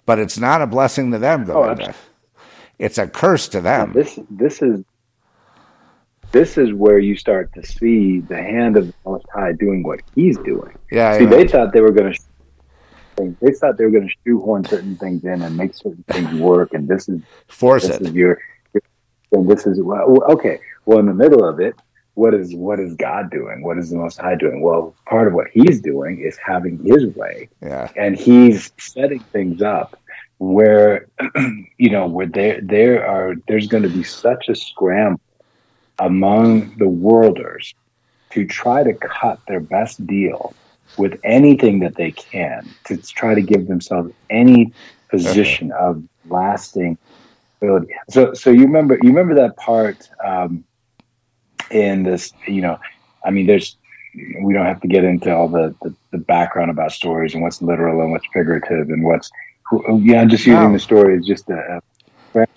[0.05, 1.43] but it's not a blessing to them.
[1.43, 1.93] Oh, Govinda.
[1.93, 2.41] Oh,
[2.79, 3.93] it's a curse to them.
[3.93, 4.83] this this is
[6.31, 10.01] this is where you start to see the hand of the Most High doing what
[10.13, 10.77] He's doing.
[10.91, 11.17] Yeah.
[11.17, 12.19] See, they thought they were going to.
[13.41, 16.73] They thought they were going to shoehorn certain things in and make certain things work,
[16.73, 18.01] and this is force this it.
[18.03, 18.39] Is your,
[19.31, 20.59] and this is well, okay.
[20.85, 21.75] Well, in the middle of it,
[22.13, 23.61] what is what is God doing?
[23.63, 24.61] What is the Most High doing?
[24.61, 27.89] Well, part of what He's doing is having His way, yeah.
[27.95, 29.99] and He's setting things up
[30.39, 31.07] where
[31.77, 35.21] you know where there there are there's going to be such a scramble
[35.99, 37.73] among the worlders
[38.29, 40.53] to try to cut their best deal
[40.97, 44.71] with anything that they can to try to give themselves any
[45.09, 46.97] position of lasting
[48.09, 50.63] So, so you remember you remember that part um,
[51.71, 52.79] in this, you know,
[53.25, 53.77] I mean, there's,
[54.41, 57.61] we don't have to get into all the, the, the background about stories and what's
[57.61, 59.29] literal and what's figurative and what's,
[59.99, 61.81] yeah, I'm just using the story as just a,
[62.35, 62.47] a,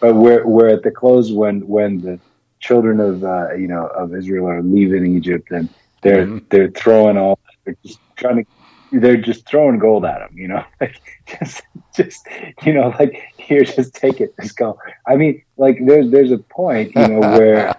[0.00, 2.20] but we're, we're at the close when, when the
[2.60, 5.68] children of, uh, you know, of Israel are leaving Egypt and
[6.02, 6.46] they're, mm-hmm.
[6.50, 8.50] they're throwing all, they're just trying to,
[8.92, 11.62] they're just throwing gold at them, you know, like just,
[11.94, 12.26] just,
[12.64, 14.78] you know, like here, just take it, just go.
[15.06, 17.74] I mean, like there's, there's a point, you know, where,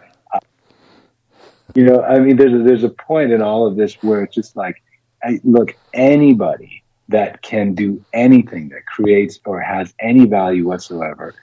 [1.76, 4.36] you know, I mean, there's a, there's a point in all of this where it's
[4.36, 4.82] just like,
[5.24, 11.34] I, look, anybody that can do anything that creates or has any value whatsoever,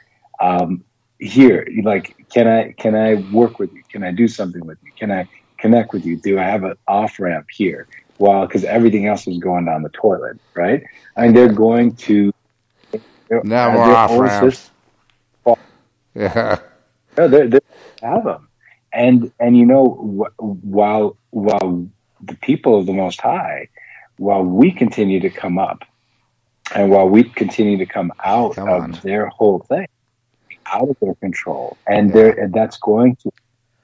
[0.41, 0.85] um,
[1.19, 3.83] here, like, can I can I work with you?
[3.89, 4.93] Can I do something with you?
[4.99, 6.17] Can I connect with you?
[6.17, 7.87] Do I have an off ramp here?
[8.19, 10.85] Well, because everything else is going down the toilet, right?
[11.17, 12.33] And they're going to
[13.43, 14.71] now more off ramps.
[16.15, 16.61] Yeah,
[17.19, 17.59] no, they they
[18.03, 18.49] have them,
[18.93, 21.89] and and you know while while
[22.21, 23.69] the people of the Most High,
[24.17, 25.83] while we continue to come up,
[26.73, 28.93] and while we continue to come out come of on.
[29.03, 29.89] their whole thing,
[30.67, 32.33] out of their control, and yeah.
[32.39, 33.33] and that's going to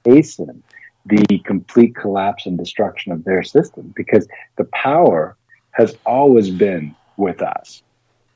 [0.05, 0.63] hasten
[1.05, 4.27] the complete collapse and destruction of their system because
[4.57, 5.35] the power
[5.71, 7.81] has always been with us.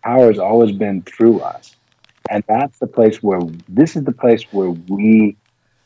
[0.03, 1.75] Power has always been through us.
[2.29, 3.39] And that's the place where
[3.69, 5.37] this is the place where we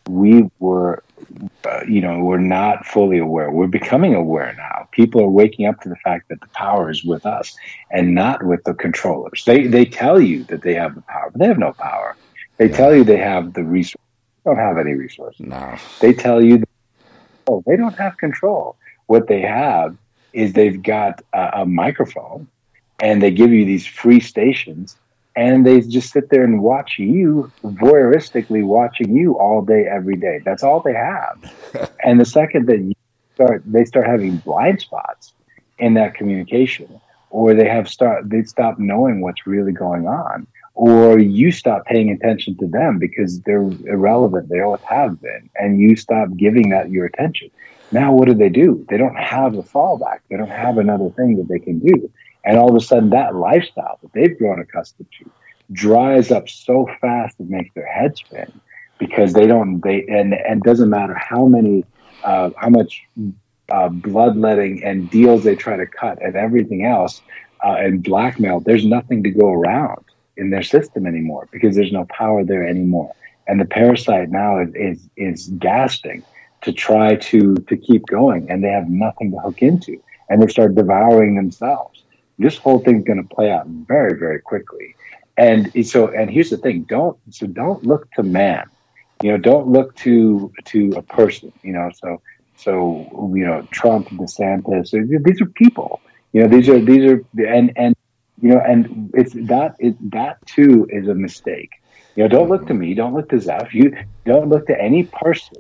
[0.08, 1.04] we were
[1.66, 5.80] uh, you know we're not fully aware we're becoming aware now people are waking up
[5.82, 7.56] to the fact that the power is with us
[7.92, 11.40] and not with the controllers they they tell you that they have the power but
[11.40, 12.16] they have no power
[12.60, 12.78] they yeah.
[12.78, 14.06] tell you they have the resources.
[14.44, 15.40] They don't have any resources.
[15.40, 15.78] No.
[16.02, 16.64] They tell you,
[17.50, 18.76] oh, they don't have control.
[19.08, 19.98] What they have
[20.34, 22.48] is they've got a, a microphone
[23.02, 24.96] and they give you these free stations
[25.36, 30.42] and they just sit there and watch you voyeuristically watching you all day every day.
[30.44, 31.38] That's all they have.
[32.04, 32.94] And the second that you
[33.36, 35.34] start they start having blind spots
[35.78, 40.48] in that communication or they have start they stop knowing what's really going on
[40.80, 44.48] or you stop paying attention to them because they're irrelevant.
[44.48, 47.52] They always have been, and you stop giving that your attention.
[47.92, 48.86] Now, what do they do?
[48.88, 50.20] They don't have a fallback.
[50.30, 52.10] They don't have another thing that they can do.
[52.46, 55.30] And all of a sudden, that lifestyle that they've grown accustomed to
[55.74, 58.62] dries up so fast it makes their head spin
[59.00, 59.82] because they don't.
[59.82, 61.84] They and and doesn't matter how many,
[62.24, 63.04] uh, how much
[63.70, 67.22] uh, bloodletting and deals they try to cut and everything else
[67.66, 68.62] uh, and blackmail.
[68.62, 70.06] There's nothing to go around
[70.40, 73.14] in their system anymore because there's no power there anymore.
[73.48, 76.24] And the parasite now is, is, is gasping
[76.62, 80.48] to try to, to keep going and they have nothing to hook into and they
[80.48, 82.04] start devouring themselves.
[82.38, 84.96] This whole thing's going to play out very, very quickly.
[85.38, 88.70] And so, and here's the thing, don't, so don't look to man,
[89.24, 92.22] you know, don't look to, to a person, you know, so,
[92.58, 94.92] so, you know, Trump, DeSantis,
[95.24, 96.02] these are people,
[96.34, 97.96] you know, these are, these are, and, and
[98.42, 101.82] you know, and it's that it, that too is a mistake.
[102.16, 105.04] You know, don't look to me, don't look to Zeph, you don't look to any
[105.04, 105.58] person.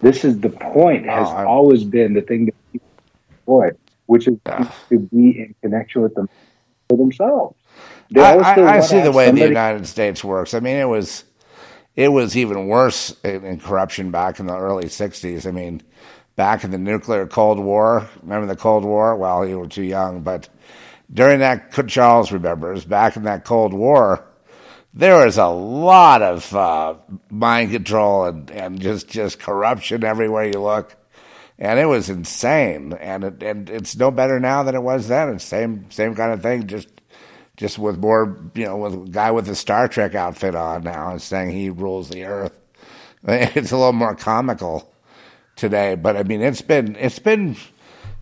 [0.00, 2.88] This is the point has oh, always been the thing that people
[3.42, 6.28] avoid, which is uh, to be in connection with them
[6.88, 7.56] for themselves.
[8.16, 9.46] I, I, I see the way somebody...
[9.46, 10.52] the United States works.
[10.54, 11.24] I mean, it was
[11.96, 15.46] it was even worse in, in, corruption back in the early '60s.
[15.46, 15.82] I mean,
[16.36, 18.08] back in the nuclear Cold War.
[18.22, 19.16] Remember the Cold War?
[19.16, 20.48] Well, you were too young, but
[21.14, 24.26] during that, Charles remembers, back in that Cold War,
[24.92, 26.94] there was a lot of uh,
[27.30, 30.96] mind control and, and just, just corruption everywhere you look.
[31.58, 32.92] And it was insane.
[32.94, 35.28] And it, and it's no better now than it was then.
[35.30, 36.88] It's same same kind of thing, just
[37.56, 41.22] just with more, you know, with guy with a Star Trek outfit on now and
[41.22, 42.58] saying he rules the earth.
[43.26, 44.92] It's a little more comical
[45.56, 47.56] today, but I mean, it's been it's been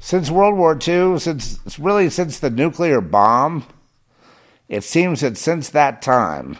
[0.02, 3.64] since World War II, since really since the nuclear bomb,
[4.68, 6.58] it seems that since that time,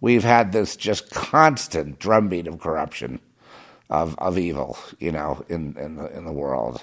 [0.00, 3.20] we've had this just constant drumbeat of corruption,
[3.90, 6.82] of of evil, you know, in in the in the world,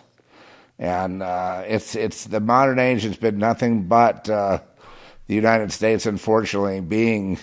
[0.77, 4.59] and uh, it's it's the modern age has been nothing but uh,
[5.25, 7.39] the United States, unfortunately, being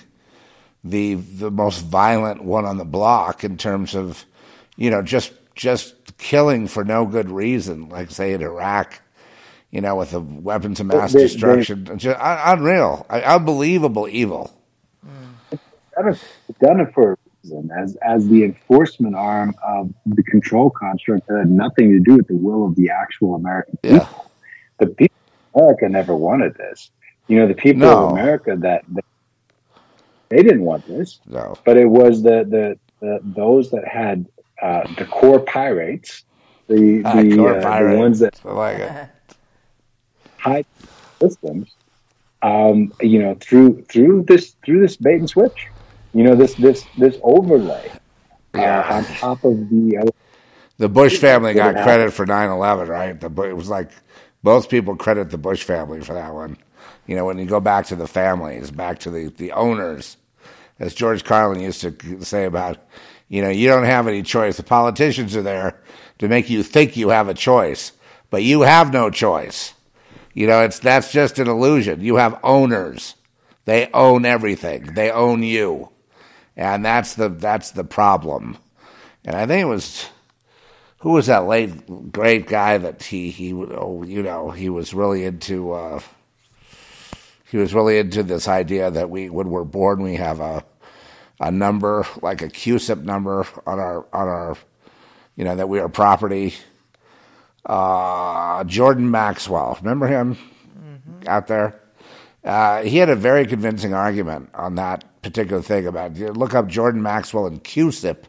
[0.84, 4.24] the the most violent one on the block in terms of,
[4.76, 9.00] you know, just just killing for no good reason, like say in Iraq,
[9.70, 14.52] you know, with the weapons of mass they, destruction, they, just unreal, unbelievable evil.
[15.04, 15.58] Mm.
[15.98, 21.26] It's done it for a reason, as as the enforcement arm of the control construct
[21.26, 23.98] that had nothing to do with the will of the actual American people.
[23.98, 24.08] Yeah.
[24.78, 25.16] The people
[25.54, 26.90] of America never wanted this.
[27.28, 28.06] You know, the people no.
[28.06, 29.04] of America that, that
[30.28, 31.20] they didn't want this.
[31.26, 31.56] No.
[31.64, 34.26] But it was the, the, the those that had
[34.62, 36.24] uh, the core pirates,
[36.68, 37.92] the ah, the, uh, pirate.
[37.92, 39.08] the ones that I like it.
[40.38, 40.64] high
[41.20, 41.74] systems,
[42.42, 45.68] um, you know, through through this through this bait and switch,
[46.14, 47.90] you know, this this this overlay
[48.54, 50.10] uh, on top of the other.
[50.78, 53.20] The Bush family got credit for 9-11, right?
[53.20, 53.90] The, it was like
[54.42, 56.56] both people credit the Bush family for that one.
[57.06, 60.16] You know, when you go back to the families, back to the, the owners,
[60.78, 62.78] as George Carlin used to say about
[63.30, 64.58] you know, you don't have any choice.
[64.58, 65.80] The politicians are there
[66.18, 67.92] to make you think you have a choice,
[68.28, 69.72] but you have no choice.
[70.34, 72.00] You know, it's that's just an illusion.
[72.02, 73.14] You have owners.
[73.64, 74.94] They own everything.
[74.94, 75.90] They own you.
[76.56, 78.58] and that's the that's the problem.
[79.24, 80.06] And I think it was
[80.98, 85.24] who was that late great guy that he he oh you know he was really
[85.24, 86.00] into uh,
[87.48, 90.64] he was really into this idea that we when we're born we have a
[91.40, 94.56] a number like a CUSIP number on our on our
[95.36, 96.54] you know that we are property.
[97.64, 101.28] Uh, Jordan Maxwell, remember him mm-hmm.
[101.28, 101.80] out there?
[102.42, 107.02] Uh, he had a very convincing argument on that particular thing about look up Jordan
[107.02, 108.24] Maxwell and CUSIP,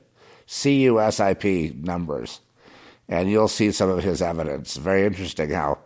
[0.46, 2.42] C U S I P numbers,
[3.08, 4.76] and you'll see some of his evidence.
[4.76, 5.78] Very interesting how,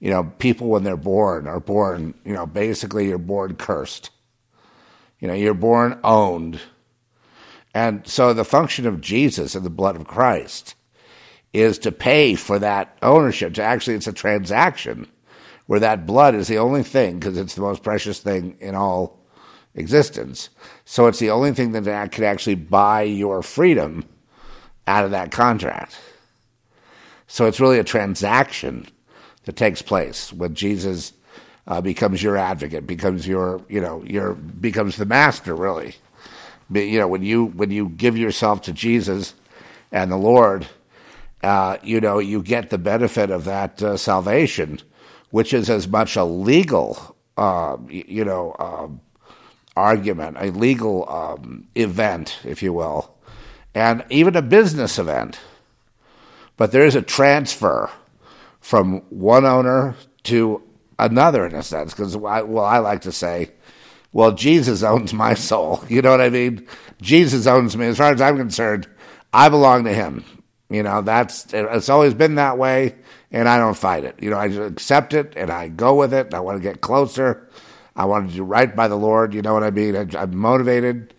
[0.00, 4.10] you know, people when they're born are born, you know, basically you're born cursed.
[5.20, 6.60] You know, you're born owned.
[7.72, 10.74] And so the function of Jesus and the blood of Christ
[11.52, 13.54] is to pay for that ownership.
[13.54, 15.06] To actually, it's a transaction
[15.66, 19.20] where that blood is the only thing because it's the most precious thing in all
[19.74, 20.48] existence.
[20.84, 24.04] So it's the only thing that could actually buy your freedom
[24.86, 25.96] out of that contract.
[27.28, 28.88] So it's really a transaction
[29.44, 31.12] that takes place when Jesus
[31.70, 35.54] uh, becomes your advocate, becomes your, you know, your becomes the master.
[35.54, 35.94] Really,
[36.68, 39.34] you know, when you when you give yourself to Jesus
[39.92, 40.66] and the Lord,
[41.44, 44.80] uh, you know, you get the benefit of that uh, salvation,
[45.30, 49.00] which is as much a legal, uh, you know um,
[49.76, 53.14] argument, a legal um, event, if you will,
[53.76, 55.38] and even a business event.
[56.56, 57.90] But there is a transfer
[58.60, 59.94] from one owner
[60.24, 60.62] to
[61.06, 63.50] another, in a sense, because, well, I like to say,
[64.12, 65.84] well, Jesus owns my soul.
[65.88, 66.66] You know what I mean?
[67.00, 67.86] Jesus owns me.
[67.86, 68.88] As far as I'm concerned,
[69.32, 70.24] I belong to him.
[70.68, 72.94] You know, that's, it's always been that way,
[73.32, 74.16] and I don't fight it.
[74.22, 76.32] You know, I just accept it and I go with it.
[76.32, 77.48] I want to get closer.
[77.96, 79.34] I want to do right by the Lord.
[79.34, 79.96] You know what I mean?
[79.96, 81.12] I, am motivated.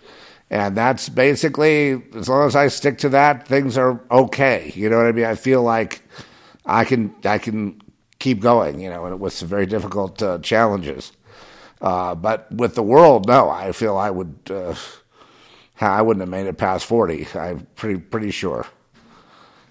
[0.49, 4.71] And that's basically, as long as I stick to that, things are okay.
[4.75, 5.25] You know what I mean?
[5.25, 6.01] I feel like
[6.65, 7.80] I can, I can
[8.21, 11.11] keep going, you know, and with some very difficult uh, challenges.
[11.81, 14.75] Uh, but with the world, no, I feel I would, uh,
[15.81, 17.27] I wouldn't have made it past 40.
[17.33, 18.67] I'm pretty, pretty sure.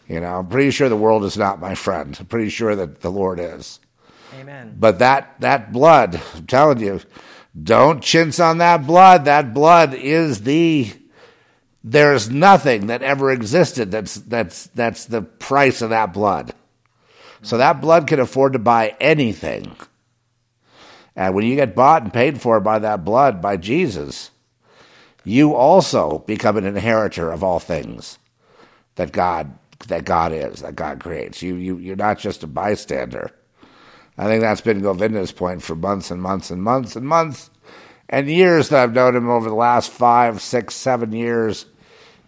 [0.08, 2.16] You know, I'm pretty sure the world is not my friend.
[2.18, 3.78] I'm pretty sure that the Lord is.
[4.40, 4.76] Amen.
[4.78, 7.00] But that that blood, I'm telling you,
[7.60, 9.24] don't chintz on that blood.
[9.24, 10.92] That blood is the
[11.82, 16.52] there's nothing that ever existed that's that's that's the price of that blood.
[17.42, 19.76] So that blood can afford to buy anything.
[21.16, 24.30] And when you get bought and paid for by that blood by Jesus,
[25.24, 28.18] you also become an inheritor of all things
[28.96, 29.56] that God
[29.88, 31.42] that God is, that God creates.
[31.42, 33.30] You you you're not just a bystander.
[34.18, 37.50] I think that's been Govinda's point for months and months and months and months
[38.08, 41.64] and years that I've known him over the last five, six, seven years.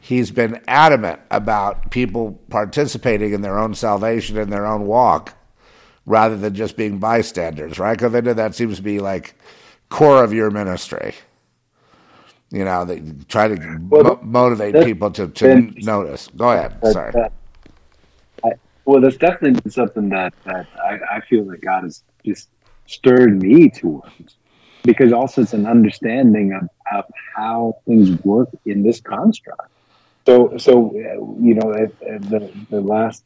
[0.05, 5.39] He's been adamant about people participating in their own salvation and their own walk
[6.07, 8.35] rather than just being bystanders, right, Govinda?
[8.35, 9.37] That seems to be like
[9.91, 11.15] core of your ministry.
[12.51, 16.29] You know, they try to well, mo- motivate people to, to notice.
[16.35, 16.81] Go ahead.
[16.93, 17.31] Sorry.
[18.85, 22.49] Well, that's definitely something that, that I, I feel that God has just
[22.87, 24.37] stirred me towards
[24.83, 27.05] because also it's an understanding of, of
[27.37, 29.72] how things work in this construct.
[30.27, 33.25] So, so uh, you know, the the last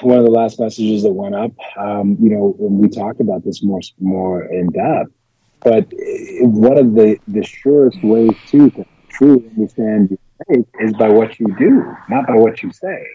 [0.00, 3.62] one of the last messages that went up, um, you know, we talked about this
[3.62, 5.12] more more in depth.
[5.60, 10.18] But uh, one of the the surest ways to, to truly understand your
[10.48, 13.06] faith is by what you do, not by what you say.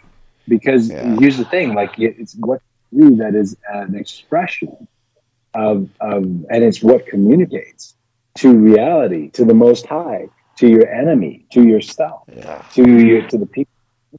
[0.47, 1.15] Because yeah.
[1.19, 2.61] here's the thing, like it's what
[2.91, 4.87] you do that is an expression
[5.53, 7.95] of, of, and it's what communicates
[8.39, 10.27] to reality, to the Most High,
[10.63, 12.63] to your enemy, to yourself, yeah.
[12.73, 13.73] to your, to the people,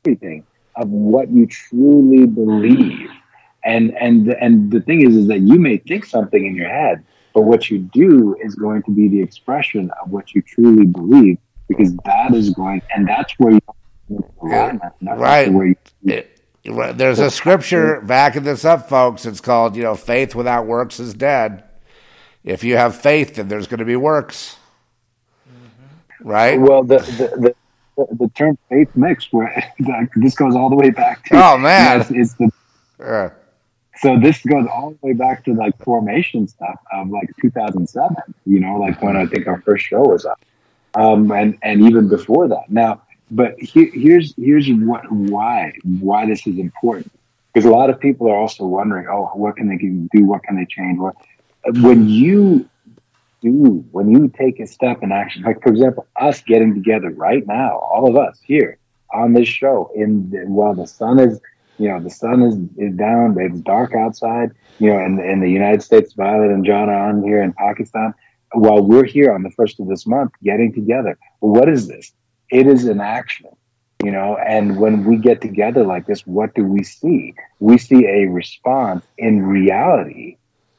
[0.05, 0.45] everything
[0.77, 3.09] of what you truly believe.
[3.65, 7.03] And and and the thing is, is that you may think something in your head,
[7.33, 11.39] but what you do is going to be the expression of what you truly believe,
[11.67, 13.61] because that is going, and that's where you
[15.01, 15.51] right.
[15.51, 19.25] Where you, it, there's a scripture backing this up, folks.
[19.25, 21.65] It's called, you know, faith without works is dead.
[22.43, 24.59] If you have faith, then there's going to be works.
[26.25, 26.61] Right?
[26.61, 27.55] Well, the, the,
[27.97, 29.73] the, the, term faith mixed, where
[30.17, 31.37] this goes all the way back to.
[31.37, 31.93] Oh, man.
[31.93, 32.51] You know, it's, it's the,
[33.97, 38.17] So this goes all the way back to like formation stuff of like 2007,
[38.47, 40.41] you know, like when I think our first show was up.
[40.97, 42.71] Um, and, and even before that.
[42.71, 47.11] Now, but here's here's what why why this is important
[47.53, 50.25] because a lot of people are also wondering, oh, what can they do?
[50.27, 50.99] What can they change?
[50.99, 51.17] What
[51.83, 52.69] when you
[53.45, 57.47] do, when you take a step in action, like for example, us getting together right
[57.47, 58.79] now, all of us here
[59.13, 61.41] on this show, in the, while the sun is,
[61.79, 65.51] you know, the sun is, is down, it's dark outside, you know, and in the
[65.51, 68.15] United States, Violet and John are on here in Pakistan,
[68.53, 71.19] while we're here on the first of this month getting together.
[71.41, 72.13] What is this?
[72.51, 73.51] It is an action,
[74.03, 77.35] you know, and when we get together like this, what do we see?
[77.61, 80.39] We see a response in reality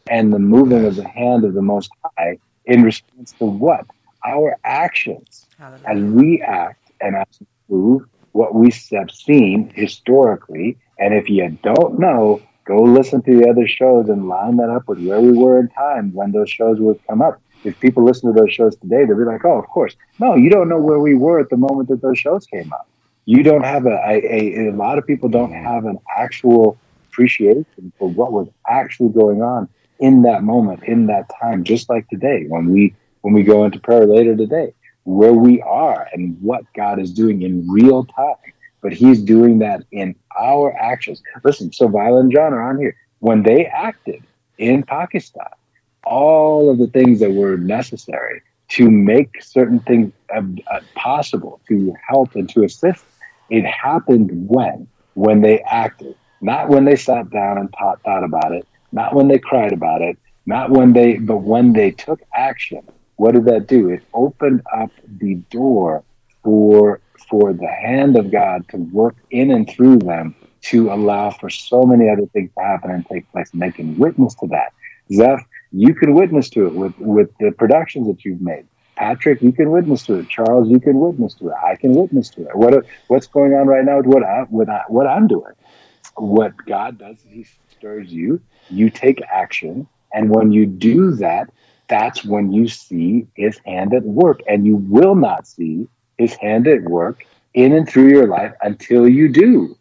[0.10, 3.86] and the moving of the hand of the Most High in response to what?
[4.26, 5.46] Our actions.
[5.86, 10.78] As we act and as we move, what we have seen historically.
[11.00, 14.88] And if you don't know, go listen to the other shows and line that up
[14.88, 17.42] with where we were in time when those shows would come up.
[17.64, 19.96] If people listen to those shows today, they'll be like, oh, of course.
[20.20, 22.88] No, you don't know where we were at the moment that those shows came up.
[23.26, 26.78] You don't have a, a, a, a lot of people don't have an actual
[27.10, 29.68] appreciation for what was actually going on
[30.00, 33.80] in that moment, in that time, just like today when we when we go into
[33.80, 34.74] prayer later today,
[35.04, 38.36] where we are and what God is doing in real time.
[38.82, 41.22] But He's doing that in our actions.
[41.44, 42.96] Listen, so Violet and John are on here.
[43.20, 44.24] When they acted
[44.58, 45.48] in Pakistan,
[46.06, 50.42] all of the things that were necessary to make certain things uh,
[50.72, 53.04] uh, possible, to help and to assist,
[53.50, 54.88] it happened when?
[55.14, 59.28] When they acted, not when they sat down and thought, thought about it, not when
[59.28, 62.82] they cried about it, not when they, but when they took action.
[63.18, 63.90] What did that do?
[63.90, 66.04] It opened up the door
[66.44, 71.50] for for the hand of God to work in and through them to allow for
[71.50, 73.50] so many other things to happen and take place.
[73.52, 74.74] And they can witness to that.
[75.12, 78.66] Zeph, you can witness to it with, with the productions that you've made.
[78.96, 80.30] Patrick, you can witness to it.
[80.30, 81.56] Charles, you can witness to it.
[81.64, 82.56] I can witness to it.
[82.56, 85.54] What what's going on right now with what I, what I, what I'm doing?
[86.16, 87.46] What God does He
[87.78, 89.88] stirs you you take action.
[90.14, 91.50] And when you do that,
[91.88, 94.40] that's when you see his hand at work.
[94.48, 99.08] And you will not see his hand at work in and through your life until
[99.08, 99.78] you do.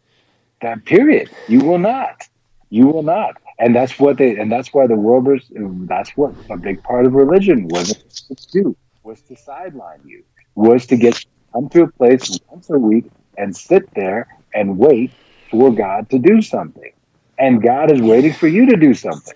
[0.61, 1.29] That period.
[1.47, 2.27] You will not.
[2.69, 3.37] You will not.
[3.57, 5.41] And that's what they and that's why the world was
[5.87, 10.23] that's what a big part of religion was to do, was to sideline you,
[10.55, 11.23] was to get
[11.53, 13.05] come to a place once a week
[13.37, 15.11] and sit there and wait
[15.49, 16.91] for God to do something
[17.37, 19.33] and God is waiting for you to do something.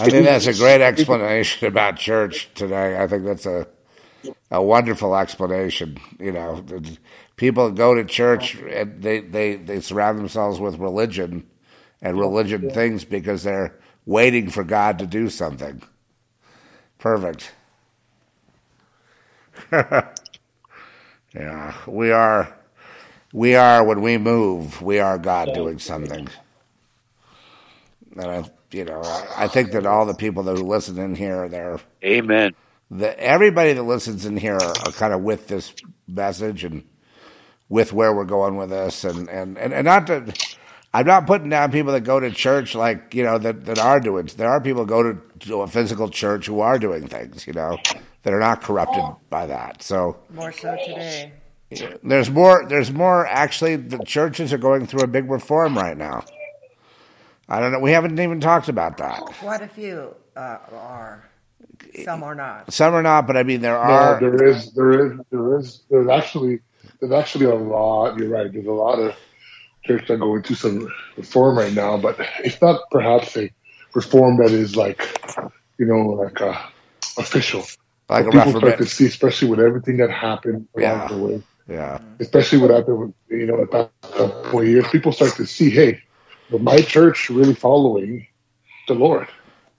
[0.00, 3.00] I think that's a great explanation about church today.
[3.00, 3.66] I think that's a
[4.50, 5.98] a wonderful explanation.
[6.18, 6.64] You know,
[7.36, 11.48] people go to church and they, they, they surround themselves with religion
[12.00, 12.72] and religion yeah.
[12.72, 15.82] things because they're waiting for God to do something.
[16.98, 17.52] Perfect.
[19.72, 22.56] yeah, we are.
[23.32, 24.82] We are when we move.
[24.82, 26.28] We are God doing something.
[28.16, 29.02] And I, you know,
[29.36, 32.54] I think that all the people that listen in here, they're amen.
[32.90, 35.72] The, everybody that listens in here are, are kind of with this
[36.06, 36.84] message and
[37.68, 40.32] with where we're going with this, and and and, and not to.
[40.94, 43.98] I'm not putting down people that go to church like you know that, that are
[43.98, 44.26] doing.
[44.36, 47.78] There are people go to, to a physical church who are doing things, you know,
[48.24, 49.82] that are not corrupted by that.
[49.82, 51.32] So more so today.
[52.02, 52.66] There's more.
[52.68, 53.26] There's more.
[53.26, 56.24] Actually, the churches are going through a big reform right now.
[57.52, 57.80] I don't know.
[57.80, 59.20] We haven't even talked about that.
[59.20, 61.28] Quite a few uh, are.
[62.02, 62.72] Some are not.
[62.72, 64.18] Some are not, but I mean there are.
[64.18, 66.60] No, there is, there is, there is, there's actually,
[66.98, 68.16] there's actually a lot.
[68.16, 68.50] You're right.
[68.50, 69.14] There's a lot of
[69.84, 70.88] churches that are going through some
[71.18, 73.50] reform right now, but it's not perhaps a
[73.92, 75.02] reform that is like,
[75.76, 76.58] you know, like a
[77.18, 77.64] official.
[78.08, 81.08] Like but people start to see, especially with everything that happened along yeah.
[81.08, 81.42] the way.
[81.68, 82.00] Yeah.
[82.18, 85.68] Especially what happened, with, you know, the past couple of years, people start to see,
[85.68, 86.00] hey,
[86.52, 88.26] but my church really following
[88.86, 89.26] the Lord,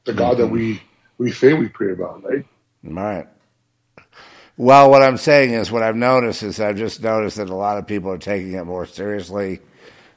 [0.05, 0.19] the mm-hmm.
[0.19, 0.53] God that mm-hmm.
[0.53, 0.83] we
[1.19, 2.45] we say we pray about, right?
[2.83, 3.27] Right.
[4.57, 7.77] Well, what I'm saying is, what I've noticed is, I've just noticed that a lot
[7.77, 9.61] of people are taking it more seriously.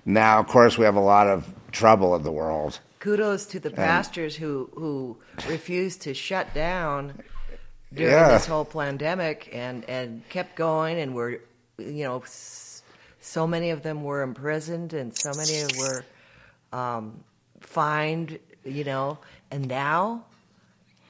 [0.05, 2.81] Now, of course, we have a lot of trouble in the world.
[2.99, 5.19] Kudos to the pastors who who
[5.49, 7.21] refused to shut down
[7.93, 8.31] during yeah.
[8.31, 11.41] this whole pandemic and and kept going, and were
[11.79, 12.23] you know
[13.21, 16.05] so many of them were imprisoned, and so many were
[16.77, 17.25] um,
[17.61, 19.19] fined, you know,
[19.51, 20.25] and now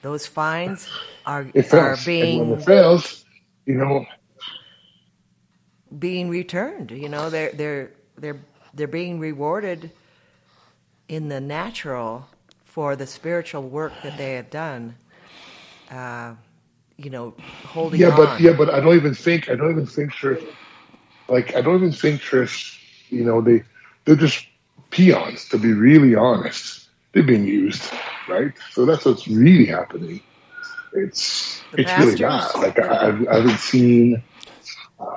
[0.03, 0.89] those fines
[1.25, 3.25] are are being and when it fails,
[3.65, 4.07] you know,
[5.99, 6.93] being returned.
[6.93, 8.41] You know, they're they're they're
[8.75, 9.91] they're being rewarded
[11.09, 12.29] in the natural
[12.65, 14.95] for the spiritual work that they have done.
[15.91, 16.35] Uh,
[16.97, 17.35] you know,
[17.65, 18.17] holding yeah, on.
[18.17, 20.43] but yeah, but I don't even think I don't even think church
[21.29, 22.83] like I don't even think church.
[23.11, 23.65] You know, they
[24.05, 24.47] they're just
[25.01, 26.89] peons, to be really honest.
[27.13, 27.85] They're being used,
[28.29, 28.53] right?
[28.73, 30.21] So that's what's really happening.
[30.95, 32.55] it's The it's really pastors?
[32.55, 32.63] not.
[32.63, 34.23] Like I, I've- I haven't seen.
[34.99, 35.17] Uh,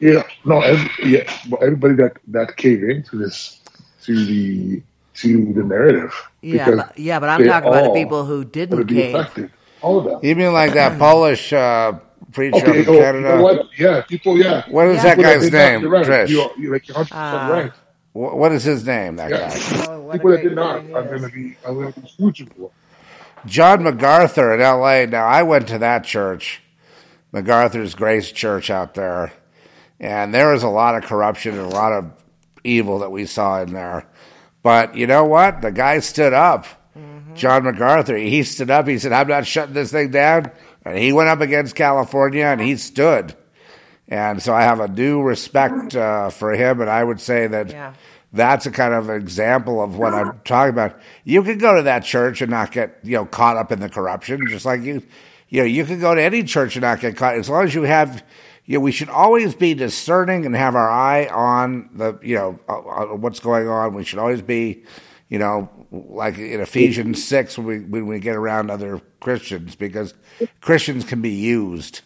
[0.00, 3.60] yeah, no, every, yeah, but everybody that that came into this
[4.04, 4.82] to the
[5.20, 6.12] to the narrative.
[6.42, 9.14] Yeah, but, yeah, but I'm talking about the people who didn't be cave.
[9.14, 9.50] affected.
[9.82, 10.20] All of them.
[10.22, 11.92] You mean like that Polish uh,
[12.32, 13.66] preacher Okay, up oh, in you know what?
[13.78, 14.36] Yeah, people.
[14.38, 15.02] Yeah, What is Yeah.
[15.04, 16.06] that People guy's did not- name, You're right.
[16.06, 16.28] Trish?
[16.28, 17.30] You're, you're like 100 Ah.
[17.30, 17.72] percent right.
[18.14, 19.16] Wh- what is his name?
[19.16, 19.50] That Yeah.
[19.50, 19.86] guy.
[19.92, 21.32] Oh, People that did not thing are going to is.
[21.32, 22.70] be are going to be huge for.
[23.46, 25.06] John MacArthur in L.A.
[25.06, 26.62] Now I went to that church,
[27.32, 29.32] MacArthur's Grace Church out there,
[30.00, 32.06] and there was a lot of corruption and a lot of
[32.62, 34.06] evil that we saw in there.
[34.62, 35.60] But you know what?
[35.60, 36.64] The guy stood up.
[36.98, 37.34] Mm-hmm.
[37.34, 38.16] John MacArthur.
[38.16, 38.86] He stood up.
[38.88, 40.50] He said, "I'm not shutting this thing down,"
[40.84, 43.34] and he went up against California and he stood.
[44.08, 47.70] And so I have a due respect uh, for him, and I would say that
[47.70, 47.94] Yeah.
[48.32, 50.98] that's a kind of example of what I'm talking about.
[51.24, 53.88] You could go to that church and not get you know caught up in the
[53.88, 55.02] corruption, just like you,
[55.48, 57.74] you know, you could go to any church and not get caught as long as
[57.74, 58.22] you have.
[58.66, 62.58] You know, we should always be discerning and have our eye on the you know
[62.68, 63.94] uh, uh, what's going on.
[63.94, 64.84] We should always be,
[65.28, 70.12] you know, like in Ephesians six when we when we get around other Christians because
[70.60, 72.00] Christians can be used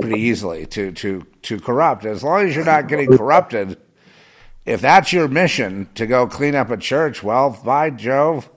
[0.00, 2.04] pretty easily to to to corrupt.
[2.04, 3.76] As long as you're not getting corrupted
[4.66, 8.48] if that's your mission to go clean up a church, well, by Jove,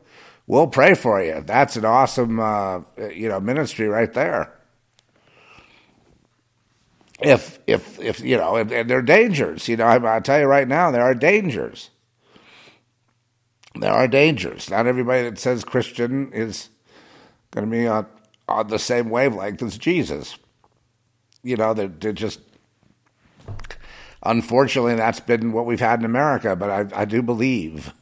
[0.46, 1.42] we'll pray for you.
[1.46, 4.54] That's an awesome, uh, you know, ministry right there.
[7.20, 9.68] If if if you know, and, and there are dangers.
[9.70, 11.90] You know, I, I'll tell you right now, there are dangers.
[13.76, 14.70] There are dangers.
[14.70, 16.70] Not everybody that says Christian is
[17.52, 18.08] going to be on
[18.48, 20.38] on the same wavelength as Jesus.
[21.44, 22.40] You know, they're, they're just
[24.24, 27.94] unfortunately, that's been what we've had in America, but I, I do believe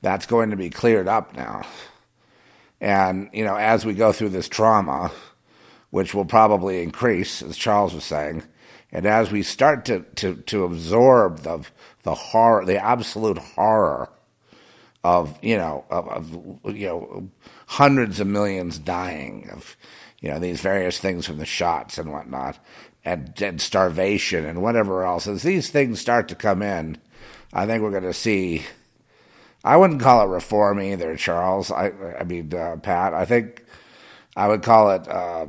[0.00, 1.62] that's going to be cleared up now.
[2.80, 5.12] And, you know, as we go through this trauma,
[5.90, 8.42] which will probably increase, as Charles was saying,
[8.90, 11.64] and as we start to, to, to absorb the,
[12.02, 14.10] the horror, the absolute horror
[15.04, 17.30] of, you know, of, of, you know,
[17.66, 19.76] hundreds of millions dying of,
[20.22, 22.58] you know, these various things from the shots and whatnot,
[23.04, 25.26] and, and starvation and whatever else.
[25.26, 26.96] As these things start to come in,
[27.52, 28.62] I think we're going to see.
[29.64, 31.70] I wouldn't call it reform either, Charles.
[31.70, 33.14] I, I mean, uh, Pat.
[33.14, 33.64] I think
[34.36, 35.08] I would call it.
[35.08, 35.46] Uh,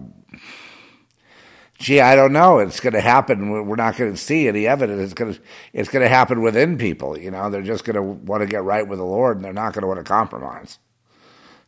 [1.77, 2.57] gee, I don't know.
[2.57, 3.67] It's going to happen.
[3.67, 5.01] We're not going to see any evidence.
[5.03, 5.41] It's going to.
[5.71, 7.17] It's going to happen within people.
[7.17, 9.53] You know, they're just going to want to get right with the Lord, and they're
[9.53, 10.79] not going to want to compromise.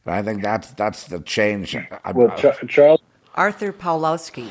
[0.06, 1.76] And I think that's that's the change.
[1.76, 3.02] I- Well, Ch- Charles,
[3.34, 4.50] Arthur Pawlowski.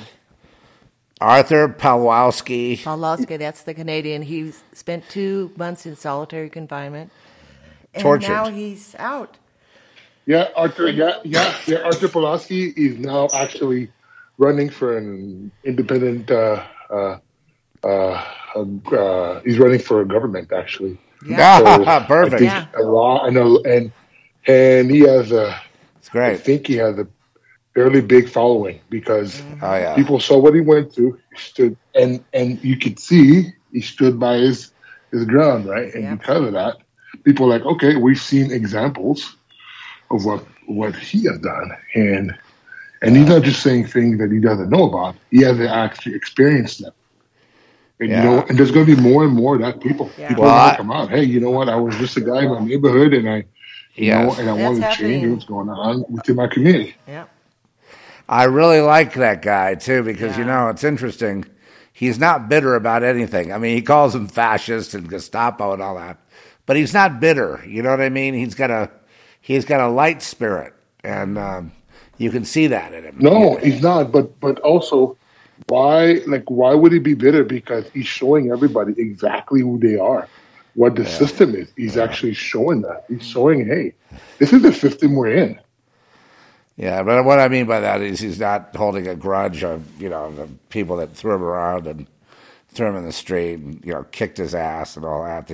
[1.21, 2.79] Arthur Pawlowski.
[2.83, 4.23] Pawlowski, that's the Canadian.
[4.23, 7.11] He spent two months in solitary confinement.
[7.95, 8.29] And Tortured.
[8.31, 9.37] now he's out.
[10.27, 10.89] Yeah, Arthur.
[10.89, 11.79] Yeah, yeah, yeah.
[11.79, 13.91] Arthur Pulaski is now actually
[14.39, 16.31] running for an independent.
[16.31, 17.19] Uh, uh,
[17.85, 18.25] uh,
[18.93, 20.99] uh, he's running for a government actually.
[21.27, 21.59] Yeah.
[21.59, 22.35] So, Perfect.
[22.35, 22.67] I think Yeah.
[22.77, 23.93] a law and a, and
[24.47, 25.61] and he has a.
[25.99, 26.33] It's great.
[26.33, 27.07] I think he has a
[27.75, 29.65] fairly big following because mm-hmm.
[29.65, 29.95] Oh yeah.
[29.95, 31.19] people saw what he went through.
[31.33, 34.73] He stood and and you could see he stood by his
[35.11, 35.93] his ground, right?
[35.95, 36.15] And Yeah.
[36.17, 36.77] because of that,
[37.25, 39.37] people are like, okay, we've seen examples
[40.11, 42.35] of what what he has done, and
[43.03, 45.17] and he's not just saying things that he doesn't know about.
[45.31, 46.93] He has actually experienced them.
[48.01, 48.23] And Yeah.
[48.23, 50.11] you know, and there's going to be more and more of that people.
[50.27, 51.11] People Well, are going I- to come out.
[51.11, 51.69] Hey, you know what?
[51.69, 53.45] I was just a guy in my neighborhood, and I,
[53.95, 55.21] you know, and I That's wanted to happening.
[55.21, 56.97] change what's going on within my community.
[57.07, 57.27] Yeah.
[58.29, 61.45] I really like that guy too because you know it's interesting.
[61.93, 63.53] He's not bitter about anything.
[63.53, 66.19] I mean, he calls them fascist and Gestapo and all that,
[66.67, 67.63] but he's not bitter.
[67.67, 68.35] You know what I mean?
[68.35, 68.91] He's got a
[69.41, 70.73] he's got a light spirit,
[71.05, 71.73] and um,
[72.19, 73.17] you can see that in him.
[73.21, 74.11] No, he's not.
[74.11, 75.17] But but also,
[75.69, 77.45] why like why would he be bitter?
[77.45, 80.27] Because he's showing everybody exactly who they are,
[80.75, 81.69] what the system is.
[81.77, 83.05] He's actually showing that.
[83.09, 83.95] He's showing, hey,
[84.39, 85.59] this is the system we're in.
[86.77, 90.09] Yeah, but what I mean by that is he's not holding a grudge of you
[90.09, 92.07] know the people that threw him around and
[92.69, 95.51] threw him in the street and you know kicked his ass and all that.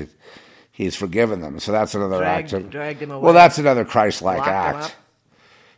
[0.72, 3.22] He's forgiven them, so that's another Dragged- act of dragged him away.
[3.22, 4.96] Well, that's another Christ-like act.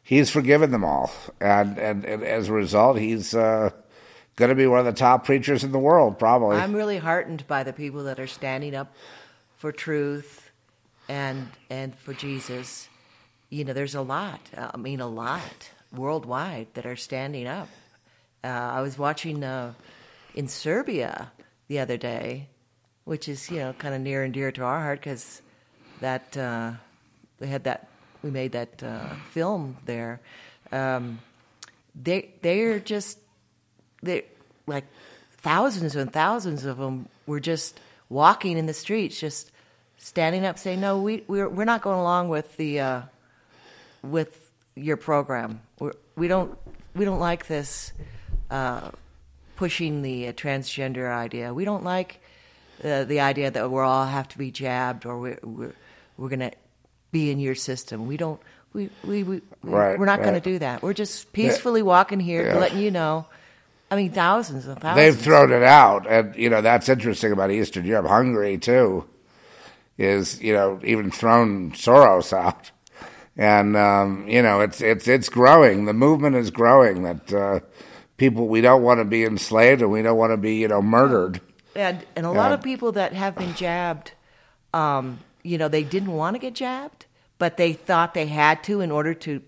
[0.04, 1.10] He's forgiven them all,
[1.40, 3.70] and and, and as a result, he's uh,
[4.36, 6.56] going to be one of the top preachers in the world, probably.
[6.56, 8.94] I'm really heartened by the people that are standing up
[9.62, 10.50] for truth
[11.08, 12.88] and and for Jesus.
[13.48, 14.40] You know, there's a lot.
[14.56, 17.68] I mean, a lot worldwide that are standing up.
[18.42, 19.74] Uh, I was watching uh,
[20.34, 21.30] in Serbia
[21.68, 22.48] the other day,
[23.04, 25.42] which is you know kind of near and dear to our heart because
[26.00, 26.72] that uh,
[27.38, 27.86] we had that
[28.24, 30.18] we made that uh, film there.
[30.72, 31.20] Um,
[31.94, 33.16] they they're just
[34.02, 34.24] they
[34.66, 34.86] like
[35.30, 37.78] thousands and thousands of them were just
[38.08, 39.51] walking in the streets, just
[40.02, 43.02] standing up, saying, "No, we we're we're not going along with the uh,
[44.02, 45.60] with your program.
[45.78, 46.58] We're, we don't
[46.94, 47.92] we don't like this
[48.50, 48.90] uh,
[49.56, 51.54] pushing the uh, transgender idea.
[51.54, 52.20] We don't like
[52.84, 55.74] uh, the idea that we all have to be jabbed or we're we're,
[56.18, 56.52] we're going to
[57.12, 58.06] be in your system.
[58.06, 58.40] We don't."
[58.74, 60.80] We, we, we, Right, we're not going to do that.
[60.80, 62.56] We're just peacefully walking here, Yeah.
[62.56, 63.26] letting you know.
[63.90, 64.96] I mean, thousands and thousands.
[64.96, 68.06] They've thrown it out, and you know that's interesting about Eastern Europe.
[68.06, 69.04] Hungary too
[69.98, 72.70] is you know even thrown Soros out,
[73.36, 75.84] and um, you know it's it's it's growing.
[75.84, 77.02] The movement is growing.
[77.02, 77.60] That uh,
[78.16, 80.82] people we don't want to be enslaved and we don't want to be you know
[80.82, 81.40] murdered.
[81.74, 84.12] And and a lot of people that have been jabbed,
[84.74, 87.06] um, you know, they didn't want to get jabbed,
[87.38, 89.42] but they thought they had to in order to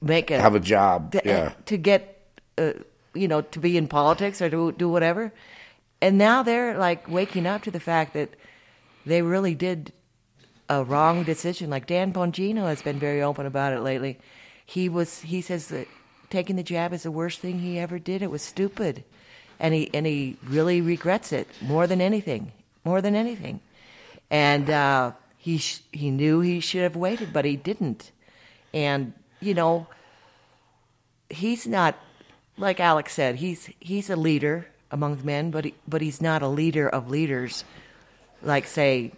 [0.00, 1.52] make a Have a job, to, yeah.
[1.66, 2.26] to get,
[2.58, 2.72] uh,
[3.14, 5.32] you know, to be in politics or to do whatever.
[6.00, 8.34] And now they're like waking up to the fact that
[9.04, 9.92] they really did
[10.68, 11.70] a wrong decision.
[11.70, 14.18] Like Dan Bongino has been very open about it lately.
[14.64, 15.88] He was he says that
[16.30, 18.22] taking the jab is the worst thing he ever did.
[18.22, 19.04] It was stupid,
[19.60, 22.52] and he and he really regrets it more than anything.
[22.84, 23.60] More than anything,
[24.28, 28.10] and uh, he sh- he knew he should have waited, but he didn't.
[28.74, 29.86] And you know,
[31.28, 31.96] he's not
[32.56, 33.36] like Alex said.
[33.36, 37.64] He's he's a leader among men, but he, but he's not a leader of leaders.
[38.42, 39.12] Like say,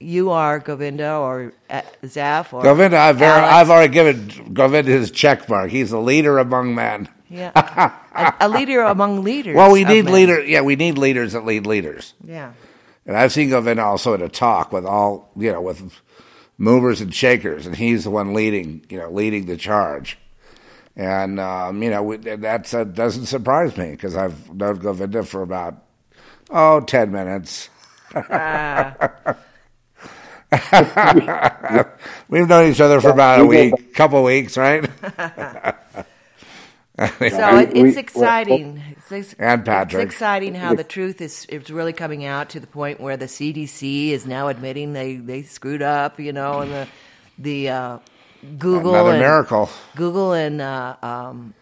[0.00, 5.10] you are Govinda or uh, Zeph or Govinda, I've, ver- I've already given Govinda his
[5.10, 5.70] check mark.
[5.70, 7.08] He's a leader among men.
[7.28, 7.50] yeah,
[8.14, 9.56] a, a leader among leaders.
[9.56, 10.14] Well, we need men.
[10.14, 10.44] leader.
[10.44, 12.14] Yeah, we need leaders that lead leaders.
[12.24, 12.52] Yeah,
[13.06, 15.92] And I've seen Govinda also at a talk with all, you know, with
[16.58, 20.18] movers and shakers, and he's the one leading, you know, leading the charge.
[20.96, 25.82] And, um, you know, that uh, doesn't surprise me because I've known Govinda for about,
[26.50, 27.68] oh, 10 minutes.
[32.28, 34.84] We've known each other for about a we go week, couple weeks, right?
[36.98, 38.80] so it, it's exciting.
[39.10, 40.04] It's, And Patrick.
[40.04, 43.26] It's exciting how the truth is it's really coming out to the point where the
[43.26, 46.88] CDC is now admitting they, they screwed up, you know, and the
[47.38, 47.98] the uh,
[48.58, 49.68] Google Another and, miracle.
[49.96, 51.54] Google and uh, um,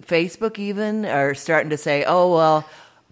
[0.00, 2.64] Facebook even are starting to say, "Oh well,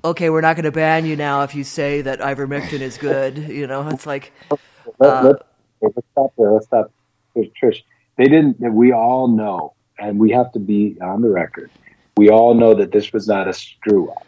[0.05, 3.39] okay, we're not going to ban you now if you say that ivermectin is good."
[3.39, 4.60] You know, it's like, Let,
[4.98, 5.35] let's, uh,
[5.82, 6.52] let's stop there.
[6.52, 6.93] Let's stop.
[7.36, 7.82] Trish, Trish,
[8.16, 8.59] they didn't.
[8.60, 11.70] We all know, and we have to be on the record.
[12.16, 14.27] We all know that this was not a screw up.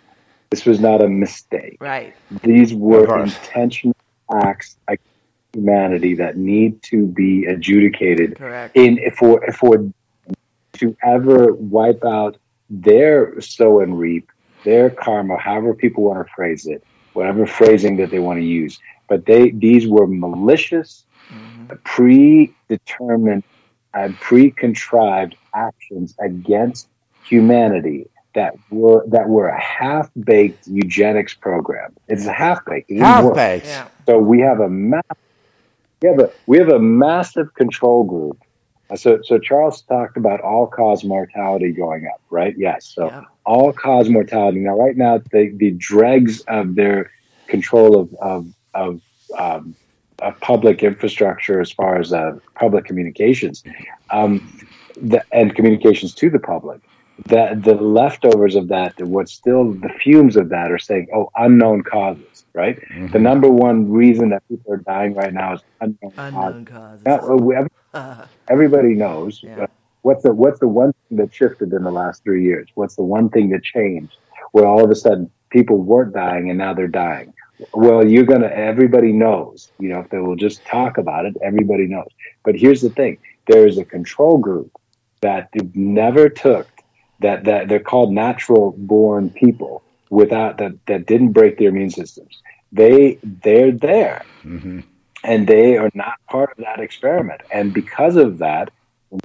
[0.51, 1.79] This was not a mistake.
[1.81, 2.15] right?
[2.43, 3.97] These were intentional
[4.33, 5.09] acts against
[5.53, 8.37] humanity that need to be adjudicated.
[8.37, 8.77] Correct.
[8.77, 9.91] In for for
[10.75, 12.39] to ever wipe out
[12.71, 14.32] their sow and reap,
[14.65, 16.83] their karma, however people want to phrase it,
[17.13, 18.79] whatever phrasing that they want to use.
[19.09, 21.05] But they these were malicious,
[21.85, 23.45] predetermined,
[23.95, 26.89] and pre-contrived actions against
[27.23, 31.95] humanity that were that were a half-baked eugenics program.
[32.09, 32.91] It's a half-baked.
[32.91, 33.67] It half-baked.
[33.67, 33.89] Yeah.
[34.07, 35.01] So we have a ma-
[36.01, 38.39] we have a we have a massive control group.
[38.91, 42.55] Uh, So so Charles talked about all cause mortality going up, right?
[42.57, 42.87] Yes.
[42.87, 43.23] So Yeah.
[43.45, 44.59] All cause mortality.
[44.61, 47.11] Now, right now, the the dregs of their
[47.49, 49.01] control of of of,
[49.39, 49.77] um,
[50.21, 53.63] of public infrastructure, as far as uh, public communications,
[54.13, 54.41] um,
[54.97, 56.81] the, and communications to the public.
[57.27, 61.83] The the leftovers of that, what's still the fumes of that, are saying, "Oh, unknown
[61.83, 62.79] causes." Right.
[63.13, 67.05] The number one reason that people are dying right now is unknown, Unknown causes.
[67.05, 67.29] causes.
[67.29, 67.57] Now, we-
[68.49, 69.63] everybody knows Yeah.
[69.63, 69.67] uh,
[70.03, 72.69] what's the what's the one thing that shifted in the last three years?
[72.75, 74.17] What's the one thing that changed
[74.53, 77.33] where all of a sudden people weren't dying and now they're dying?
[77.73, 78.49] Well, you're gonna.
[78.49, 79.71] Everybody knows.
[79.79, 82.09] You know, if they will just talk about it, everybody knows.
[82.45, 84.73] But here's the thing: there is a control group
[85.21, 86.67] that never took
[87.21, 92.43] that that they're called natural born people without that that didn't break their immune systems.
[92.73, 94.81] They they're there mm-hmm.
[95.25, 97.43] and they are not part of that experiment.
[97.53, 98.71] And because of that,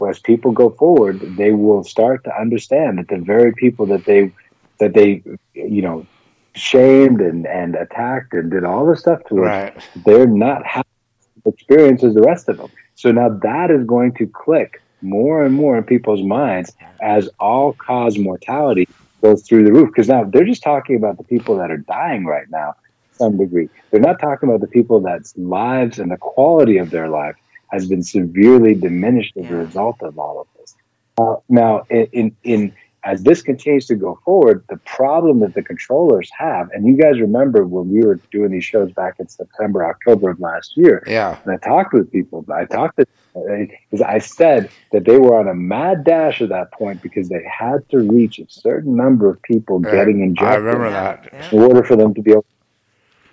[0.09, 4.31] as people go forward, they will start to understand that the very people that they
[4.79, 5.23] that they
[5.53, 6.07] you know
[6.55, 9.73] shamed and and attacked and did all this stuff to Right.
[9.75, 10.83] us, they're not having
[11.45, 12.69] the experience as the rest of them.
[12.95, 17.73] So now that is going to click more and more in people's minds as all
[17.85, 18.85] cause mortality
[19.23, 19.89] goes through the roof.
[19.89, 23.37] Because now they're just talking about the people that are dying right now to some
[23.37, 23.69] degree.
[23.91, 27.35] They're not talking about the people that's lives and the quality of their life
[27.71, 30.75] has been severely diminished as a result of all of this.
[31.17, 35.63] Uh, now, in, in, in as this continues to go forward, the problem that the
[35.63, 39.85] controllers have, and you guys remember when we were doing these shows back in September,
[39.85, 41.37] October of last year, Yeah.
[41.45, 43.05] and I talked with people, I talked to,
[44.05, 47.87] I said that they were on a mad dash at that point because they had
[47.89, 51.53] to reach a certain number of people getting injected I remember that.
[51.53, 52.45] in order for them to be able.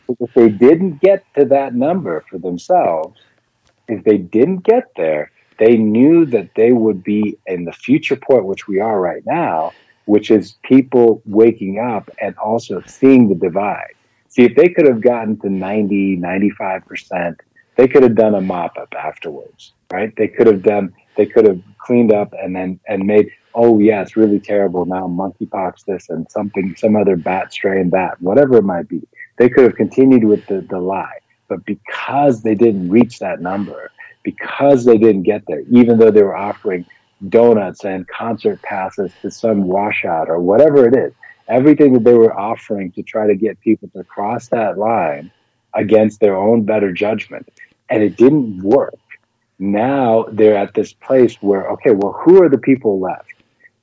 [0.09, 3.19] To if they didn't get to that number for themselves,
[3.89, 8.47] if they didn't get there, they knew that they would be in the future point,
[8.47, 9.73] which we are right now,
[10.07, 13.95] which is people waking up and also seeing the divide.
[14.29, 17.37] See, if they could have gotten to 90, 95%,
[17.77, 20.13] they could have done a mop up afterwards, right?
[20.17, 24.03] They could have done, they could have cleaned up and then, and made, oh, yeah,
[24.03, 28.65] it's really terrible now, monkeypox this and something, some other bat strain that, whatever it
[28.65, 29.07] might be.
[29.39, 31.19] They could have continued with the, the lie.
[31.49, 33.91] But because they didn't reach that number,
[34.23, 36.87] because they didn't get there, even though they were offering
[37.29, 41.13] donuts and concert passes to some washout or whatever it is,
[41.49, 45.31] everything that they were offering to try to get people to cross that line
[45.75, 47.49] against their own better judgment,
[47.91, 48.99] and it didn't work.
[49.59, 53.33] Now they're at this place where, okay, well, who are the people left?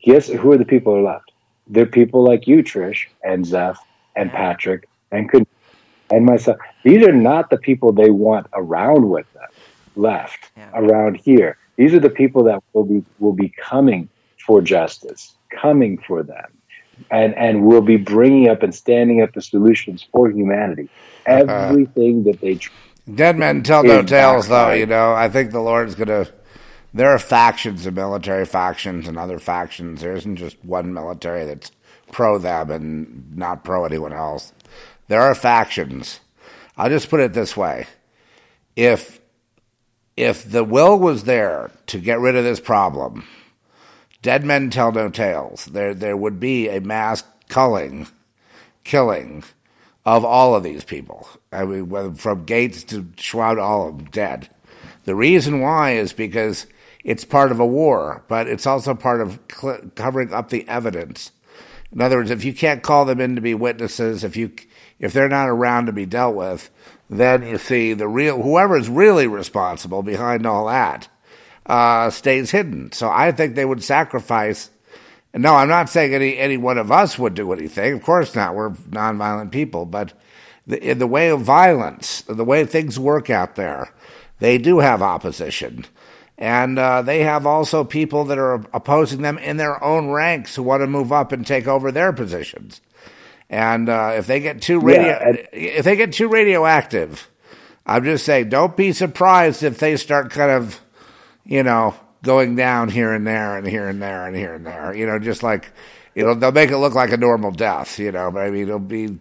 [0.04, 1.32] Guess who are the people left?
[1.68, 3.80] They're people like you, Trish, and Zeph,
[4.16, 5.48] and Patrick, and could
[6.12, 6.58] and myself.
[6.84, 9.50] These are not the people they want around with them
[9.96, 10.70] left Yeah.
[10.74, 11.58] around here.
[11.78, 14.10] These are the people that will be will be coming
[14.46, 16.46] for justice, coming for them,
[17.10, 20.90] and and will be bringing up and standing up the solutions for humanity.
[21.28, 21.46] Uh-huh.
[21.52, 22.72] Everything that they tr-
[23.16, 24.56] Dead men tell no tales, though.
[24.56, 24.80] backfired.
[24.80, 26.28] You know, I think the Lord's gonna.
[26.94, 30.02] There are factions of military factions and other factions.
[30.02, 31.72] There isn't just one military that's
[32.12, 34.52] pro them and not pro anyone else.
[35.12, 36.22] There are factions.
[36.78, 37.88] I'll just put it this way:
[38.78, 39.20] if
[40.16, 43.28] if the will was there to get rid of this problem,
[44.22, 45.66] dead men tell no tales.
[45.66, 48.08] There there would be a mass culling,
[48.86, 49.44] killing
[50.06, 51.28] of all of these people.
[51.52, 54.50] I mean, from Gates to Schwab, all of them dead.
[55.04, 56.68] The reason why is because
[57.04, 61.34] it's part of a war, but it's also part of cl- covering up the evidence.
[61.92, 64.54] In other words, if you can't call them in to be witnesses, if you
[65.02, 66.70] if they're not around to be dealt with,
[67.10, 71.10] then you see the real whoever is really responsible behind all that
[71.66, 72.92] uh, stays hidden.
[72.92, 74.70] So I think they would sacrifice.
[75.34, 77.94] No, I'm not saying any any one of us would do anything.
[77.94, 78.56] Of course not.
[78.56, 80.14] We're nonviolent people, but
[80.68, 83.94] the, in the way of violence, the way things work out there,
[84.40, 85.86] they do have opposition,
[86.38, 90.64] and uh, they have also people that are opposing them in their own ranks who
[90.64, 92.82] want to move up and take over their positions.
[93.52, 97.30] And uh, if they get too radio, Yeah, and- if they get too radioactive,
[97.86, 100.80] I'm just saying, don't be surprised if they start kind of,
[101.46, 104.94] you know, going down here and there and here and there and here and there.
[104.96, 105.70] You know, just like,
[106.16, 108.00] you know, they'll make it look like a normal death.
[108.00, 109.20] You know, but I mean, it'll be, you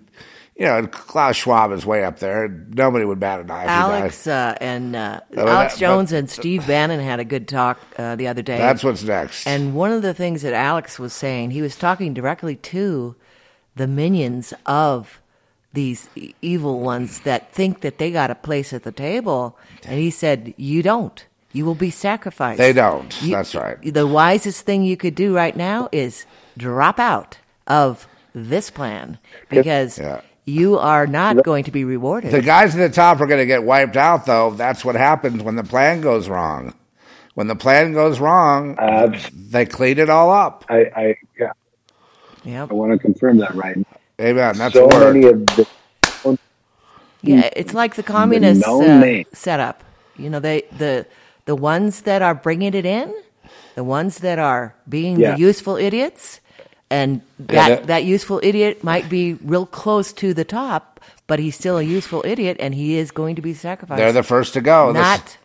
[0.66, 2.47] know, Klaus Schwab is way up there.
[2.48, 3.62] Nobody would bat an eye.
[3.65, 3.74] if he.
[3.74, 7.81] Alex uh, and uh, Alex that- Jones but- and Steve Bannon had a good talk
[7.98, 8.59] uh, the other day.
[8.59, 9.44] That's what's next.
[9.48, 13.16] And one of the things that Alex was saying, he was talking directly to
[13.81, 15.20] the minions of
[15.73, 16.09] these
[16.43, 19.57] evil ones that think that they got a place at the table.
[19.86, 21.24] And he said, You don't.
[21.52, 22.59] You will be sacrificed.
[22.59, 23.11] They don't.
[23.23, 23.78] You- That's right.
[23.82, 26.27] The wisest thing you could do right now is
[26.59, 30.20] drop out of this plan because Yeah.
[30.44, 32.32] you are not going to be rewarded.
[32.32, 34.51] The guys at the top are going to get wiped out, though.
[34.51, 36.74] That's what happens when the plan goes wrong.
[37.35, 40.65] When the plan goes wrong, Abs- they clean it all up.
[40.69, 41.52] I, I, yeah,
[42.45, 42.71] Yep.
[42.71, 43.85] I want to confirm that right now.
[44.21, 44.57] Amen.
[44.59, 45.15] That's so the word.
[45.15, 45.67] many of the
[47.23, 49.85] Yeah, it's like the communist no uh, setup.
[50.17, 51.07] You know, they the
[51.45, 53.15] the ones that are bringing it in,
[53.75, 55.35] the ones that are being Yeah.
[55.35, 56.41] the useful idiots,
[56.91, 61.39] and Yeah, that that- that useful idiot might be real close to the top, but
[61.39, 63.99] he's still a useful idiot, and he is going to be sacrificed.
[63.99, 64.93] They're the first to go.
[64.93, 65.37] This- not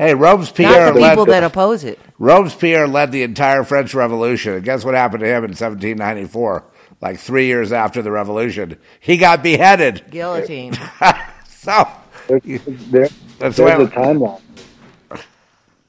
[0.00, 1.98] hey, Robespierre not the led, people that oppose it.
[2.18, 4.54] Robespierre led the entire French Revolution.
[4.54, 6.64] And guess what happened to him in 1794?
[7.00, 10.04] Like three years after the revolution, he got beheaded.
[10.10, 10.72] Guillotine.
[11.48, 11.86] so
[12.28, 13.08] there, there,
[13.38, 14.40] That's there's why- a timeline.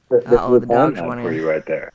[0.10, 1.26] There- There's Uh-oh, a the dog's timeline running.
[1.26, 1.92] for you right there.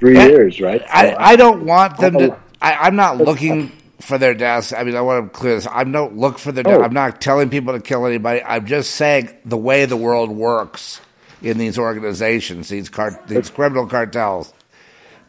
[0.00, 0.82] Three Yeah, years, right?
[0.90, 2.32] I, I don't want them to.
[2.34, 2.38] Oh.
[2.60, 3.72] I, I'm not looking
[4.02, 4.72] for their deaths.
[4.72, 5.66] I mean, I want to clear this.
[5.70, 6.80] I don't look for their death.
[6.80, 6.82] Oh.
[6.82, 8.42] I'm not telling people to kill anybody.
[8.42, 11.00] I'm just saying the way the world works
[11.40, 14.52] in these organizations, these cart, these criminal cartels.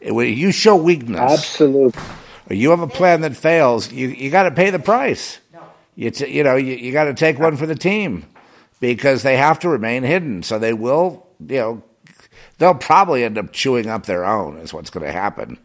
[0.01, 2.01] When you show weakness, Absolutely.
[2.49, 5.39] you have a plan that fails, you you got to pay the price.
[5.95, 8.25] You t- you know you, you got to take one for the team
[8.79, 10.43] because they have to remain hidden.
[10.43, 11.83] So they will you know
[12.57, 14.57] they'll probably end up chewing up their own.
[14.57, 15.57] Is what's going to happen.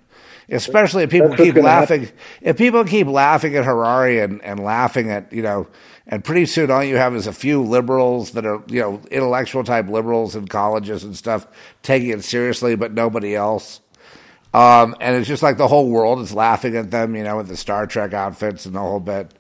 [0.51, 2.05] Especially if people That's keep laughing.
[2.05, 2.19] happen.
[2.41, 5.67] If people keep laughing at Harari and, and laughing at you know,
[6.07, 9.63] and pretty soon all you have is a few liberals that are you know intellectual
[9.63, 11.47] type liberals in colleges and stuff
[11.83, 13.81] taking it seriously, but nobody else.
[14.55, 17.49] Um, and it's just like the whole world is laughing at them, you know, with
[17.49, 19.31] the Star Trek outfits and the whole bit.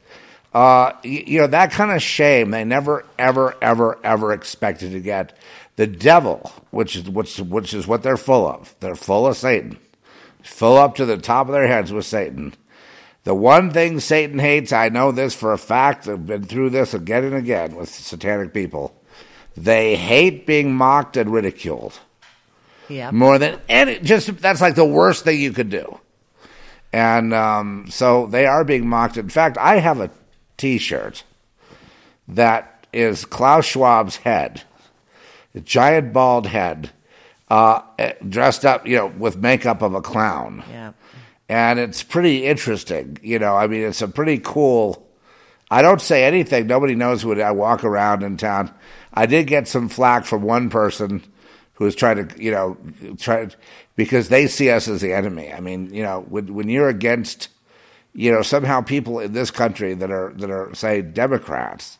[0.52, 5.00] Uh, you, you know, that kind of shame they never, ever, ever, ever expected to
[5.00, 5.36] get.
[5.76, 8.74] The devil, which is, which, which is what they're full of.
[8.80, 9.78] They're full of Satan.
[10.48, 12.54] Full up to the top of their heads with Satan.
[13.24, 16.94] The one thing Satan hates, I know this for a fact, I've been through this
[16.94, 18.94] again and again with satanic people.
[19.56, 21.98] They hate being mocked and ridiculed
[22.88, 23.10] Yeah.
[23.10, 23.98] more than any.
[24.00, 26.00] Just that's like the worst thing you could do.
[26.92, 29.16] And um, so they are being mocked.
[29.18, 30.10] In fact, I have a
[30.56, 31.22] T-shirt
[32.26, 34.62] that is Klaus Schwab's head,
[35.54, 36.90] a giant bald head,
[37.50, 37.80] uh,
[38.28, 40.92] dressed up, you know, with makeup of a clown Yeah.
[41.48, 43.18] and it's pretty interesting.
[43.22, 45.06] You know, I mean, it's a pretty cool.
[45.70, 46.66] I don't say anything.
[46.66, 48.72] Nobody knows when I walk around in town.
[49.14, 51.22] I did get some flack from one person
[51.74, 52.76] who was trying to, you know,
[53.18, 53.48] try
[53.96, 55.52] because they see us as the enemy.
[55.52, 57.48] I mean, you know, when when you're against,
[58.14, 61.98] you know, somehow people in this country that are that are say Democrats,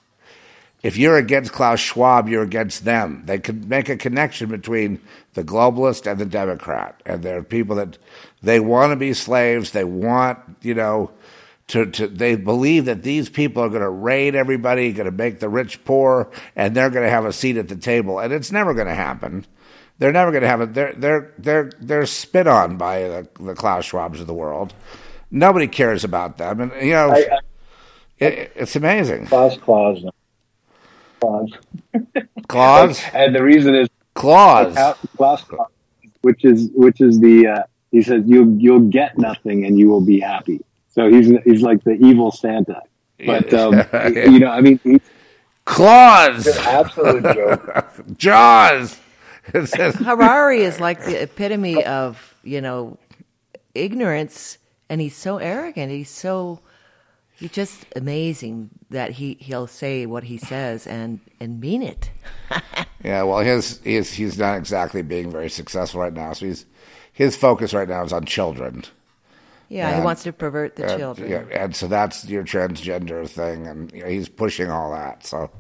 [0.83, 3.23] if you're against Klaus Schwab, you're against them.
[3.27, 5.01] They can make a connection between
[5.35, 7.99] the globalist and the Democrat, and there are people that
[8.43, 9.73] they want to be slaves.
[9.73, 11.11] They want, you know,
[11.69, 15.41] to, to they believe that these people are going to raid everybody, going to make
[15.41, 18.21] the rich poor, and they're going to have a seat at the table.
[18.21, 19.47] And it's never going to happen.
[19.99, 20.75] They're never going to have it.
[20.75, 24.75] They're they're they're they're spit on by the, the Klaus Schwabs of the world.
[25.31, 27.39] Nobody cares about them, and you know, I, I,
[28.19, 29.27] it, it's amazing.
[29.27, 30.03] Klaus Klaus.
[31.21, 31.51] Klaus.
[32.49, 34.75] Claws, And the reason is claws.
[35.17, 35.71] Klaus Klaus,
[36.23, 40.05] which is which is the uh, he says you'll you'll get nothing and you will
[40.05, 40.61] be happy.
[40.89, 42.83] So he's he's like the evil Santa.
[43.25, 43.75] But um,
[44.15, 45.01] you know, I mean, he's
[45.69, 47.87] Claws, an absolute joke.
[48.17, 48.99] Jaws.
[49.53, 52.99] Says, Harari is like the epitome of, you know,
[53.75, 54.59] ignorance,
[54.89, 55.93] and he's so arrogant.
[55.93, 56.61] He's so,
[57.39, 62.11] he's just amazing that he, he'll say what he says and, and mean it.
[63.05, 66.33] yeah, well, his he's he's not exactly being very successful right now.
[66.33, 66.67] So he's
[67.13, 68.85] his focus right now is on children.
[69.69, 71.31] Yeah, And- he wants to pervert the And, children.
[71.31, 75.27] yeah, and so that's your transgender thing, and you know, he's pushing all that.
[75.27, 75.51] So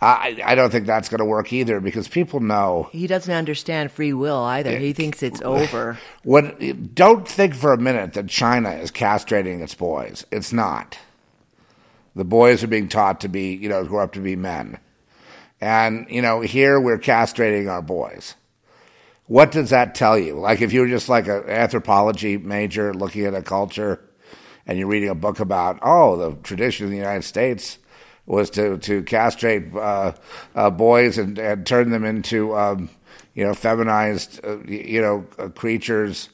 [0.00, 3.92] I I don't think that's going to work either because people know He doesn't understand
[3.92, 4.78] free will either.
[4.78, 5.98] He thinks it's over.
[6.24, 6.94] What?
[6.94, 10.24] Don't think for a minute that China is castrating its boys.
[10.32, 10.98] It's not.
[12.14, 14.78] The boys are being taught to be, you know, grow up to be men,
[15.60, 18.34] and you know, here we're castrating our boys.
[19.26, 20.38] What does that tell you?
[20.38, 24.00] Like, if you were just like an anthropology major looking at a culture,
[24.66, 27.78] and you're reading a book about, oh, the tradition in the United States
[28.26, 30.12] was to to castrate uh,
[30.54, 32.88] uh, boys and, and turn them into um,
[33.34, 36.28] you know feminized uh, you know uh, creatures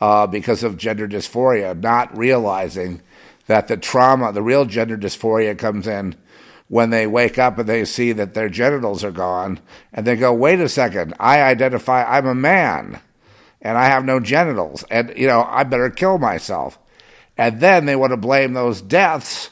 [0.00, 3.02] uh, because of gender dysphoria, not realizing
[3.46, 6.14] that the trauma, the real gender dysphoria, comes in
[6.68, 9.60] when they wake up and they see that their genitals are gone,
[9.92, 13.00] and they go, "Wait a second, I identify, I'm a man."
[13.62, 16.78] And I have no genitals, and you know I better kill myself.
[17.38, 19.50] And then they want to blame those deaths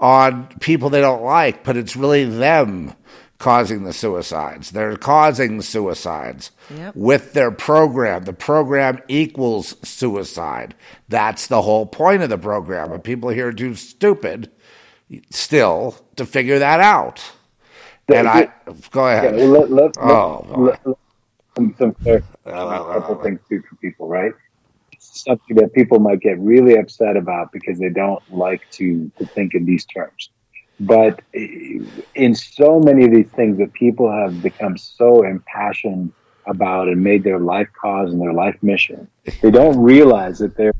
[0.00, 2.94] on people they don't like, but it's really them
[3.40, 4.70] causing the suicides.
[4.70, 6.94] They're causing suicides Yep.
[6.94, 8.24] with their program.
[8.24, 10.74] The program equals suicide.
[11.08, 12.92] That's the whole point of the program.
[12.92, 14.50] And people here are too stupid
[15.30, 17.20] still to figure that out.
[18.12, 18.50] And I
[18.90, 19.34] go ahead.
[19.34, 20.96] well, let, let, Oh, let, let, let-
[21.56, 23.48] some, some clar- a couple things oh.
[23.48, 24.32] too for people, right?
[24.98, 29.54] Something that people might get really upset about because they don't like to, to think
[29.54, 30.30] in these terms.
[30.80, 36.12] But in so many of these things that people have become so impassioned
[36.46, 39.06] about and made their life cause and their life mission,
[39.42, 40.72] they don't realize that they're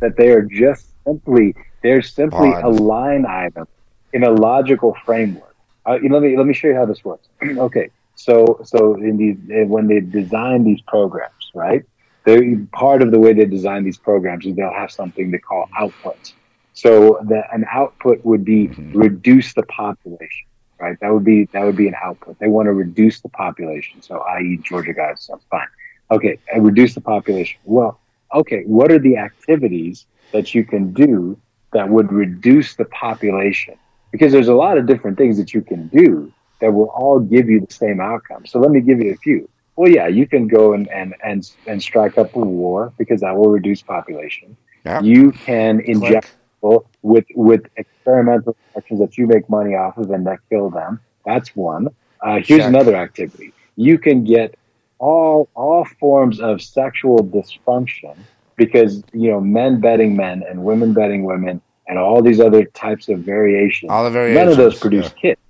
[0.00, 2.64] that they are just simply they're simply Odd.
[2.64, 3.66] a line item
[4.12, 5.54] in a logical framework.
[5.86, 7.28] Uh, let me let me show you how this works.
[7.42, 9.38] okay, so so in these
[9.68, 11.82] when they design these programs, right?
[12.24, 15.66] They part of the way they design these programs is they'll have something they call
[15.78, 16.34] outputs.
[16.80, 18.96] So the, an output would be mm-hmm.
[18.96, 20.46] reduce the population,
[20.78, 20.96] right?
[21.00, 22.38] That would be that would be an output.
[22.38, 24.00] They want to reduce the population.
[24.00, 25.66] So, i.e., Georgia Guidestones fine.
[26.10, 27.60] Okay, and reduce the population.
[27.64, 28.00] Well,
[28.34, 31.38] okay, what are the activities that you can do
[31.74, 33.74] that would reduce the population?
[34.10, 37.50] Because there's a lot of different things that you can do that will all give
[37.50, 38.46] you the same outcome.
[38.46, 39.50] So let me give you a few.
[39.76, 43.36] well, yeah, you can go and, and, and, and strike up a war because that
[43.36, 44.56] will reduce population.
[44.86, 45.02] Yep.
[45.02, 50.26] You can inject people with, with experimental injections that you make money off of and
[50.26, 51.00] that kill them.
[51.24, 51.88] That's one.
[52.20, 52.68] Uh, here's Check.
[52.68, 53.52] another activity.
[53.76, 54.56] You can get
[54.98, 58.14] all all forms of sexual dysfunction
[58.56, 63.08] because you know men betting men and women betting women and all these other types
[63.08, 63.90] of variations.
[63.90, 64.44] All the variations.
[64.44, 65.20] None of those produce yeah.
[65.20, 65.40] kids.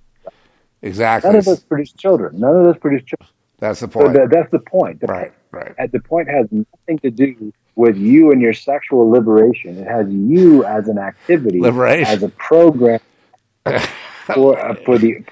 [0.81, 1.29] Exactly.
[1.29, 2.39] None of those produce children.
[2.39, 3.29] None of those produce children.
[3.59, 4.17] That's the So point.
[4.31, 5.01] that's the point.
[5.01, 5.75] The right, right.
[5.77, 9.77] at the point has nothing to do with you and your sexual liberation.
[9.77, 12.07] It has you as an activity, Liberation.
[12.07, 12.99] as a program
[14.33, 15.23] for uh, for the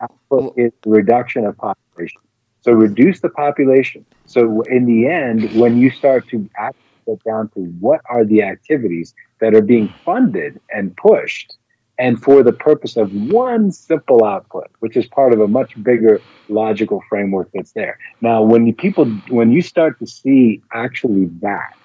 [0.00, 2.20] output is reduction of population.
[2.62, 4.04] So reduce the population.
[4.26, 8.42] So in the end, when you start to actually get down to what are the
[8.42, 11.56] activities that are being funded and pushed,
[12.00, 16.18] and for the purpose of one simple output, which is part of a much bigger
[16.48, 17.98] logical framework that's there.
[18.22, 21.76] Now, when you people, when you start to see actually that,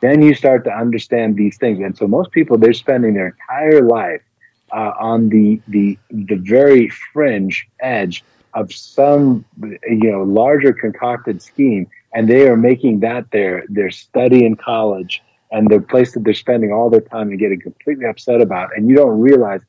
[0.00, 1.80] then you start to understand these things.
[1.80, 4.22] And so most people, they're spending their entire life
[4.70, 8.22] uh, on the, the, the very fringe edge
[8.54, 11.88] of some, you know, larger concocted scheme.
[12.12, 15.20] And they are making that their, their study in college
[15.54, 18.70] and the place that they're spending all their time and getting completely upset about.
[18.76, 19.60] And you don't realize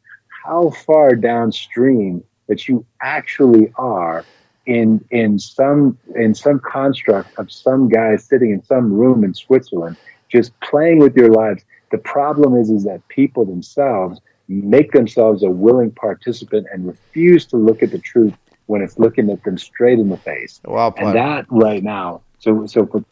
[0.44, 4.26] how far downstream that you actually are
[4.66, 9.96] in in some in some construct of some guy sitting in some room in Switzerland
[10.28, 11.64] just playing with your lives.
[11.92, 17.58] The problem is is that people themselves make themselves a willing participant and refuse to
[17.58, 18.34] look at the truth
[18.66, 20.60] when it's looking at them straight in the face.
[20.66, 20.96] Well.
[20.98, 23.06] And that right now, so so for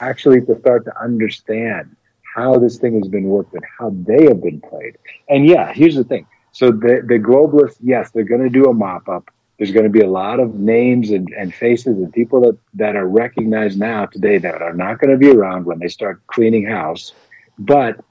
[0.00, 1.94] actually to start to understand
[2.36, 4.98] how this thing has been worked and how they have been played.
[5.28, 6.26] And yeah, here's the thing.
[6.52, 9.30] So the the globalists, yes, they're going to do a mop up.
[9.56, 12.94] There's going to be a lot of names and, and faces and people that, that
[12.94, 16.66] are recognized now today that are not going to be around when they start cleaning
[16.66, 17.14] house.
[17.58, 18.04] But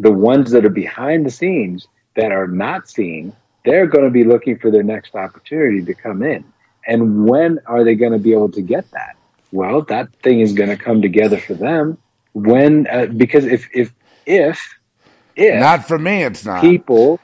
[0.00, 1.86] the ones that are behind the scenes
[2.16, 3.32] that are not seen,
[3.64, 6.44] they're going to be looking for their next opportunity to come in.
[6.88, 9.16] And when are they going to be able to get that?
[9.52, 11.98] Well, that thing is going to come together for them
[12.34, 13.92] when, uh, because if, if,
[14.26, 14.78] if,
[15.34, 16.60] if Not for me, it's not.
[16.60, 17.18] people,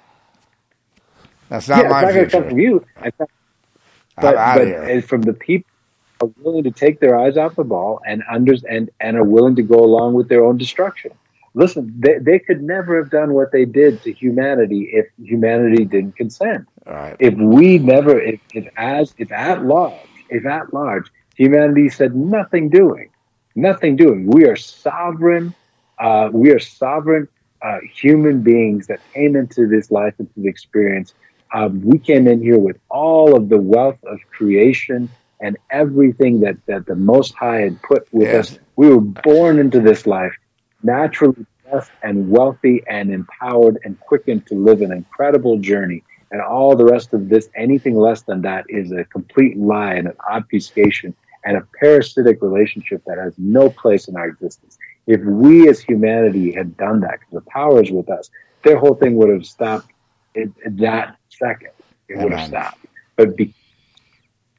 [1.51, 2.87] That's yeah, not it's my not going to come from you.
[2.97, 3.11] I
[4.17, 5.69] but, but from the people
[6.23, 9.57] are willing to take their eyes off the ball and under, and, and are willing
[9.57, 11.13] to go along with their own destruction.
[11.55, 16.17] Listen, they, they could never have done what they did to humanity if humanity didn't
[16.17, 16.69] consent.
[16.87, 17.17] Right.
[17.19, 19.95] If we never, if, if as, if at large,
[20.29, 23.11] if at large, humanity said nothing doing,
[23.61, 24.27] nothing doing.
[24.27, 25.55] We are sovereign.
[25.99, 27.29] Uh, we are sovereign
[27.63, 31.15] uh, human beings that came into this life, into the experience.
[31.53, 35.11] Um, we came in here with all of the wealth of creation
[35.41, 38.53] and everything that, that the Most High had put with Yes.
[38.53, 38.59] us.
[38.77, 40.33] We were born into this life
[40.83, 46.03] naturally blessed and wealthy and empowered and quickened to live an incredible journey.
[46.31, 50.09] And all the rest of this, anything less than that, is a complete lie and
[50.09, 51.15] an obfuscation
[51.45, 54.79] and a parasitic relationship that has no place in our existence.
[55.07, 58.31] If we as humanity had done that, because the power is with us,
[58.63, 59.91] their whole thing would have stopped
[60.35, 61.71] in, in that second.
[62.09, 62.85] It would have stopped.
[63.17, 63.55] But be,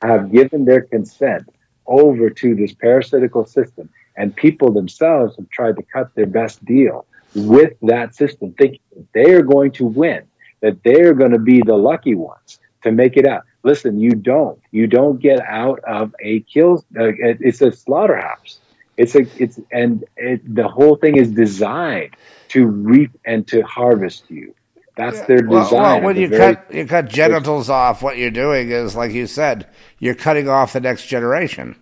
[0.02, 1.48] have given their consent
[1.86, 7.06] over to this parasitical system, and people themselves have tried to cut their best deal
[7.36, 10.24] with that system, thinking that they are going to win,
[10.62, 13.44] that they're going to be the lucky ones to make it out.
[13.64, 14.60] Listen, you don't.
[14.72, 16.84] You don't get out of a kill.
[16.98, 18.60] Uh, it- it's a slaughterhouse.
[18.98, 19.26] It's a.
[19.42, 22.16] It's and it, the whole thing is designed
[22.50, 24.54] to reap and to harvest you.
[24.98, 25.82] That's their Well, design.
[25.82, 29.26] well, of when you cut you cut genitals off, what you're doing is, like you
[29.28, 29.68] said,
[30.00, 31.76] you're cutting off the next generation.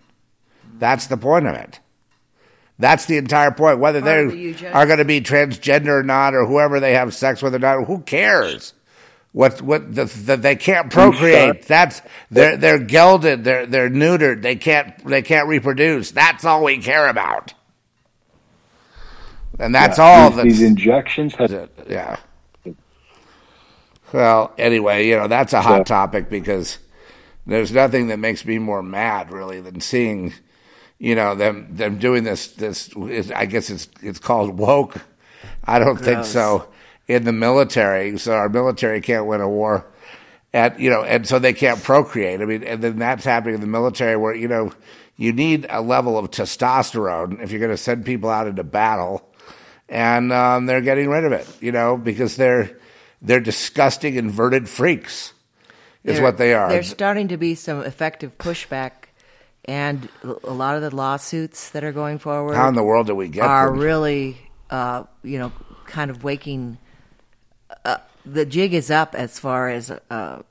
[0.77, 1.79] That's the point of it.
[2.77, 3.79] That's the entire point.
[3.79, 4.75] Whether they of the eugenics.
[4.75, 7.85] are going to be transgender or not, or whoever they have sex with or not,
[7.85, 8.73] who cares?
[9.31, 11.67] What what the, the, they can't procreate?
[11.67, 12.01] That's
[12.31, 13.43] they're they're gelded.
[13.43, 14.41] They're they're neutered.
[14.41, 16.11] They can't they can't reproduce.
[16.11, 17.53] That's all we care about.
[19.59, 20.29] And that's all.
[20.29, 22.17] these, That's, these injections have yeah.
[24.11, 26.79] Well, anyway, you know that's a hot So- topic because
[27.45, 30.33] there's nothing that makes me more mad really than seeing,
[30.97, 32.47] you know, them them doing this.
[32.47, 32.89] This
[33.35, 34.95] I guess it's it's called woke.
[35.63, 36.67] I don't think so
[37.09, 38.17] in the military.
[38.17, 39.85] So our military can't win a war,
[40.53, 42.39] and you know, and so they can't procreate.
[42.39, 44.71] I mean, and then that's happening in the military where you know
[45.17, 49.25] you need a level of testosterone if you're going to send people out into battle
[49.89, 52.77] and um, they're getting rid of it, you know, because they're
[53.21, 55.33] they're disgusting, inverted freaks,
[56.03, 56.69] is There- what they are.
[56.69, 58.91] There's starting to be some effective pushback
[59.65, 62.55] and a lot of the lawsuits that are going forward.
[62.55, 63.79] How in the world do we get are them?
[63.79, 64.37] really,
[64.69, 65.51] uh, you know,
[65.85, 66.77] kind of waking.
[67.85, 70.41] Uh, the jig is up as far as uh,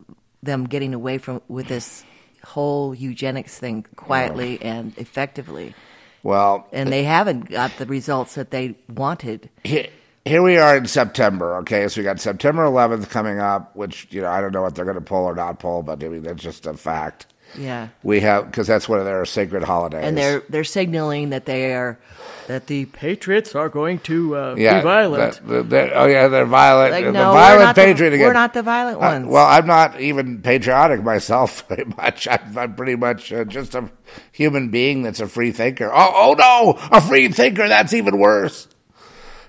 [0.43, 2.05] them getting away from with this
[2.45, 5.75] whole eugenics thing quietly and effectively.
[6.23, 9.51] Well, and they haven't got the results that they wanted.
[9.65, 9.89] Here,
[10.25, 11.57] here we are in September.
[11.59, 14.75] Okay, so we got September 11th coming up, which you know I don't know what
[14.75, 17.27] they're going to pull or not pull, but I mean that's just a fact.
[17.57, 21.47] Yeah, we have because that's one of their sacred holidays, and they're they're signaling that
[21.47, 21.99] they are
[22.47, 25.41] that the patriots are going to uh, yeah, be violent.
[25.47, 26.93] oh yeah, they're violent.
[26.93, 28.27] Like, the no, violent we're patriot the, again.
[28.27, 29.27] We're not the violent ones.
[29.27, 32.29] Uh, well, I'm not even patriotic myself very much.
[32.29, 33.91] I'm, I'm pretty much uh, just a
[34.33, 35.91] human being that's a free thinker.
[35.93, 37.69] Oh, oh no, a free thinker.
[37.69, 38.69] That's even worse.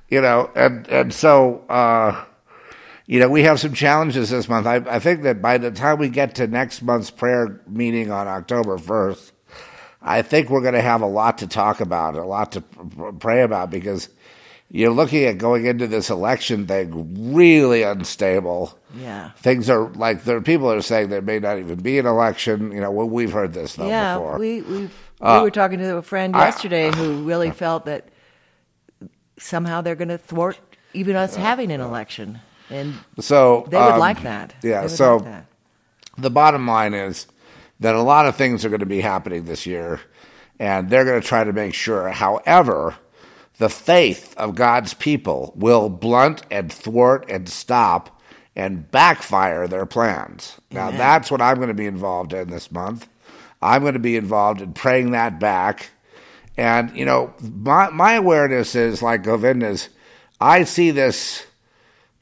[0.09, 1.65] You know, and and so.
[3.09, 4.67] Uh, you know, we have some challenges this month.
[4.67, 8.27] I, I think that by the time we get to next month's prayer meeting on
[8.27, 9.31] October 1st,
[10.01, 12.61] I think we're going to have a lot to talk about, a lot to
[13.19, 14.09] pray about because
[14.69, 18.77] you're looking at going into this election thing really unstable.
[18.95, 19.31] Yeah.
[19.31, 22.05] Things are like there are people that are saying there may not even be an
[22.05, 22.71] election.
[22.71, 24.37] You know, we've heard this though yeah, before.
[24.37, 28.09] we we uh, we were talking to a friend yesterday I, who really felt that
[29.37, 30.59] somehow they're going to thwart
[30.93, 32.39] even us having an election.
[32.69, 34.53] And so they would um, like that.
[34.61, 34.87] Yeah.
[34.87, 35.45] So like
[36.17, 37.27] the bottom line is
[37.79, 40.01] that a lot of things are going to be happening this year,
[40.59, 42.09] and they're going to try to make sure.
[42.09, 42.95] However,
[43.57, 48.21] the faith of God's people will blunt and thwart and stop
[48.55, 50.59] and backfire their plans.
[50.71, 53.07] Now, that's what I'm going to be involved in this month.
[53.61, 55.91] I'm going to be involved in praying that back.
[56.57, 59.89] And, you know, my, my awareness is like Govinda's,
[60.41, 61.45] I see this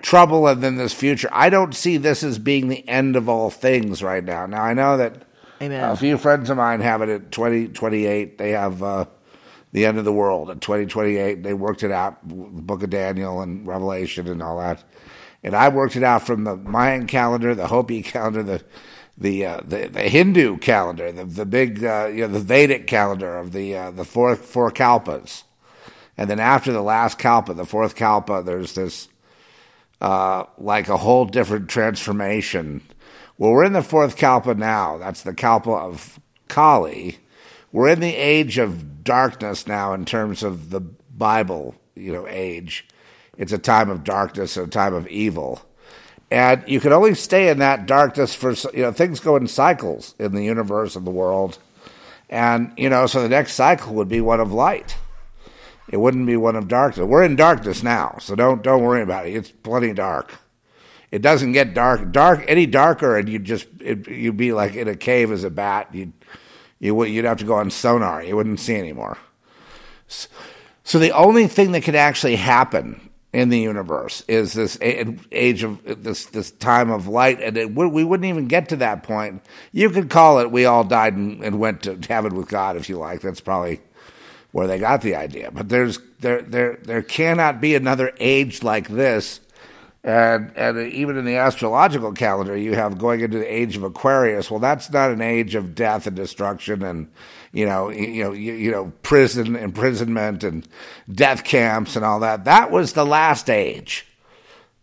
[0.01, 1.29] trouble and then this future.
[1.31, 4.45] I don't see this as being the end of all things right now.
[4.45, 5.23] Now I know that
[5.61, 5.83] Amen.
[5.83, 8.37] a few friends of mine have it at 2028.
[8.37, 9.05] They have uh,
[9.71, 11.43] the end of the world at 2028.
[11.43, 14.83] They worked it out, the Book of Daniel and Revelation and all that.
[15.43, 18.63] And I worked it out from the Mayan calendar, the Hopi calendar, the
[19.19, 23.37] the uh, the, the, Hindu calendar, the the big uh, you know the Vedic calendar
[23.37, 25.43] of the uh, the four four kalpas,
[26.15, 29.09] and then after the last kalpa, the fourth kalpa, there's this
[30.01, 32.81] uh, like a whole different transformation.
[33.37, 34.97] Well, we're in the fourth kalpa now.
[34.97, 37.19] That's the kalpa of Kali.
[37.71, 42.87] We're in the age of darkness now in terms of the Bible, you know, age.
[43.37, 45.61] It's a time of darkness, a time of evil.
[46.29, 50.15] And you can only stay in that darkness for, you know, things go in cycles
[50.19, 51.57] in the universe and the world.
[52.29, 54.97] And, you know, so the next cycle would be one of light.
[55.89, 57.05] It wouldn't be one of darkness.
[57.05, 59.35] We're in darkness now, so don't don't worry about it.
[59.35, 60.33] It's plenty dark.
[61.11, 64.87] It doesn't get dark dark any darker, and you'd just it, you'd be like in
[64.87, 65.87] a cave as a bat.
[65.93, 66.13] You'd
[66.79, 68.23] you would you'd have to go on sonar.
[68.23, 69.17] You wouldn't see anymore.
[70.83, 76.03] So the only thing that could actually happen in the universe is this age of
[76.03, 79.41] this this time of light, and it, we wouldn't even get to that point.
[79.71, 82.89] You could call it we all died and, and went to heaven with God if
[82.89, 83.21] you like.
[83.21, 83.79] That's probably
[84.57, 85.51] where they got the idea.
[85.51, 89.39] But there's there there there cannot be another age like this.
[90.03, 94.49] And and even in the astrological calendar, you have going into the age of Aquarius.
[94.49, 97.11] Well, that's not an age of death and destruction, and
[97.51, 100.67] you know, you know, you, you know, prison, imprisonment, and
[101.11, 102.45] death camps, and all that.
[102.45, 104.07] That was the last age.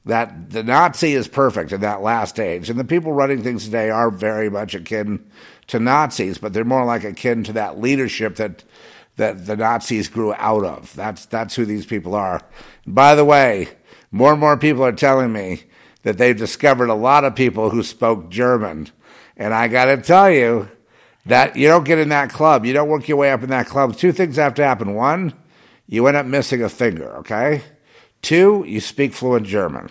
[0.04, 3.90] That the Nazi is perfect in that last age, and the people running things today
[3.90, 5.28] are very much akin
[5.66, 8.62] to Nazis, but they're more like akin to that leadership that
[9.16, 10.94] that the Nazis grew out of.
[10.94, 12.40] That's that's who these people are.
[12.86, 13.68] by the way,
[14.10, 15.64] more and more people are telling me
[16.02, 18.88] that they've discovered a lot of people who spoke German.
[19.36, 20.68] And I got to tell you
[21.26, 22.64] that you don't get in that club.
[22.64, 23.96] You don't work your way up in that club.
[23.96, 24.94] Two things have to happen.
[24.94, 25.32] One,
[25.86, 27.62] you end up missing a finger, okay?
[28.22, 29.90] Two, you speak fluent German.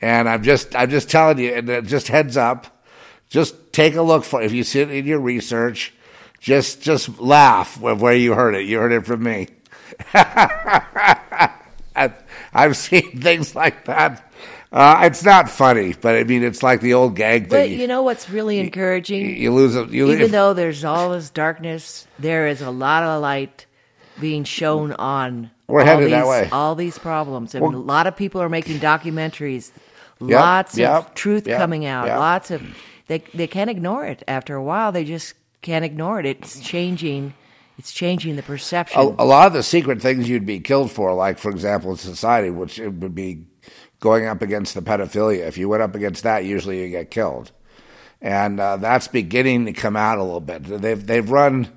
[0.00, 2.84] And I'm just I'm just telling you, and uh, just heads up,
[3.28, 5.94] just take a look for if you see it in your research,
[6.40, 8.66] just just laugh where you heard it.
[8.66, 9.48] You heard it from me.
[12.52, 14.22] I've seen things like that.
[14.72, 17.48] Uh, it's not funny, but I mean, it's like the old gag thing.
[17.50, 19.22] But you know what's really encouraging?
[19.22, 19.94] You, you lose it.
[19.94, 23.66] Even if, though there's all this darkness, there is a lot of light
[24.20, 25.50] being shown on.
[25.68, 26.48] We're all headed these, that way.
[26.52, 29.72] All these problems, and Well- a lot of people are making documentaries.
[30.18, 32.06] Lots yep, of truth yep, coming out.
[32.06, 32.18] yep.
[32.18, 32.62] Lots of
[33.06, 34.22] they they can't ignore it.
[34.26, 35.34] After a while, they just
[35.66, 36.26] can't ignore it.
[36.26, 37.34] It's changing.
[37.76, 39.00] It's changing the perception.
[39.00, 42.50] a, a lot of the secret things you'd be killed for, like for example, society,
[42.50, 43.46] which it would be
[44.00, 45.46] going up against the pedophilia.
[45.46, 47.50] If you went up against that, usually you get killed.
[48.20, 50.64] and uh, that's beginning to come out a little bit.
[50.64, 51.68] They've they've run,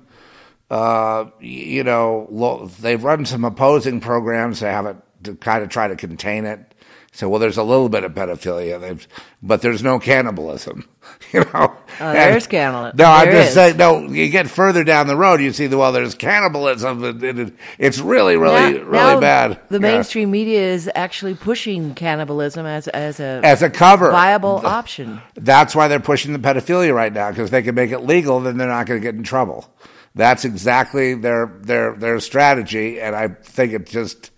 [0.70, 4.60] uh, you know, they've run some opposing programs.
[4.60, 6.69] They haven't to kind of try to contain it.
[7.12, 9.04] So, well, there's a little bit of pedophilia,
[9.42, 10.88] but there's no cannibalism,
[11.32, 11.74] you know.
[12.00, 12.98] Oh, there's cannibalism.
[12.98, 13.54] No, I'm just is.
[13.54, 13.76] saying.
[13.78, 17.02] No, you get further down the road, you see the well, there's cannibalism.
[17.02, 19.58] And, and it's really, really, Now- really now bad.
[19.70, 19.92] The Yeah.
[19.92, 24.12] mainstream media is actually pushing cannibalism as as a as a cover.
[24.12, 25.20] viable option.
[25.34, 28.56] That's why they're pushing the pedophilia right now because they can make it legal, then
[28.56, 29.68] they're not going to get in trouble.
[30.14, 34.30] That's exactly their their their strategy, and I think it just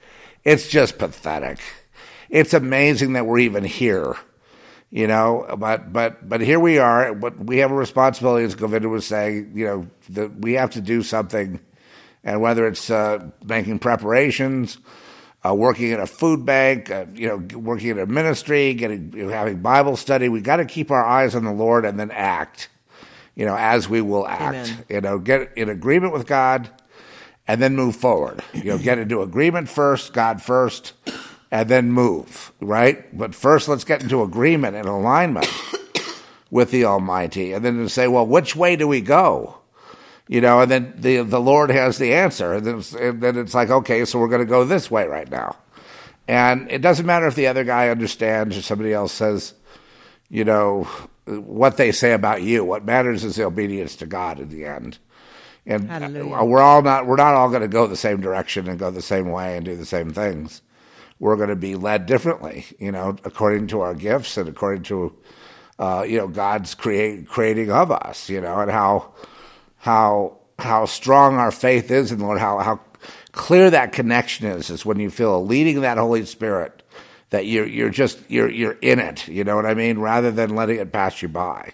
[0.43, 1.59] it's just pathetic.
[2.33, 4.17] It's amazing that we're even here,
[4.91, 5.47] you know.
[5.59, 7.15] But but but here we are.
[7.15, 9.53] But we have a responsibility, as Govinda was saying.
[9.55, 11.61] You know that we have to do something,
[12.25, 14.79] and whether it's uh, making preparations,
[15.45, 19.27] uh, working at a food bank, uh, you know, working at a ministry, getting you
[19.27, 20.31] know, having Bible study.
[20.31, 22.71] We got to keep our eyes on the Lord and then act.
[23.35, 24.57] You know, as we will act.
[24.57, 24.85] Amen.
[24.89, 26.71] You know, get in agreement with God,
[27.47, 28.43] and then move forward.
[28.55, 30.95] You know, get into agreement first, God first,
[31.53, 32.51] and then move.
[32.61, 33.17] Right.
[33.17, 35.47] But first, let's get into agreement and alignment
[36.51, 39.63] with the Almighty, and then to say, well, which way do we go?
[40.29, 43.37] you know, and then the the Lord has the answer, and then it's, and then
[43.37, 45.57] it's like, okay, so we're going to go this way right now,
[46.29, 49.53] and it doesn't matter if the other guy understands or somebody else says,
[50.31, 50.85] you know,
[51.27, 52.65] what they say about you.
[52.65, 54.99] What matters is the obedience to God in the end,
[55.67, 56.45] and uh, Hallelujah.
[56.45, 59.03] we're all not we're not all going to go the same direction and go the
[59.03, 60.63] same way and do the same things.
[61.23, 65.17] We're going to be led differently, you know, according to our gifts and according to,
[65.79, 69.15] uh, you know, God's create, creating of us, you know, and how
[69.77, 72.81] how how strong our faith is in the Lord, how how
[73.31, 76.83] clear that connection is, is when you feel a leading of that Holy Spirit
[77.31, 80.57] that you're you're just you're you're in it, you know what I mean, rather than
[80.57, 81.73] letting it pass you by.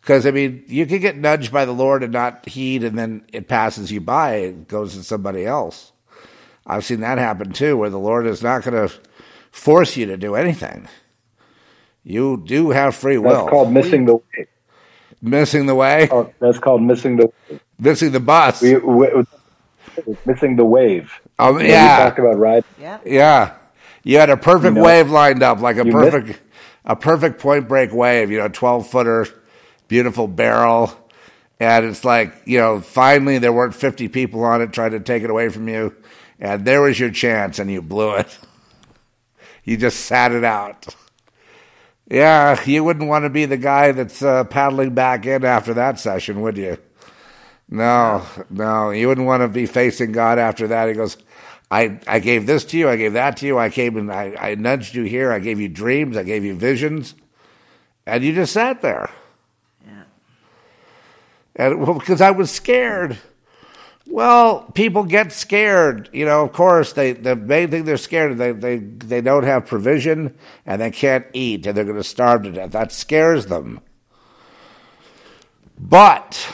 [0.00, 3.24] Because I mean, you can get nudged by the Lord and not heed, and then
[3.32, 5.90] it passes you by, it goes to somebody else.
[6.66, 8.94] I've seen that happen too, where the Lord is not going to
[9.50, 10.88] force you to do anything.
[12.04, 13.30] You do have free will.
[13.44, 14.46] That's called missing the way.
[15.22, 17.30] missing the way, Oh, that's called missing the
[17.78, 18.62] missing the bus.
[18.62, 19.08] we, we,
[20.24, 21.12] missing the wave.
[21.38, 22.64] oh When yeah, We talked about riding.
[22.80, 22.98] Yeah.
[23.04, 23.54] Yeah,
[24.02, 26.40] you had a perfect You know, wave lined up, like a you perfect,
[26.84, 28.30] a perfect point break wave.
[28.30, 29.26] You know, twelve footer,
[29.88, 30.92] beautiful barrel,
[31.58, 35.22] and it's like you know, finally there weren't fifty people on it trying to take
[35.22, 35.94] it away from you,
[36.40, 38.38] and there was your chance, and you blew it.
[39.62, 40.86] You just sat it out.
[42.08, 46.00] Yeah, you wouldn't want to be the guy that's uh, paddling back in after that
[46.00, 46.76] session, would you?
[47.68, 50.88] No, no, you wouldn't want to be facing God after that.
[50.88, 51.16] He goes,
[51.70, 54.34] I, I gave this to you, I gave that to you, I came and I,
[54.36, 57.14] I nudged you here, I gave you dreams, I gave you visions,
[58.06, 59.08] and you just sat there.
[59.86, 60.02] Yeah.
[61.54, 63.18] And well, because I was scared.
[64.10, 66.10] Well, people get scared.
[66.12, 69.44] You know, of course, they the main thing they're scared of, they they they don't
[69.44, 72.72] have provision and they can't eat and they're going to starve to death.
[72.72, 73.80] That scares them.
[75.78, 76.52] But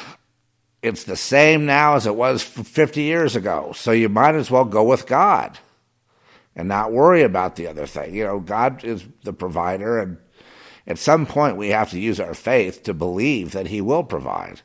[0.82, 3.72] it's the same now as it was 50 years ago.
[3.74, 5.58] So you might as well go with God
[6.54, 8.14] and not worry about the other thing.
[8.14, 10.18] You know, God is the provider and
[10.86, 14.60] at some point we have to use our faith to believe that he will provide.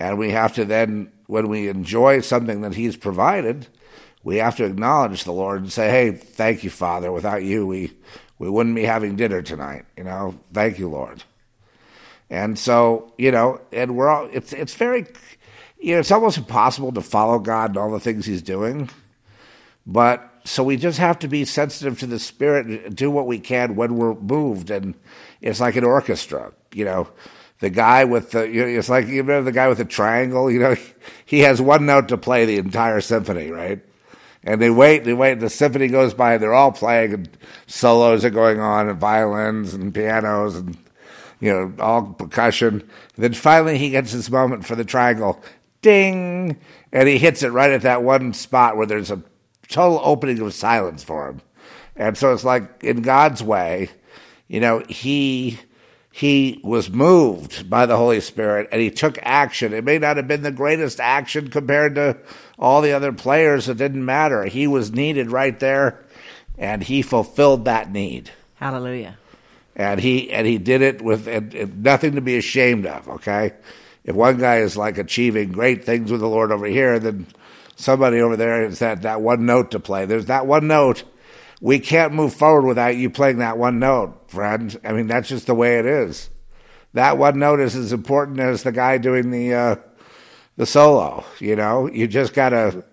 [0.00, 3.66] And we have to then, when we enjoy something that He's provided,
[4.22, 7.10] we have to acknowledge the Lord and say, "Hey, thank you, Father.
[7.10, 7.94] Without you, we
[8.38, 9.86] we wouldn't be having dinner tonight.
[9.96, 11.24] You know, thank you, Lord."
[12.28, 15.06] And so, you know, and we're all it's it's very,
[15.80, 18.90] you know, it's almost impossible to follow God and all the things He's doing,
[19.86, 23.38] but so we just have to be sensitive to the Spirit and do what we
[23.38, 24.94] can when we're moved, and
[25.40, 27.08] it's like an orchestra, you know
[27.62, 30.50] the guy with the you know, it's like you remember the guy with the triangle?
[30.50, 30.76] You know
[31.24, 33.80] he has one note to play the entire symphony right?
[34.42, 37.38] And they wait they wait and the symphony goes by and they're all playing and
[37.68, 40.76] solos are going on and violins and pianos and
[41.38, 42.80] you know all percussion.
[42.80, 45.40] And then finally he gets his moment for the triangle.
[45.82, 46.58] Ding!
[46.92, 49.22] And he hits it right at that one spot where there's a
[49.68, 51.42] total opening of silence for him.
[51.94, 53.90] And so it's like in god's way
[54.48, 55.60] you know he
[56.12, 59.72] he was moved by the Holy Spirit and he took action.
[59.72, 62.18] It may not have been the greatest action compared to
[62.58, 63.66] all the other players.
[63.66, 64.44] It didn't matter.
[64.44, 66.04] He was needed right there
[66.58, 68.30] and he fulfilled that need.
[68.56, 69.16] Hallelujah.
[69.74, 73.08] And he, and he did it with and, and nothing to be ashamed of.
[73.08, 73.54] Okay.
[74.04, 77.26] If one guy is like achieving great things with the Lord over here, then
[77.76, 80.04] somebody over there has that, that one note to play.
[80.04, 81.04] There's that one note.
[81.62, 84.78] We can't move forward without you playing that one note, friend.
[84.82, 86.30] I mean, that's just the way it is.
[86.94, 89.76] that one note is as important as the guy doing the uh,
[90.56, 91.24] the solo.
[91.38, 92.84] You know, you just gotta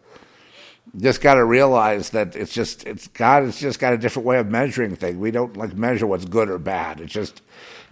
[0.98, 4.48] just gotta realize that it's just it's God It's just got a different way of
[4.48, 5.18] measuring things.
[5.18, 7.00] We don't like measure what's good or bad.
[7.00, 7.42] It's just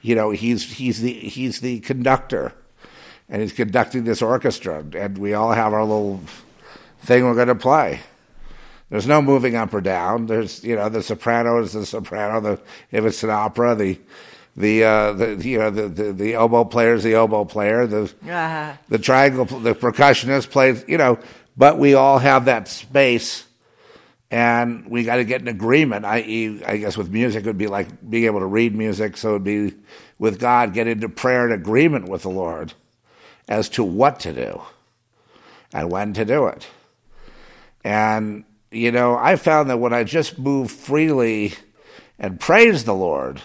[0.01, 2.53] you know he's he's the he's the conductor,
[3.29, 6.21] and he's conducting this orchestra, and we all have our little
[6.99, 8.01] thing we're going to play.
[8.89, 10.27] There's no moving up or down.
[10.27, 12.39] There's you know the soprano is the soprano.
[12.39, 12.61] The
[12.91, 13.99] if it's an opera, the
[14.55, 17.85] the uh, the you know the, the, the oboe player is the oboe player.
[17.85, 18.73] The uh-huh.
[18.87, 21.19] the triangle the percussionist plays you know.
[21.57, 23.45] But we all have that space,
[24.31, 26.05] and we got to get an agreement.
[26.05, 29.17] I I guess with music it would be like being able to read music.
[29.17, 29.73] So it'd be
[30.17, 32.73] with God get into prayer and agreement with the Lord
[33.47, 34.61] as to what to do
[35.73, 36.67] and when to do it.
[37.83, 41.53] And you know, I found that when I just move freely
[42.19, 43.41] and praise the Lord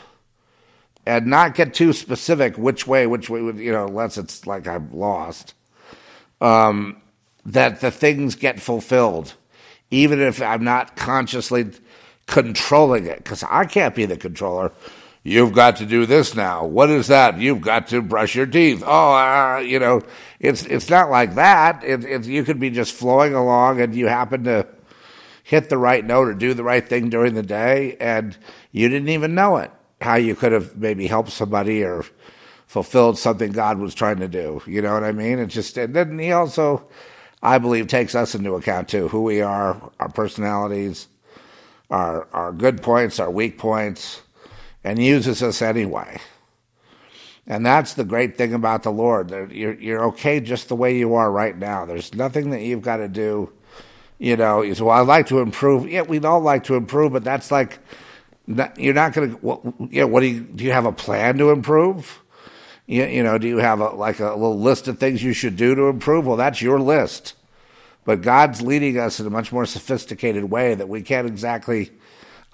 [1.06, 4.90] and not get too specific which way, which way, you know, unless it's like I'm
[4.92, 5.54] lost,
[6.40, 7.00] um,
[7.44, 9.34] that the things get fulfilled,
[9.90, 11.70] even if I'm not consciously
[12.26, 14.72] controlling it, because I can't be the controller.
[15.24, 16.64] You've got to do this now.
[16.64, 17.38] What is that?
[17.38, 18.82] You've got to brush your teeth.
[18.84, 20.02] Oh, uh, you know,
[20.40, 21.84] it's it's not like that.
[21.84, 24.66] It, it, you could be just flowing along, and you happen to
[25.42, 28.36] hit the right note or do the right thing during the day, and
[28.70, 29.70] you didn't even know it.
[30.00, 32.04] How you could have maybe helped somebody or
[32.66, 34.62] fulfilled something God was trying to do.
[34.66, 35.38] You know what I mean?
[35.38, 36.88] It just and then he also,
[37.42, 41.06] I believe, takes us into account too, who we are, our personalities,
[41.90, 44.22] our our good points, our weak points,
[44.82, 46.18] and uses us anyway.
[47.46, 49.30] And that's the great thing about the Lord.
[49.52, 51.84] You're, you're okay just the way you are right now.
[51.84, 53.52] There's nothing that you've got to do
[54.22, 55.90] you know, you say, well, I'd like to improve.
[55.90, 57.80] Yeah, we'd all like to improve, but that's like,
[58.46, 61.50] you're not going to, well, yeah, what do you, do you have a plan to
[61.50, 62.22] improve?
[62.86, 65.56] You, you know, do you have a, like a little list of things you should
[65.56, 66.24] do to improve?
[66.24, 67.34] Well, that's your list.
[68.04, 71.90] But God's leading us in a much more sophisticated way that we can't exactly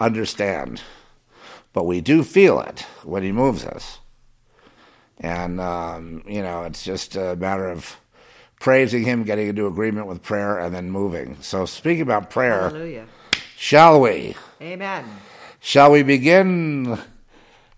[0.01, 0.81] understand.
[1.75, 3.99] But we do feel it when He moves us.
[5.19, 7.99] And, um, you know, it's just a matter of,
[8.61, 11.37] praising Him, getting into agreement with prayer, and then moving.
[11.41, 13.07] So, speaking about prayer, Hallelujah.
[13.57, 14.35] shall we?
[14.61, 15.05] Amen.
[15.61, 16.99] Shall we begin?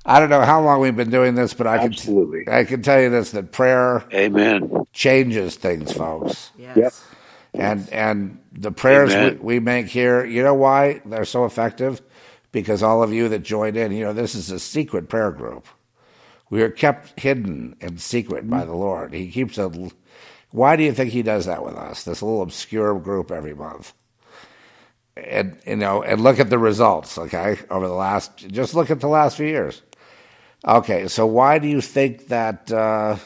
[0.05, 2.44] I don't know how long we've been doing this, but I can Absolutely.
[2.44, 6.51] can I can tell you this: that prayer, Amen, changes things, folks.
[6.59, 6.77] Yes.
[6.77, 6.93] Yep.
[7.52, 12.01] And and the prayers we, we make here, you know why they're so effective?
[12.52, 15.66] Because all of you that joined in, you know, this is a secret prayer group.
[16.48, 18.70] We are kept hidden and secret by mm-hmm.
[18.70, 19.15] the Lord.
[19.15, 19.90] He keeps a
[20.52, 22.05] why do you think he does that with us?
[22.05, 23.93] This little obscure group every month.
[25.16, 29.01] And you know, and look at the results, okay, over the last just look at
[29.01, 29.82] the last few years.
[30.66, 33.16] Okay, so why do you think that uh,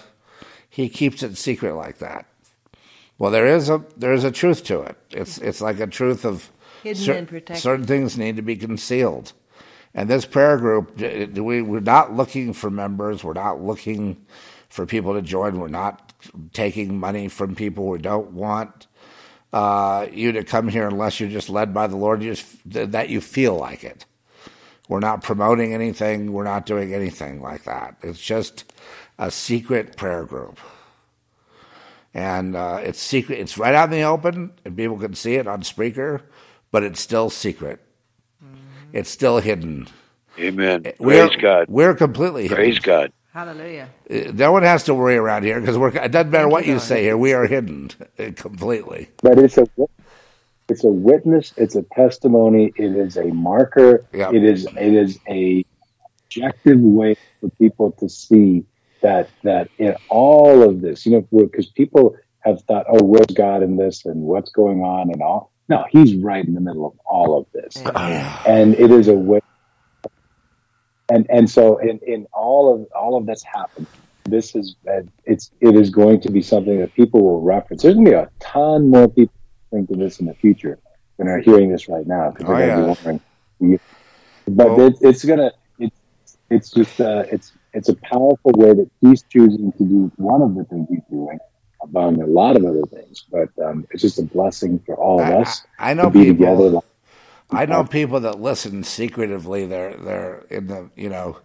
[0.69, 2.27] he keeps it secret like that?
[3.19, 4.97] Well, there is a there is a truth to it.
[5.11, 6.51] It's it's like a truth of
[6.83, 7.63] Hidden cer- and protected.
[7.63, 9.33] certain things need to be concealed.
[9.95, 13.23] And this prayer group, we, we're not looking for members.
[13.23, 14.27] We're not looking
[14.69, 15.61] for people to join.
[15.61, 16.04] We're not
[16.53, 17.87] taking money from people.
[17.87, 18.87] who don't want
[19.53, 23.09] uh, you to come here unless you're just led by the Lord, you just, that
[23.09, 24.05] you feel like it.
[24.89, 26.33] We're not promoting anything.
[26.33, 27.97] We're not doing anything like that.
[28.03, 28.71] It's just
[29.19, 30.59] a secret prayer group.
[32.13, 33.39] And uh, it's secret.
[33.39, 36.23] It's right out in the open, and people can see it on Spreaker,
[36.71, 37.81] but it's still secret.
[38.45, 38.57] Mm-hmm.
[38.93, 39.89] It's still hidden.
[40.39, 40.83] Amen.
[40.83, 41.67] Praise we're, God.
[41.69, 42.57] We're completely hidden.
[42.57, 43.13] Praise God.
[43.35, 43.89] Hallelujah.
[44.09, 47.03] Uh, no one has to worry around here because it doesn't matter what you say
[47.03, 47.17] here.
[47.17, 47.91] We are hidden
[48.37, 49.09] completely.
[49.25, 49.67] But it's a
[50.69, 51.53] it's a witness.
[51.57, 52.73] It's a testimony.
[52.77, 54.07] It is a marker.
[54.13, 54.35] Yep.
[54.35, 55.65] It is it is a
[56.27, 58.65] objective way for people to see
[59.03, 63.65] that that in all of this, you know, because people have thought, oh, where's God
[63.65, 65.51] in this and what's going on and all.
[65.69, 67.83] No, He's right in the middle of all of this,
[68.47, 69.41] and it is a way
[71.11, 73.87] and and so in, in all of all of this happened
[74.27, 74.75] this is
[75.27, 77.83] it's it is going to be something that people will reference.
[77.83, 79.35] There's going to be a ton more people
[79.71, 80.79] think of this in the future
[81.19, 83.25] than are hearing this right now because they're Oh, going to
[83.61, 83.67] yeah.
[83.67, 83.81] be wondering
[84.49, 86.01] but Well- it, it's gonna it's
[86.51, 90.55] it's just uh, it's it's a powerful way that he's choosing to do one of
[90.55, 91.39] the things he's doing
[91.83, 93.25] among a lot of other things.
[93.31, 96.25] But um, it's just a blessing for all of I- us I know to be
[96.25, 96.85] people- together like,
[97.55, 99.67] I know people that listen secretively.
[99.67, 101.39] They're they're in the you know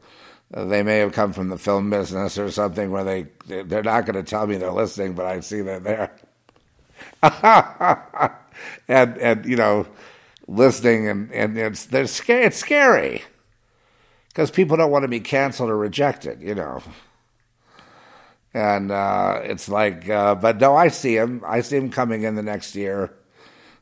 [0.52, 3.28] they may have come from the film business or something where they
[3.64, 6.12] they're not going to tell me they're listening, but I see they're there.
[8.90, 9.88] and and you know
[10.48, 12.46] listening and and it's they're scary.
[12.46, 13.24] It's scary
[14.30, 16.42] because people don't want to be canceled or rejected.
[16.42, 16.84] You know.
[18.54, 21.44] and uh, it's like, uh, but no, I see him.
[21.48, 23.14] I see him coming in the next year.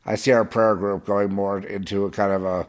[0.08, 2.68] I see our prayer group going more into a kind of a.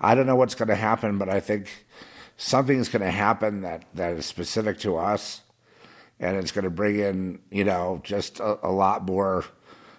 [0.00, 1.86] I don't know what's going to happen, but I think
[2.36, 5.42] something's going to happen that, that is specific to us,
[6.20, 9.44] and it's going to bring in, you know, just a, a lot more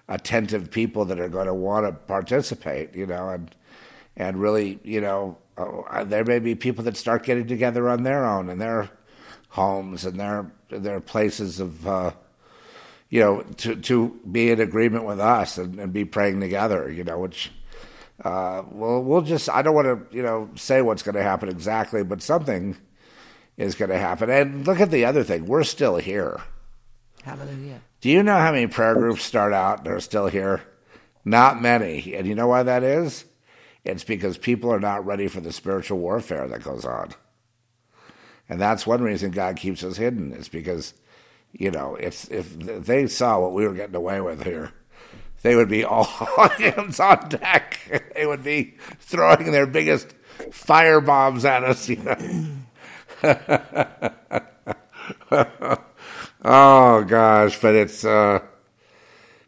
[0.07, 3.53] attentive people that are going to want to participate, you know, and
[4.15, 8.26] and really, you know, uh, there may be people that start getting together on their
[8.26, 8.89] own in their
[9.49, 12.11] homes and their their places of, uh,
[13.10, 17.03] you know, to to be in agreement with us and, and be praying together, you
[17.03, 17.52] know, which.
[18.22, 21.48] Uh, well, we'll just, I don't want to, you know, say what's going to happen
[21.48, 22.76] exactly, but something
[23.56, 24.30] is going to happen.
[24.30, 25.45] And look at the other thing.
[25.45, 26.41] We're still here.
[27.23, 27.80] Hallelujah.
[28.02, 30.61] Do you know how many prayer groups start out and are still here?
[31.23, 32.14] Not many.
[32.14, 33.23] And you know why that is?
[33.86, 37.11] It's because people are not ready for the spiritual warfare that goes on.
[38.49, 40.94] And that's one reason God keeps us hidden, is because,
[41.52, 44.72] you know, if, if they saw what we were getting away with here,
[45.42, 47.80] they would be all hands on deck.
[48.16, 50.14] They would be throwing their biggest
[50.52, 52.18] fire bombs at us, you know.
[56.44, 58.40] oh gosh, but it's uh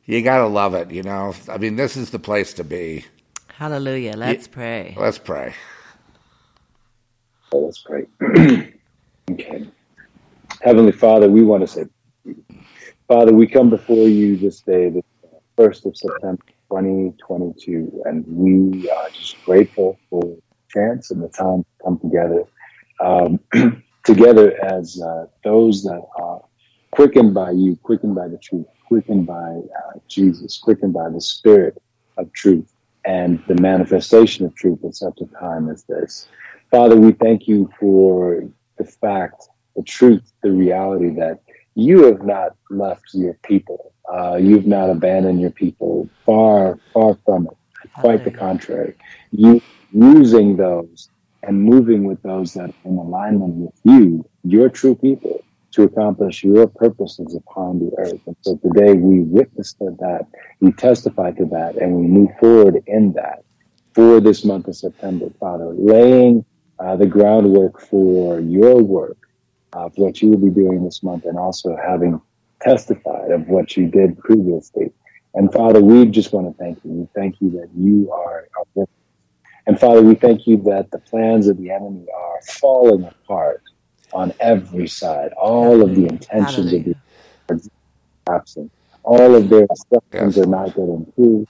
[0.05, 1.35] you gotta love it, you know.
[1.49, 3.03] I mean, this is the place to be.
[3.47, 4.15] Hallelujah.
[4.15, 4.95] Let's pray.
[4.97, 5.53] Let's pray.
[7.51, 8.05] Let's pray.
[9.29, 9.67] okay.
[10.61, 11.85] Heavenly Father, we want to say,
[13.07, 15.01] Father, we come before you this day, the
[15.57, 20.39] 1st of September 2022, and we are just grateful for the
[20.69, 22.43] chance and the time to come together,
[22.99, 23.39] um,
[24.05, 26.41] together as uh, those that are
[26.91, 31.81] quickened by you, quickened by the truth, quickened by uh, Jesus, quickened by the Spirit
[32.17, 32.71] of truth
[33.05, 36.27] and the manifestation of truth at such a time as this.
[36.69, 38.47] Father, we thank you for
[38.77, 41.39] the fact, the truth, the reality that
[41.75, 43.93] you have not left your people.
[44.11, 46.09] Uh, you've not abandoned your people.
[46.25, 47.89] Far, far from it.
[47.95, 48.95] Quite the contrary.
[49.31, 49.61] You
[49.91, 51.09] using those
[51.43, 56.43] and moving with those that are in alignment with you, your true people, to accomplish
[56.43, 58.19] your purposes upon the earth.
[58.25, 60.27] And so today we witness to that,
[60.59, 63.43] we testify to that, and we move forward in that
[63.93, 66.45] for this month of September, Father, laying
[66.79, 69.17] uh, the groundwork for your work
[69.73, 72.21] of what you will be doing this month and also having
[72.61, 74.91] testified of what you did previously.
[75.33, 76.91] And Father, we just want to thank you.
[76.91, 78.95] We thank you that you are our witness.
[79.65, 83.61] And Father, we thank you that the plans of the enemy are falling apart
[84.13, 85.31] on every side.
[85.33, 86.95] All of the intentions of the
[87.49, 87.69] enemy
[88.27, 88.71] are absent.
[89.03, 91.47] All of their instructions are not getting through.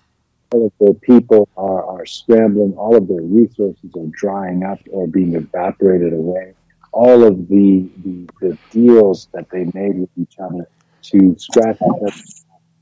[0.51, 2.73] All of their people are, are scrambling.
[2.77, 6.53] All of their resources are drying up or being evaporated away.
[6.91, 10.67] All of the, the, the deals that they made with each other
[11.03, 11.77] to scratch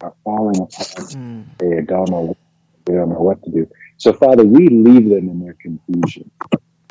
[0.02, 0.96] are falling apart.
[0.98, 1.46] Mm.
[1.58, 2.36] They don't know
[2.86, 3.70] they don't know what to do.
[3.98, 6.32] So Father, we leave them in their confusion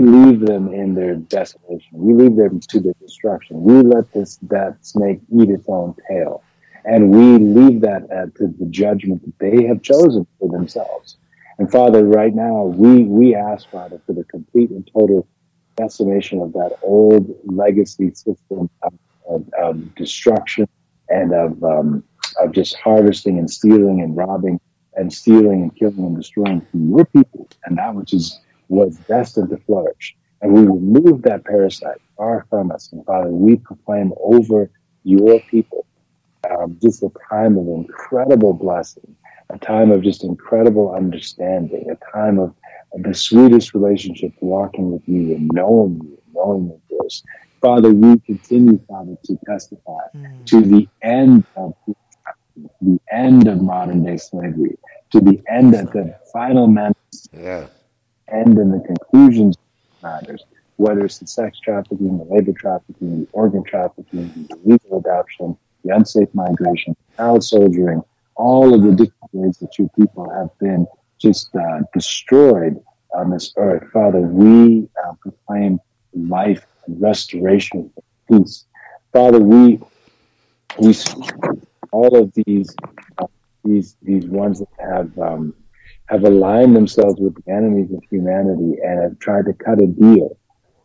[0.01, 1.91] leave them in their desolation.
[1.93, 3.63] We leave them to their destruction.
[3.63, 6.43] We let this that snake eat its own tail,
[6.85, 11.17] and we leave that at to the judgment that they have chosen for themselves.
[11.59, 15.27] And Father, right now we we ask Father for the complete and total
[15.79, 18.93] decimation of that old legacy system of,
[19.29, 20.69] of, of destruction
[21.09, 22.03] and of um,
[22.41, 24.61] of just harvesting and stealing and robbing
[24.95, 28.39] and stealing and killing and destroying from your people and that which is
[28.69, 30.17] was destined to flourish.
[30.41, 32.93] And we remove that parasite far from us.
[32.93, 34.71] And Father, we proclaim over
[35.05, 35.87] your people
[36.51, 39.17] um, just a time of incredible blessing,
[39.51, 42.55] a time of just incredible understanding, a time of,
[42.93, 47.23] of the sweetest relationship walking with you and knowing you, knowing your voice.
[47.61, 50.47] Father, we continue, Father, to testify mm.
[50.47, 51.75] to the end of
[52.81, 54.77] the end of modern day slavery,
[55.11, 56.93] to the end of the final man.
[57.33, 57.67] Yeah
[58.31, 59.57] end in the conclusions
[60.03, 60.45] matters,
[60.77, 65.95] whether it's the sex trafficking, the labor trafficking, the organ trafficking, the illegal adoption, the
[65.95, 68.03] unsafe migration, child soldiering,
[68.39, 70.87] all of the different ways that your people have been
[71.19, 72.77] just uh, destroyed
[73.15, 73.85] on this earth.
[73.93, 75.81] Father, we uh, proclaim
[76.15, 77.91] life and restoration,
[78.31, 78.65] peace.
[79.13, 79.81] Father, we
[80.79, 80.95] we
[81.91, 82.75] all of these
[83.19, 83.27] uh,
[83.65, 85.55] these these ones that have um,
[86.07, 90.37] have aligned themselves with the enemies of humanity and have tried to cut a deal.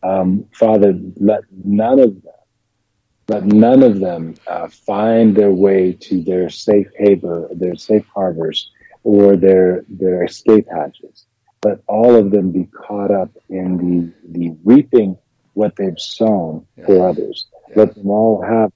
[0.01, 2.33] Um, Father, let none of them,
[3.27, 8.69] let none of them uh, find their way to their safe haven, their safe harbors,
[9.03, 11.25] or their their escape hatches.
[11.63, 15.17] Let all of them be caught up in the the reaping
[15.53, 16.85] what they've sown yeah.
[16.85, 17.47] for others.
[17.69, 17.75] Yeah.
[17.77, 18.71] Let them all have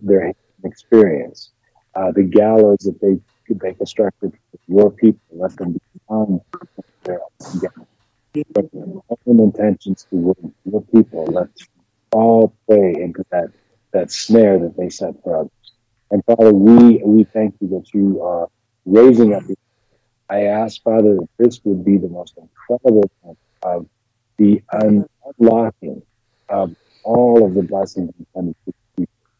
[0.00, 0.32] their
[0.64, 1.50] experience.
[1.94, 6.40] Uh, the gallows that they they constructed for your people, let them be hung
[7.04, 7.20] their
[9.26, 11.26] own intentions to your people.
[11.26, 11.68] Let's
[12.12, 13.50] all play into that
[13.92, 15.48] that snare that they set for us.
[16.10, 18.48] And Father, we we thank you that you are
[18.84, 19.42] raising up.
[20.28, 23.10] I ask, Father, that this would be the most incredible
[23.62, 23.86] of
[24.38, 25.06] the un-
[25.38, 26.02] unlocking
[26.48, 26.74] of
[27.04, 28.54] all of the blessings and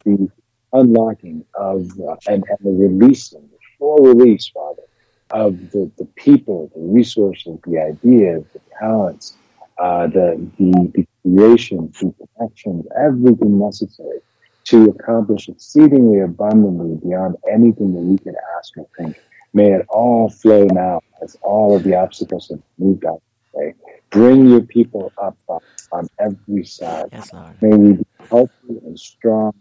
[0.05, 0.29] the
[0.73, 4.83] unlocking of uh, and, and the releasing, the full release, Father,
[5.31, 9.35] of the, the people, the resources, the ideas, the talents,
[9.77, 14.19] uh, the, the, the creation, the connections, everything necessary
[14.65, 19.17] to accomplish exceedingly abundantly beyond anything that we could ask or think.
[19.53, 23.21] May it all flow now as all of the obstacles have moved out of
[23.53, 23.73] the way.
[24.09, 25.59] Bring your people up on,
[25.91, 27.05] on every side.
[27.11, 27.61] Yes, Lord.
[27.61, 29.53] May we be healthy and strong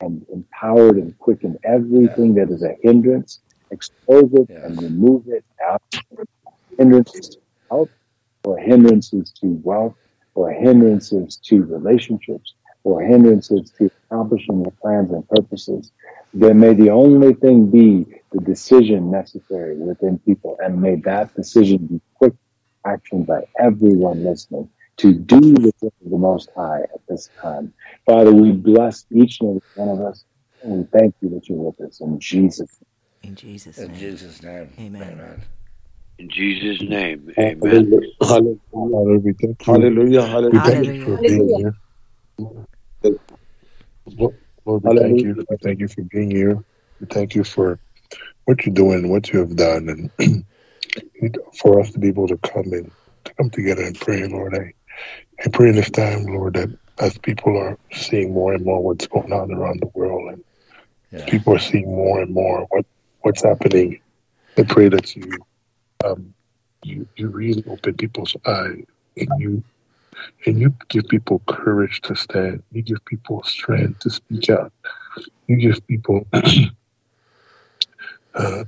[0.00, 3.40] and empowered and quicken everything that is a hindrance,
[3.70, 4.66] expose it Yeah.
[4.66, 5.82] and remove it out.
[6.76, 7.38] Hindrances to
[7.70, 7.90] health,
[8.44, 9.96] or hindrances to wealth,
[10.34, 12.54] or hindrances to relationships,
[12.88, 15.92] or hindrances to accomplishing your plans and purposes.
[16.32, 21.86] Then may the only thing be the decision necessary within people, and may that decision
[21.86, 22.34] be quick
[22.86, 27.72] action by everyone listening to do the will of the Most High at this time.
[28.06, 30.24] Father, we bless each and every one of us,
[30.62, 32.70] and we thank you that you're with us in Jesus.
[33.22, 33.98] In Jesus' In name.
[33.98, 34.70] Jesus' name.
[34.78, 35.42] Amen.
[36.18, 37.92] In Jesus' name, amen.
[38.20, 38.58] Hallelujah.
[38.72, 39.18] Hallelujah.
[39.20, 39.72] We thank you.
[39.72, 40.26] Hallelujah.
[40.26, 40.60] Hallelujah.
[40.62, 41.74] thank you for being here.
[44.16, 45.44] Lord, Lord, we thank you.
[45.48, 46.56] We thank you for being here.
[47.00, 47.80] We thank you for
[48.44, 50.46] what you're doing, what you have done, and
[51.60, 52.92] for us to be able to come and
[53.24, 54.54] to come together and pray, Lord.
[54.54, 54.72] I,
[55.44, 56.68] I pray this time, Lord, that
[57.00, 60.44] as people are seeing more and more what's going on around the world, and
[61.12, 61.26] Yeah.
[61.26, 62.84] people are seeing more and more what
[63.20, 64.00] what's happening,
[64.58, 65.30] I pray that you
[66.04, 66.34] um,
[66.84, 68.84] you you really open people's eyes
[69.16, 69.64] and you
[70.46, 72.62] and you give people courage to stand.
[72.72, 74.72] You give people strength to speak out.
[75.46, 76.26] You give people
[78.34, 78.64] uh,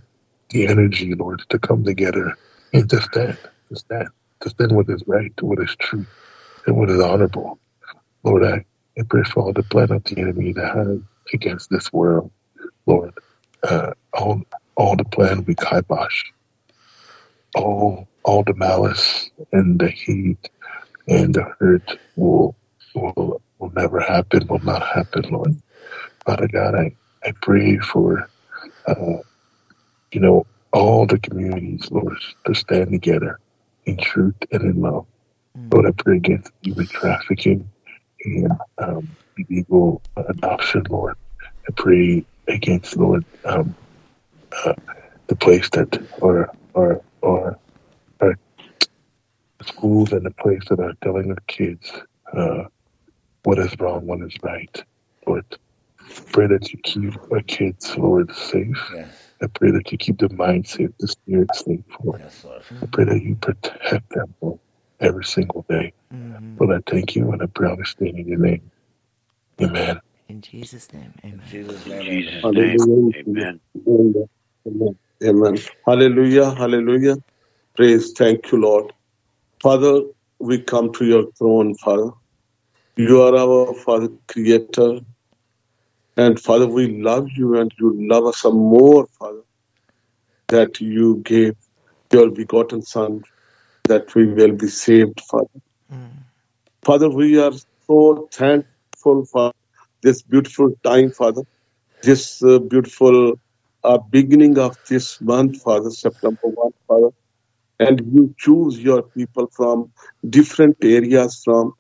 [0.50, 2.36] the energy, Lord, to come together
[2.72, 3.38] and to stand,
[3.70, 4.08] to stand,
[4.40, 6.06] to stand what is right, what is true,
[6.66, 7.58] and what is honorable.
[8.24, 8.64] Lord, I,
[8.98, 10.98] I pray for all the plan of the enemy that has
[11.32, 12.30] against this world,
[12.86, 13.14] Lord.
[13.62, 14.42] Uh, all,
[14.76, 16.24] all the plan we kibosh,
[17.54, 20.50] all, all the malice and the hate
[21.10, 22.56] and the hurt will,
[22.94, 25.62] will, will never happen, will not happen, Lord.
[26.26, 28.30] Father God, I, I pray for,
[28.86, 29.18] uh,
[30.12, 33.40] you know, all the communities, Lord, to stand together
[33.86, 35.06] in truth and in love.
[35.72, 37.70] Lord, I pray against human trafficking
[38.24, 41.16] and um, illegal adoption, Lord.
[41.68, 43.76] I pray against, Lord, um,
[44.64, 44.74] uh,
[45.28, 47.58] the place that, or, or, or
[49.64, 51.92] schools and the place that are telling our kids
[52.36, 52.64] uh,
[53.44, 54.84] what is wrong, what is right.
[55.26, 55.44] Lord,
[56.32, 58.92] pray that you keep our kids, Lord, safe.
[58.94, 59.32] Yes.
[59.42, 62.20] I pray that you keep the mind safe, the spirit safe, Lord.
[62.20, 62.62] Yes, Lord.
[62.82, 64.60] I pray that you protect them Lord,
[65.00, 65.92] every single day.
[66.12, 66.58] Mhm.
[66.60, 68.70] Lord, I thank you and I pray understand in your name.
[69.62, 70.00] Amen.
[70.28, 71.14] In Jesus' name.
[71.24, 71.48] In Amen.
[71.50, 72.02] Jesus' In name.
[72.02, 72.52] Jesus' amen.
[72.52, 73.14] name, Hallelujah.
[73.16, 73.60] amen.
[73.88, 74.28] Amen.
[74.66, 74.98] Amen.
[75.24, 75.56] Amen.
[75.86, 76.54] Hallelujah.
[76.54, 77.16] Hallelujah.
[77.76, 78.12] Praise.
[78.12, 78.92] Thank you, Lord.
[79.60, 80.02] Father,
[80.38, 82.10] we come to your throne, Father.
[82.96, 85.00] You are our Father, Creator.
[86.16, 89.42] And Father, we love you and you love us some more, Father,
[90.48, 91.56] that you gave
[92.10, 93.22] your begotten Son
[93.84, 95.60] that we will be saved, Father.
[95.92, 96.10] Mm.
[96.82, 97.52] Father, we are
[97.86, 99.52] so thankful for
[100.02, 101.42] this beautiful time, Father,
[102.02, 103.38] this uh, beautiful
[103.84, 107.10] uh, beginning of this month, Father, September 1, Father.
[107.80, 109.92] And you choose your people from
[110.28, 111.72] different areas, from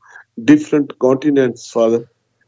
[0.44, 2.04] different continents, Father.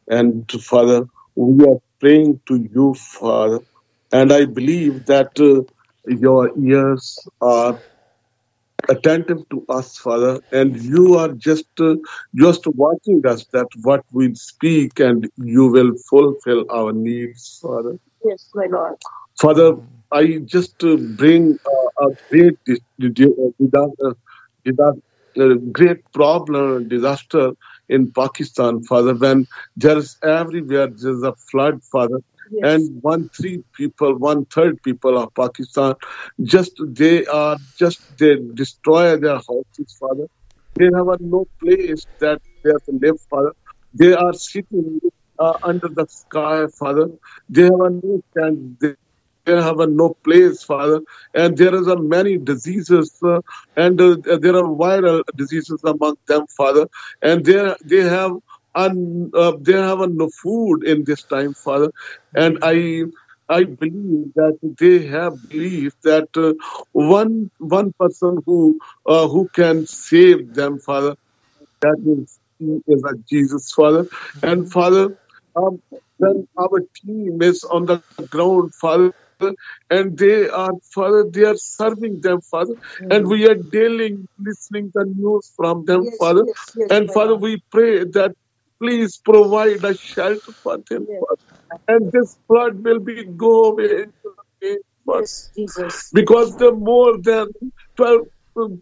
[0.08, 1.04] And Father,
[1.36, 3.60] we are praying to you, Father.
[4.12, 5.62] And I believe that uh,
[6.06, 7.78] your ears are
[8.88, 11.94] attentive to us, Father, and you are just uh,
[12.34, 17.98] just watching us that what we speak, and you will fulfill our needs, Father.
[18.24, 18.96] Yes, my Lord.
[19.40, 19.76] Father,
[20.12, 24.14] I just uh, bring uh, a great dis- di- uh, disaster,
[24.64, 25.00] disaster,
[25.40, 27.52] uh, great problem, disaster
[27.88, 29.14] in Pakistan, Father.
[29.14, 32.20] When there's everywhere there's a flood, Father,
[32.50, 32.64] Yes.
[32.74, 35.94] and one three people, one third people of Pakistan,
[36.42, 40.26] just they are just they destroy their houses, Father.
[40.76, 43.52] They have no place that they have to live, Father.
[43.94, 45.00] They are sitting
[45.38, 47.08] uh, under the sky, Father.
[47.48, 47.72] They have
[48.02, 48.58] no chance.
[48.80, 48.94] They,
[49.46, 51.00] they have a no place, Father.
[51.34, 53.40] And there is a many diseases, uh,
[53.76, 56.86] and uh, there are viral diseases among them, Father.
[57.22, 58.32] And they they have
[58.74, 61.90] un, uh, they have a no food in this time, Father.
[62.34, 63.04] And I
[63.48, 66.54] I believe that they have believed that uh,
[66.92, 71.16] one one person who uh, who can save them, Father,
[71.82, 72.38] that is
[72.86, 74.06] is a Jesus, Father,
[74.42, 75.08] and Father.
[75.56, 75.82] Um,
[76.18, 79.12] when our team is on the ground, Father,
[79.90, 83.14] and they are, Father, they are serving them, Father, mm.
[83.14, 87.36] and we are daily listening the news from them, Yes, Father, yes, yes, and Father,
[87.36, 87.42] Lord.
[87.42, 88.32] we pray that
[88.80, 91.22] please provide a shelter for them, Yes.
[91.22, 91.82] Father.
[91.88, 96.10] and this flood will be go away into the name, Father Yes, Jesus.
[96.12, 97.48] because the more than
[97.96, 98.26] 12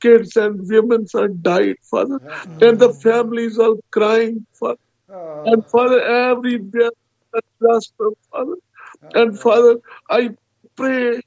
[0.00, 2.68] kids and women are died, Father, mm.
[2.68, 4.78] and the families are crying, Father,
[5.12, 5.42] ah.
[5.44, 6.90] and Father, everywhere
[7.32, 8.56] that trust them, Father,
[9.02, 9.20] ah.
[9.20, 9.76] and Father,
[10.08, 10.30] I
[10.80, 11.20] pray,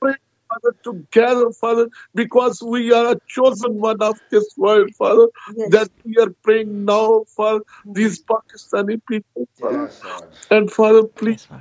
[0.00, 0.14] pray,
[0.48, 5.70] Father, together, Father, because we are a chosen one of this world, Father, Yes.
[5.70, 7.94] that we are praying now for mm.
[7.94, 11.60] these Pakistani people, Father, Yes, and Father, please Yes,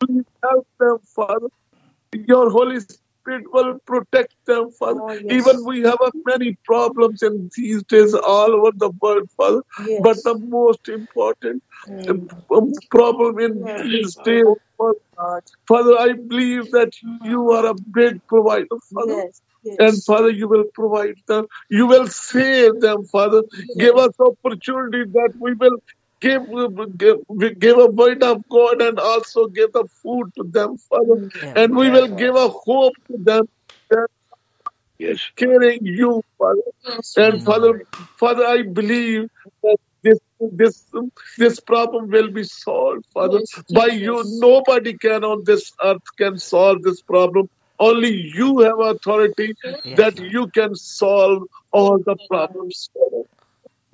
[0.00, 1.48] please help them, Father.
[2.12, 3.05] Your Holy Spirit
[3.52, 5.00] will protect them, Father.
[5.02, 5.32] Oh, yes.
[5.32, 9.62] Even we have many problems in these days all over the world, Father.
[9.86, 10.00] Yes.
[10.02, 12.28] But the most important Mm.
[12.90, 14.44] problem in Yes, these days,
[14.78, 14.98] Father,
[15.68, 16.92] Father, I believe that
[17.24, 19.16] you are a great provider, Father.
[19.16, 19.42] Yes.
[19.80, 21.46] And Father, you will provide them.
[21.70, 23.42] You will save them, Father.
[23.78, 25.76] Give us opportunity that we will
[26.20, 26.42] give,
[26.98, 27.18] give,
[27.60, 31.16] give a word of God and also give the food to them, Father.
[31.16, 31.56] Mm, yes.
[31.56, 32.16] And we Yes, will Lord.
[32.16, 33.46] give a hope to them
[33.90, 34.08] that
[34.98, 35.20] Yes.
[35.36, 36.62] carrying you, Father.
[36.84, 37.84] Yes, And Father,
[38.18, 39.28] Father, I believe
[39.62, 40.84] that this this
[41.38, 43.40] this problem will be solved, Father.
[43.40, 43.88] Yes, By Jesus.
[43.88, 47.48] you, nobody can on this earth can solve this problem.
[47.80, 50.34] Only you have authority Yes, that Lord.
[50.34, 52.90] you can solve all the problems.
[52.94, 53.24] Father.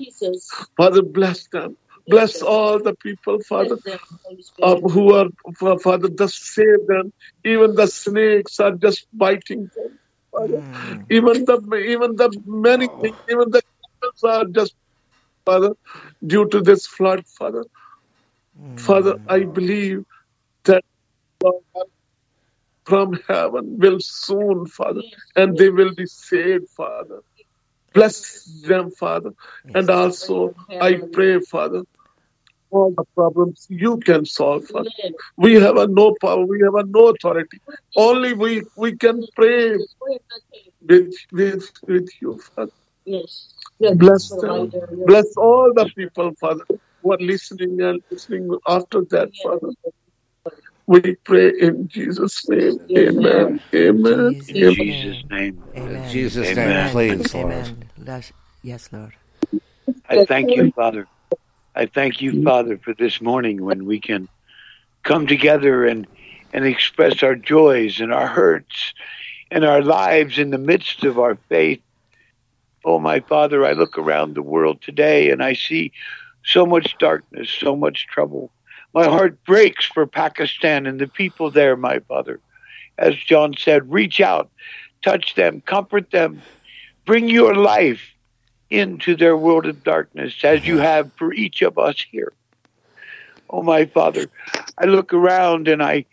[0.00, 0.50] Jesus.
[0.76, 1.76] Father, bless them.
[2.08, 4.00] Bless all the people, Father, Bless
[4.62, 5.28] uh, who are,
[5.78, 7.12] Father, just save them.
[7.44, 9.98] Even the snakes are just biting them,
[10.32, 10.62] Father.
[10.84, 11.06] Mm.
[11.10, 13.62] Even the even the many things, even the
[14.02, 14.74] animals are just,
[15.46, 15.72] Father,
[16.26, 17.64] due to this flood, Father.
[18.76, 20.04] Father, I believe
[20.64, 20.84] that
[21.42, 21.62] Lord,
[22.84, 25.02] from heaven will soon, Father,
[25.36, 27.20] and they will be saved, Father.
[27.94, 29.30] Bless them, Father.
[29.74, 31.82] And also, I pray, Father,
[32.70, 34.90] all the problems you can solve, Father.
[35.02, 35.12] Yes.
[35.36, 37.60] We have a no power, we have a no authority.
[37.96, 39.76] Only we, we can pray
[40.80, 42.72] with, with, with you, Father.
[43.04, 43.54] Yes.
[43.78, 43.96] Yes.
[43.96, 44.70] Bless them.
[44.72, 45.06] Yes.
[45.06, 46.64] Bless all the people, Father,
[47.02, 49.68] who are listening and listening after that, Father.
[50.92, 52.78] We pray in Jesus' name.
[52.98, 53.60] Amen.
[53.74, 54.34] Amen.
[54.34, 55.30] Jesus' In Jesus' name.
[55.30, 55.64] name.
[55.74, 56.12] Amen.
[56.12, 56.90] Jesus' name, Amen.
[56.92, 57.52] please, Lord.
[57.52, 57.90] Amen.
[58.06, 58.32] Yes-
[58.62, 59.14] Yes, Lord.
[60.10, 61.08] I thank you, Father.
[61.74, 64.28] I thank you, Father, for this morning when we can
[65.02, 66.06] come together and,
[66.52, 68.92] and express our joys and our hurts
[69.50, 71.80] and our lives in the midst of our faith.
[72.84, 75.92] Oh, my Father, I look around the world today and I see
[76.44, 78.52] so much darkness, so much trouble.
[78.94, 82.40] My heart breaks for Pakistan and the people there, my Father.
[82.98, 84.50] As John said, reach out,
[85.02, 86.42] touch them, comfort them,
[87.06, 88.02] bring your life
[88.70, 92.32] into their world of darkness as you have for each of us here.
[93.50, 94.28] Oh my Father,
[94.78, 96.06] I look around and I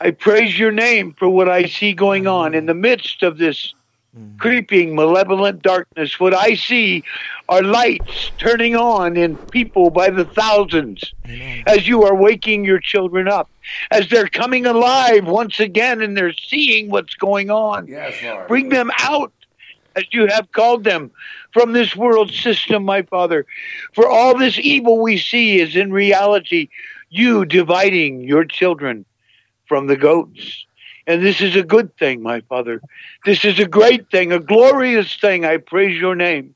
[0.00, 3.72] I praise your name for what I see going on in the midst of this
[4.14, 4.36] Mm-hmm.
[4.36, 6.20] creeping malevolent darkness.
[6.20, 7.02] What I see
[7.48, 11.62] are lights turning on in people by the thousands Amen.
[11.66, 13.50] as you are waking your children up,
[13.90, 17.86] as they're coming alive once again and they're seeing what's going on.
[17.86, 18.48] Yes, Lord.
[18.48, 19.32] Bring them out
[19.96, 21.10] as you have called them
[21.54, 23.46] from this world system, my Father.
[23.94, 26.68] For all this evil we see is in reality
[27.08, 29.06] you dividing your children
[29.64, 30.66] from the goats.
[31.06, 32.80] And this is a good thing, my Father.
[33.24, 35.44] This is a great thing, a glorious thing.
[35.44, 36.54] I praise your name,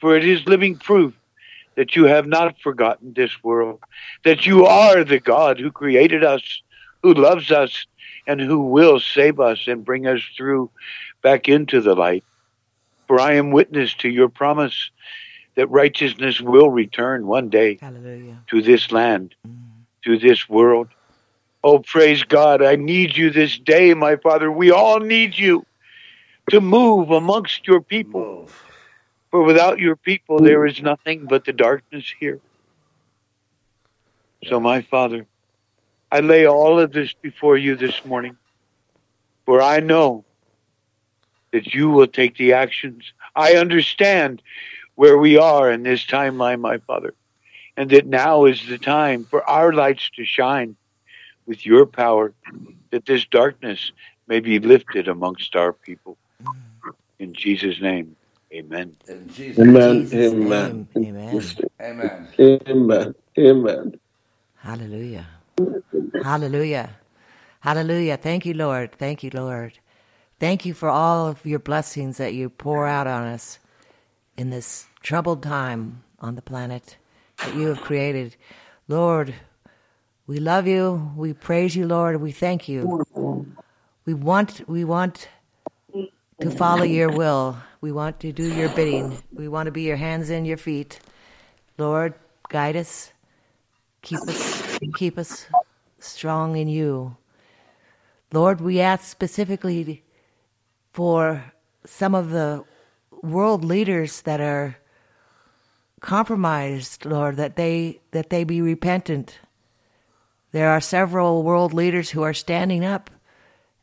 [0.00, 1.14] for it is living proof
[1.74, 3.80] that you have not forgotten this world,
[4.24, 6.62] that you are the God who created us,
[7.02, 7.86] who loves us,
[8.26, 10.70] and who will save us and bring us through
[11.22, 12.24] back into the light.
[13.06, 14.90] For I am witness to your promise
[15.54, 18.42] that righteousness will return one day Hallelujah.
[18.48, 19.56] to this land, mm.
[20.04, 20.88] to this world.
[21.64, 22.62] Oh, praise God.
[22.62, 24.50] I need you this day, my Father.
[24.50, 25.66] We all need you
[26.50, 28.20] to move amongst your people.
[28.20, 28.50] Move.
[28.50, 28.72] For-
[29.30, 32.40] For without your people, there is nothing but the darkness here.
[34.44, 35.26] So, my Father,
[36.12, 38.36] I lay all of this before you this morning,
[39.44, 40.24] for I know
[41.52, 43.12] that you will take the actions.
[43.34, 44.42] I understand
[44.94, 47.14] where we are in this timeline, my Father,
[47.76, 50.76] and that now is the time for our lights to shine
[51.46, 52.34] with your power,
[52.90, 53.92] that this darkness
[54.28, 56.18] may be lifted amongst our people.
[57.18, 58.16] In Jesus' name,
[58.52, 58.96] amen.
[59.08, 59.62] In Jesus.
[59.62, 60.00] Amen.
[60.00, 60.88] Jesus' Amen.
[60.94, 61.42] name, amen.
[61.80, 62.28] Amen.
[62.68, 63.14] Amen.
[63.38, 64.00] Amen.
[64.56, 65.26] Hallelujah.
[66.22, 66.90] Hallelujah.
[67.60, 68.16] Hallelujah.
[68.16, 68.92] Thank you, Lord.
[68.92, 69.78] Thank you, Lord.
[70.38, 73.58] Thank you for all of your blessings that you pour out on us
[74.36, 76.96] in this troubled time on the planet
[77.38, 78.36] that you have created.
[78.88, 79.34] Lord,
[80.26, 81.12] we love you.
[81.16, 82.20] We praise you, Lord.
[82.20, 83.06] We thank you.
[84.04, 85.28] We want we want
[86.40, 87.56] to follow your will.
[87.80, 89.22] We want to do your bidding.
[89.32, 91.00] We want to be your hands and your feet.
[91.78, 92.14] Lord,
[92.48, 93.12] guide us.
[94.02, 95.46] Keep us keep us
[95.98, 97.16] strong in you.
[98.32, 100.02] Lord, we ask specifically
[100.92, 101.52] for
[101.84, 102.64] some of the
[103.22, 104.76] world leaders that are
[106.00, 109.38] compromised, Lord, that they that they be repentant.
[110.52, 113.10] There are several world leaders who are standing up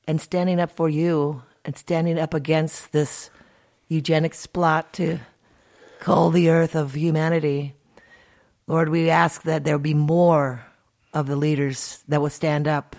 [0.07, 3.29] and standing up for you and standing up against this
[3.87, 5.19] eugenics plot to
[5.99, 7.75] cull the earth of humanity.
[8.67, 10.65] Lord, we ask that there be more
[11.13, 12.95] of the leaders that will stand up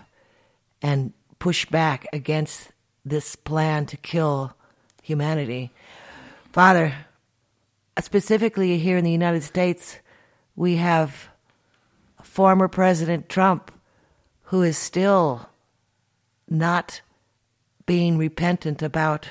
[0.80, 2.70] and push back against
[3.04, 4.54] this plan to kill
[5.02, 5.70] humanity.
[6.52, 6.94] Father,
[8.00, 9.98] specifically here in the United States,
[10.56, 11.28] we have
[12.34, 13.70] former President Trump
[14.46, 15.48] who is still
[16.48, 17.00] not
[17.86, 19.28] being repentant about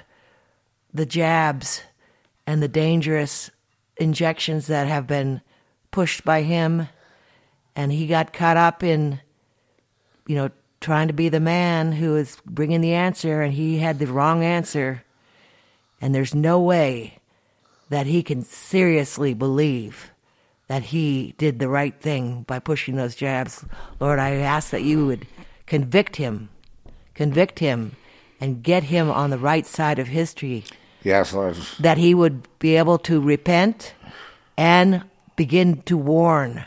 [0.93, 1.81] the jabs
[2.47, 3.51] and the dangerous
[3.97, 5.41] injections that have been
[5.91, 6.87] pushed by him.
[7.75, 9.19] And he got caught up in
[10.25, 10.49] you know
[10.79, 14.45] trying to be the man who is bringing the answer and he had the wrong
[14.45, 15.03] answer.
[15.99, 17.17] And there's no way
[17.89, 20.12] that he can seriously believe
[20.73, 23.63] that he did the right thing by pushing those jabs.
[23.99, 25.27] Lord i ask that you would
[25.67, 26.49] convict him
[27.13, 27.95] convict him
[28.41, 30.63] and get him on the right side of history.
[31.03, 31.57] Yes, Lord.
[31.79, 33.93] that he would be able to repent
[34.57, 35.03] and
[35.35, 36.65] begin to warn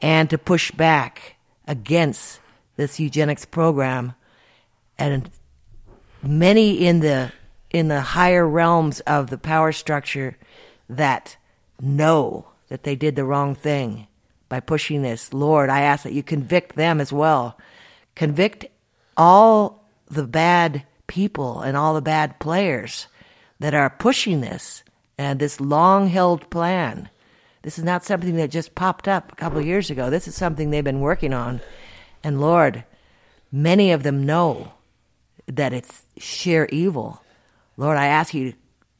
[0.00, 1.36] and to push back
[1.68, 2.40] against
[2.74, 4.14] this eugenics program.
[4.98, 5.30] And
[6.24, 7.30] many in the
[7.70, 10.36] in the higher realms of the power structure
[10.88, 11.36] that
[11.80, 14.06] know that they did the wrong thing
[14.48, 17.58] by pushing this lord i ask that you convict them as well
[18.14, 18.64] convict
[19.16, 23.06] all the bad people and all the bad players
[23.60, 24.82] that are pushing this
[25.18, 27.08] and this long held plan.
[27.62, 30.10] This is not something that just popped up a couple of years ago.
[30.10, 31.60] This is something they've been working on.
[32.24, 32.84] And Lord,
[33.52, 34.72] many of them know
[35.46, 37.22] that it's sheer evil.
[37.76, 38.58] Lord, I ask you to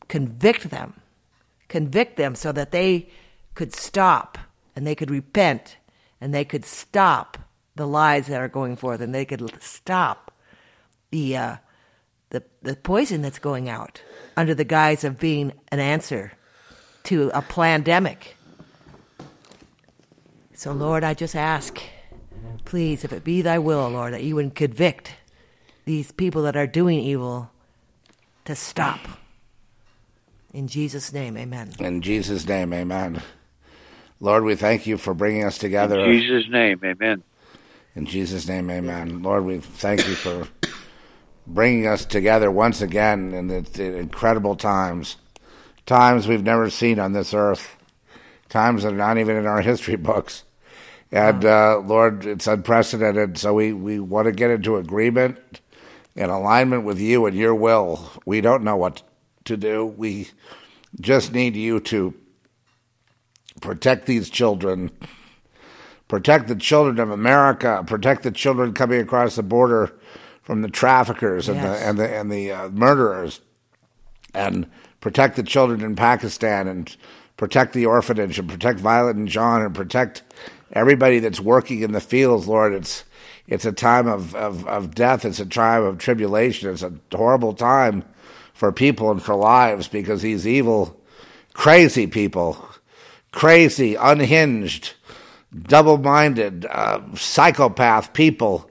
[0.09, 1.01] convict them.
[1.69, 3.09] Convict them so that they
[3.55, 4.39] could stop
[4.75, 5.77] and they could repent
[6.21, 7.39] and they could stop
[7.75, 10.33] the lies that are going forth and they could stop
[11.11, 11.57] the uh,
[12.31, 14.03] the the poison that's going out
[14.37, 16.33] under the guise of being an answer
[17.05, 18.37] to a pandemic.
[20.55, 21.83] So, Lord, I just ask,
[22.65, 25.17] please, if it be thy will, Lord, that you would convict
[25.85, 27.51] these people that are doing evil
[28.45, 29.01] to stop.
[30.53, 31.73] In Jesus' name, amen.
[31.81, 33.23] In Jesus' name, amen.
[34.23, 35.99] Lord, we thank you for bringing us together.
[35.99, 36.21] In.
[36.21, 37.25] Jesus' name, amen.
[37.97, 39.21] In Jesus' name, amen.
[39.21, 40.47] Lord, we thank you for
[41.45, 45.17] bringing us together once again in the, the incredible times,
[45.87, 47.77] times we've never seen on this earth,
[48.49, 50.45] times that are not even in our history books.
[51.11, 53.39] And uh, Lord, it's unprecedented.
[53.39, 55.61] So we, we want to get into agreement
[56.15, 58.09] and alignment with you and your will.
[58.25, 59.03] We don't know what
[59.47, 59.85] to do.
[59.85, 60.29] We
[61.01, 62.15] just need you to
[63.63, 64.91] protect these children,
[66.09, 69.93] protect the children of America, protect the children coming across the border
[70.43, 71.81] from the traffickers and Yes.
[71.81, 73.41] the and the and the uh, murderers,
[74.35, 74.67] and
[75.01, 76.95] protect the children in Pakistan and
[77.37, 80.23] protect the orphanage and protect Violet and John and protect
[80.73, 82.73] everybody that's working in the fields, Lord.
[82.75, 83.05] It's
[83.49, 85.25] it's a time of, of, of death.
[85.25, 86.71] It's a time of tribulation.
[86.71, 88.05] It's a horrible time
[88.55, 91.01] for people and for lives because these evil,
[91.53, 92.69] crazy people,
[93.33, 94.93] crazy, unhinged,
[95.55, 98.71] double minded, uh, psychopath people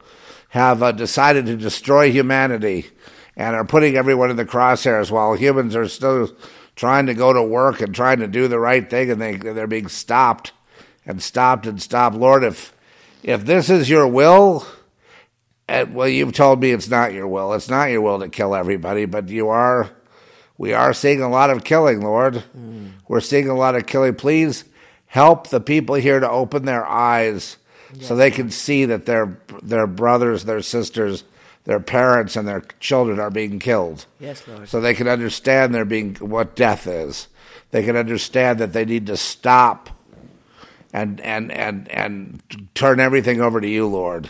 [0.50, 2.88] have uh, decided to destroy humanity
[3.36, 6.30] and are putting everyone in the crosshairs while humans are still
[6.76, 9.68] trying to go to work and trying to do the right thing and they, they're
[9.68, 10.52] being stopped
[11.06, 12.16] and stopped and stopped.
[12.16, 12.74] Lord, if,
[13.24, 14.66] if this is your will,
[15.68, 17.54] and, well, you've told me it's not your will.
[17.54, 19.90] It's not your will to kill everybody, but you are.
[20.62, 22.44] We are seeing a lot of killing, Lord.
[23.08, 24.14] We're seeing a lot of killing.
[24.14, 24.64] Please
[25.08, 27.58] help the people here to open their eyes
[28.00, 31.24] so they can see that their their brothers, their sisters,
[31.64, 34.06] their parents, and their children are being killed.
[34.20, 34.70] Yes, Lord.
[34.70, 37.28] So they can understand they're being what death is.
[37.72, 39.90] They can understand that they need to stop
[40.94, 44.30] and and and and turn everything over to you, Lord.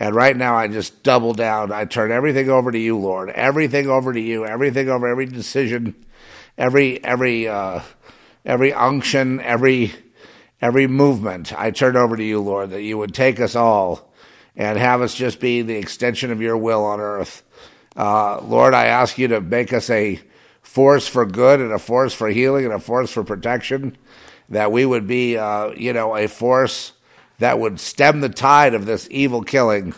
[0.00, 1.70] And right now, I just double down.
[1.70, 3.28] I turn everything over to you, Lord.
[3.28, 4.46] Everything over to you.
[4.46, 5.94] Everything over every decision,
[6.56, 7.82] every every uh,
[8.46, 9.92] every unction, every
[10.62, 11.52] every movement.
[11.52, 14.10] I turn over to you, Lord, that you would take us all
[14.56, 17.42] and have us just be the extension of your will on earth.
[17.94, 20.18] Uh, Lord, I ask you to make us a
[20.62, 23.98] force for good and a force for healing and a force for protection.
[24.48, 26.92] That we would be, uh, you know, a force
[27.40, 29.94] that would stem the tide of this evil killing,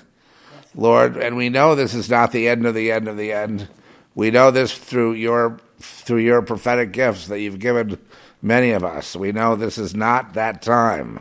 [0.75, 1.17] Lord.
[1.17, 3.69] And we know this is not the end of the end of the end.
[4.15, 7.99] We know this through your through your prophetic gifts that you've given
[8.41, 9.17] many of us.
[9.17, 11.21] We know this is not that time.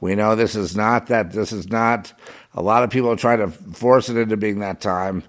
[0.00, 1.32] We know this is not that.
[1.32, 2.12] This is not.
[2.54, 5.22] A lot of people try to force it into being that time,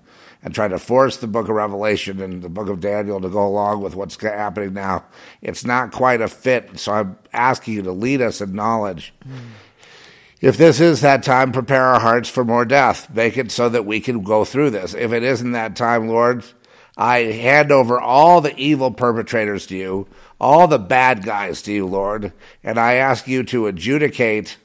[0.44, 3.48] and try to force the Book of Revelation and the Book of Daniel to go
[3.48, 5.06] along with what's happening now.
[5.42, 6.80] It's not quite a fit.
[6.80, 9.14] So I'm asking you to lead us in knowledge.
[10.44, 13.10] If this is that time, prepare our hearts for more death.
[13.16, 14.94] Make it so that we can go through this.
[14.94, 16.44] If it isn't that time, Lord,
[16.98, 20.06] I hand over all the evil perpetrators to you,
[20.42, 24.58] all the bad guys to you, Lord, and I ask you to adjudicate,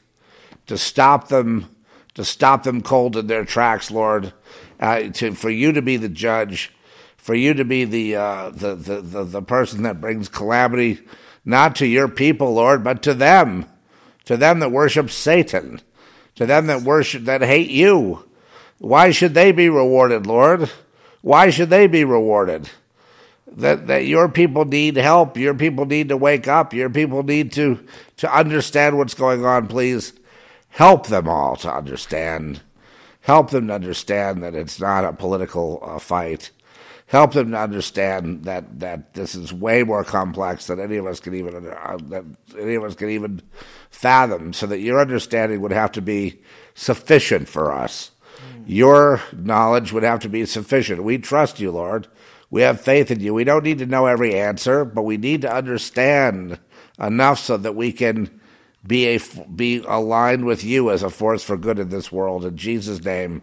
[0.66, 1.72] to stop them,
[2.14, 4.32] to stop them cold in their tracks, Lord,
[4.80, 6.72] uh, to for you to be the judge,
[7.16, 10.98] for you to be the, uh, the, the the the person that brings calamity,
[11.44, 13.66] not to your people, Lord, but to them,
[14.28, 15.80] to them that worship Satan,
[16.34, 18.28] to them that worship that hate you.
[18.76, 20.70] Why should they be rewarded, Lord?
[21.22, 22.68] Why should they be rewarded?
[23.50, 25.38] That that your people need help.
[25.38, 26.74] Your people need to wake up.
[26.74, 27.82] Your people need to
[28.18, 29.66] to understand what's going on.
[29.66, 30.12] Please
[30.68, 32.60] help them all to understand.
[33.22, 36.50] Help them to understand that it's not a political uh, fight.
[37.08, 41.20] Help them to understand that that this is way more complex than any of us
[41.20, 42.24] can even uh, that
[42.58, 43.42] any of us can even
[43.90, 44.52] fathom.
[44.52, 46.40] So that your understanding would have to be
[46.74, 48.10] sufficient for us.
[48.66, 51.02] Your knowledge would have to be sufficient.
[51.02, 52.06] We trust you, Lord.
[52.50, 53.34] We have faith in you.
[53.34, 56.58] We don't need to know every answer, but we need to understand
[56.98, 58.40] enough so that we can
[58.86, 59.20] be a
[59.54, 62.44] be aligned with you as a force for good in this world.
[62.44, 63.42] In Jesus' name,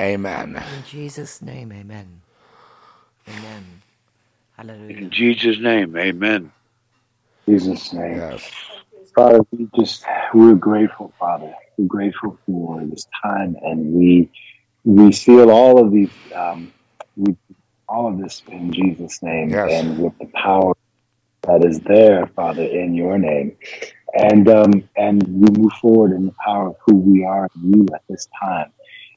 [0.00, 0.56] Amen.
[0.56, 2.20] In Jesus' name, amen.
[3.28, 3.64] Amen.
[4.56, 4.96] Hallelujah.
[4.96, 6.52] In Jesus' name, amen.
[7.48, 8.16] Jesus' name.
[8.16, 8.50] Yes.
[9.14, 11.52] Father, we just we're grateful, Father.
[11.76, 14.30] We're grateful for this time, and we
[14.84, 16.72] we seal all of these, um,
[17.16, 17.34] we
[17.88, 19.70] all of this in Jesus' name, Yes.
[19.72, 20.74] and with the power
[21.42, 23.56] that is there, Father, in Your name,
[24.14, 27.86] and um, and we move forward in the power of who we are in You
[27.94, 28.72] at this time.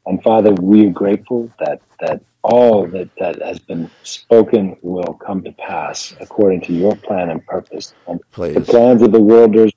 [0.06, 5.44] And Father, we are grateful that that all that, that has been spoken will come
[5.44, 7.94] to pass according to Your plan and purpose.
[8.08, 9.72] And the plans of the worlders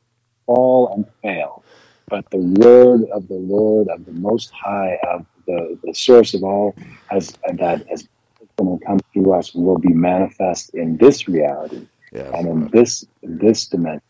[0.47, 1.65] fall and fail,
[2.09, 6.45] but the word of the Lord, of the Most High, of the, the source of
[6.45, 6.74] all,
[7.09, 8.07] has that has
[8.87, 14.03] come through us will be manifest in this reality and in this this dimension,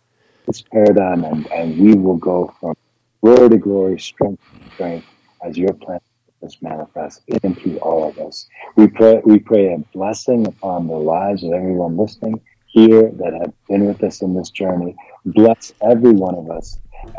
[0.46, 2.74] this paradigm, and, and we will go from
[3.22, 5.06] glory to glory, strength to strength,
[5.44, 6.00] as your plan
[6.42, 8.46] is manifest into all of us.
[8.76, 13.52] We pray we pray a blessing upon the lives of everyone listening here that have
[13.68, 14.96] been with us in this journey.
[15.26, 16.78] Bless every one of us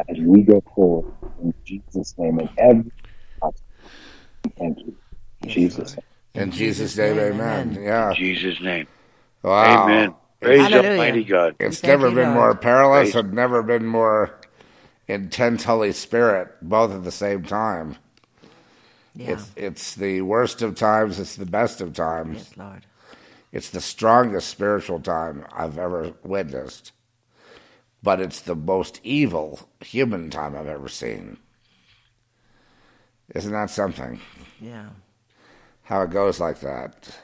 [0.09, 1.05] as we go forward
[1.41, 2.91] in Jesus' name and every
[4.59, 4.97] thank you.
[5.41, 5.95] In Jesus.
[5.97, 6.05] name.
[6.35, 7.79] In Jesus' name, Amen.
[7.83, 8.11] Yeah.
[8.11, 8.87] In Jesus' name,
[9.43, 9.85] Wow.
[9.85, 10.15] amen.
[10.41, 10.81] Praise Hallelujah.
[10.97, 11.57] Almighty God.
[11.59, 12.33] It's Thank never been Lord.
[12.33, 14.39] more perilous Praise- and never been more
[15.07, 17.97] intense Holy Spirit, both at the same time.
[19.13, 19.31] Yeah.
[19.31, 22.37] It's it's the worst of times, it's the best of times.
[22.37, 22.85] Yes, Lord.
[23.51, 26.93] It's the strongest spiritual time I've ever witnessed.
[28.03, 31.37] But it's the most evil human time I've ever seen.
[33.35, 34.19] Isn't that something?
[34.59, 34.89] Yeah.
[35.83, 37.15] How it goes like that.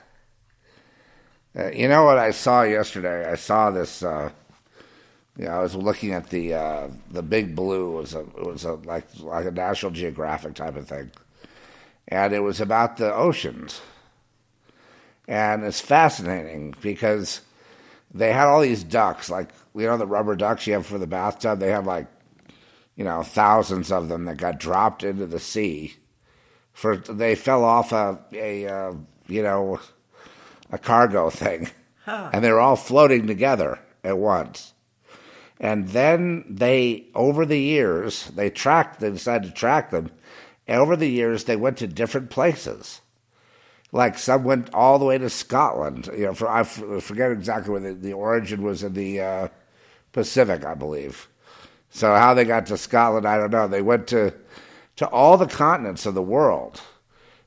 [1.58, 3.30] Uh, you know what I saw yesterday?
[3.30, 4.04] I saw this.
[4.04, 4.30] Uh,
[5.38, 7.98] you know, I was looking at the uh, the Big Blue.
[7.98, 11.12] It was a it was a like like a National Geographic type of thing,
[12.08, 13.82] and it was about the oceans.
[15.28, 17.42] And it's fascinating because
[18.14, 21.08] they had all these ducks, like you know the rubber ducks you have for the
[21.08, 21.60] bathtub.
[21.60, 22.08] They have like
[22.98, 25.96] you know, thousands of them that got dropped into the sea.
[26.74, 28.94] For they fell off a, a uh,
[29.28, 29.80] you know,
[30.72, 31.70] a cargo thing,
[32.06, 34.74] and they were all floating together at once.
[35.60, 39.00] And then they, over the years, they tracked.
[39.00, 40.12] They decided to track them.
[40.68, 43.02] And over the years, they went to different places.
[43.92, 46.10] Like some went all the way to Scotland.
[46.12, 49.48] You know, for, I forget exactly where the, the origin was in the uh,
[50.12, 51.30] Pacific, I believe.
[51.90, 53.68] So how they got to Scotland, I don't know.
[53.68, 54.34] They went to
[54.98, 56.82] to all the continents of the world.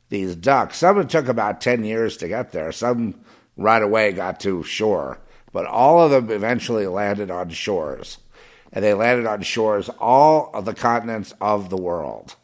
[0.09, 0.79] These ducks.
[0.79, 2.73] Some it took about ten years to get there.
[2.73, 3.21] Some
[3.57, 5.21] right away got to shore,
[5.53, 8.19] but all of them eventually landed on shores,
[8.73, 12.35] and they landed on shores all of the continents of the world.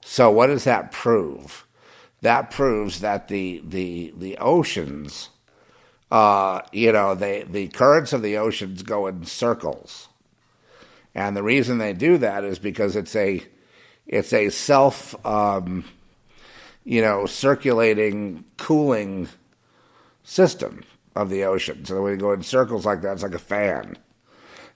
[0.00, 1.66] So what does that prove?
[2.22, 5.30] That proves that the the the oceans,
[6.10, 10.08] uh, you know, they the currents of the oceans go in circles
[11.14, 13.42] and the reason they do that is because it's a
[14.06, 15.84] it's a self um,
[16.84, 19.28] you know circulating cooling
[20.22, 20.84] system
[21.16, 21.84] of the ocean.
[21.84, 23.96] So when you go in circles like that, it's like a fan.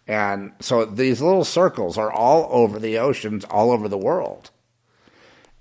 [0.07, 4.51] And so these little circles are all over the oceans, all over the world.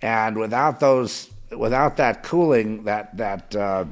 [0.04, 3.86] And without those, without that cooling, that that uh,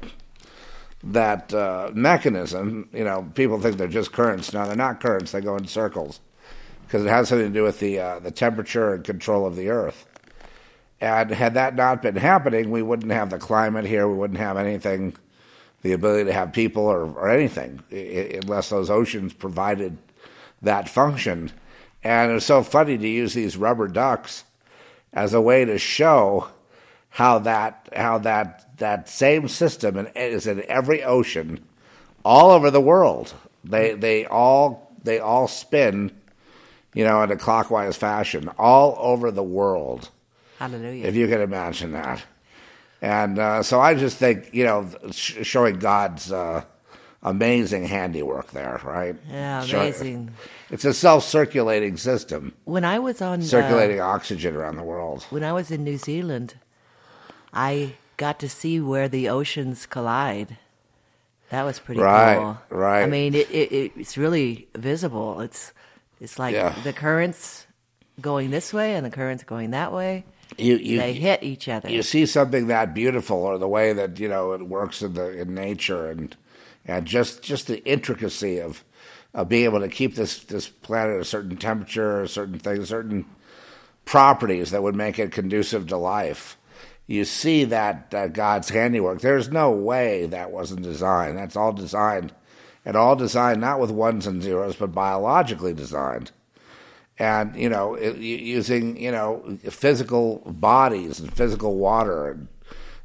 [1.05, 4.51] that uh, mechanism, you know, people think they're just currents.
[4.51, 5.31] No, they're not currents.
[5.31, 6.19] They go in circles
[6.85, 9.69] because it has something to do with the uh, the temperature and control of the
[9.69, 10.05] Earth.
[10.99, 14.05] And had that not been happening, we wouldn't have the climate here.
[14.05, 15.15] We wouldn't have anything,
[15.81, 19.97] the ability to have people or, or anything, unless those oceans provided
[20.61, 21.51] that function.
[22.03, 24.43] And it's so funny to use these rubber ducks
[25.13, 26.47] as a way to show
[27.09, 31.59] how that how that that same system is in every ocean
[32.23, 33.33] all over the world.
[33.63, 36.11] They they all they all spin
[36.93, 40.09] you know, in a clockwise fashion all over the world.
[40.59, 41.05] Hallelujah.
[41.05, 42.23] If you can imagine that.
[43.01, 46.63] And uh, so I just think, you know, sh- showing God's uh,
[47.23, 49.15] amazing handiwork there, right?
[49.29, 50.31] Yeah, amazing.
[50.69, 52.53] It's a self circulating system.
[52.65, 55.23] When I was on circulating uh, oxygen around the world.
[55.29, 56.55] When I was in New Zealand,
[57.53, 60.57] I got to see where the oceans collide.
[61.49, 62.57] That was pretty right, cool.
[62.69, 63.03] Right.
[63.03, 65.41] I mean, it, it, it's really visible.
[65.41, 65.73] It's
[66.21, 66.73] it's like yeah.
[66.83, 67.65] the currents
[68.21, 70.23] going this way and the currents going that way.
[70.57, 71.89] You, you, they hit each other.
[71.89, 75.41] You see something that beautiful, or the way that you know it works in the
[75.41, 76.35] in nature, and
[76.85, 78.83] and just just the intricacy of
[79.33, 83.25] of being able to keep this this planet at a certain temperature, certain thing, certain
[84.05, 86.57] properties that would make it conducive to life.
[87.07, 89.19] You see that, that God's handiwork.
[89.19, 91.37] There's no way that wasn't designed.
[91.37, 92.33] That's all designed
[92.85, 96.31] and all designed not with ones and zeros, but biologically designed.
[97.19, 102.47] And, you know, using, you know, physical bodies and physical water and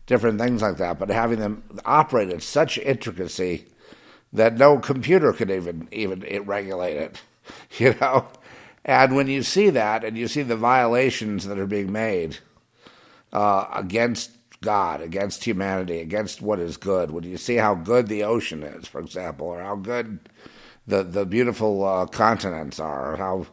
[0.07, 3.67] different things like that, but having them operate at such intricacy
[4.33, 7.21] that no computer could even, even regulate it,
[7.79, 8.27] you know?
[8.85, 12.39] And when you see that and you see the violations that are being made
[13.33, 17.11] uh, against God, against humanity, against what is good.
[17.11, 20.21] When you see how good the ocean is, for example, or how good
[20.87, 23.47] the the beautiful uh, continents are, or how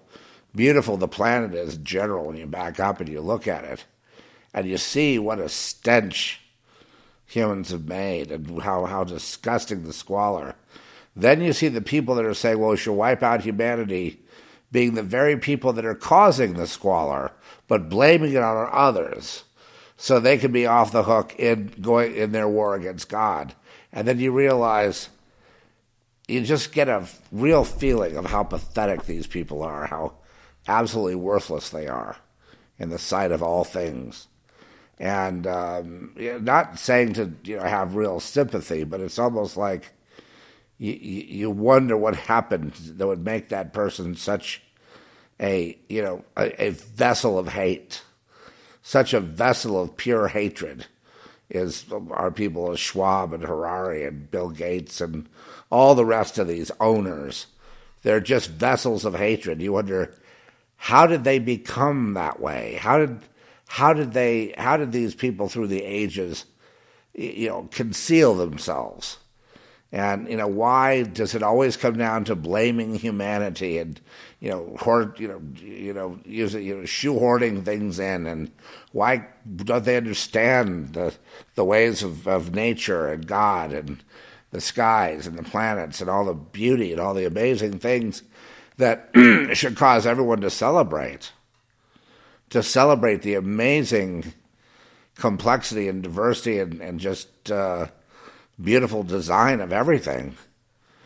[0.55, 3.85] beautiful the planet is in general, when you back up and you look at it,
[4.53, 6.42] and you see what a stench
[7.33, 10.55] humans have made, and how how disgusting the squalor.
[11.15, 14.19] Then you see the people that are saying, "Well, we should wipe out humanity."
[14.71, 17.31] Being the very people that are causing the squalor,
[17.67, 19.43] but blaming it on others
[19.97, 23.53] so they can be off the hook in going in their war against God.
[23.91, 25.09] And then you realize
[26.27, 30.13] you just get a real feeling of how pathetic these people are, how
[30.67, 32.17] absolutely worthless they are
[32.79, 34.27] in the sight of all things.
[34.99, 39.91] And um, not saying to you know have real sympathy, but it's almost like
[40.77, 44.61] you, you wonder what happened that would make that person such
[45.39, 48.03] a you know a, a vessel of hate
[48.83, 50.85] such a vessel of pure hatred
[51.49, 55.27] is our people as Schwab and Harari and Bill Gates and
[55.71, 57.47] all the rest of these owners.
[58.01, 59.61] They're just vessels of hatred.
[59.61, 60.13] You wonder
[60.75, 62.77] how did they become that way?
[62.81, 63.19] How did
[63.67, 66.45] how did they how did these people through the ages
[67.13, 69.17] you know conceal themselves?
[69.91, 73.99] And you know why does it always come down to blaming humanity and
[74.39, 78.51] you know hoard you know you know using you know shoehorning things in and
[78.91, 81.13] why don't they understand the
[81.55, 84.03] the ways of, of nature and God and
[84.53, 88.23] the skies and the planets and all the beauty and all the amazing things
[88.77, 89.09] that
[89.53, 91.31] should cause everyone to celebrate,
[92.53, 94.31] to celebrate the amazing
[95.15, 97.87] complexity and diversity and, and just uh,
[98.61, 100.35] beautiful design of everything.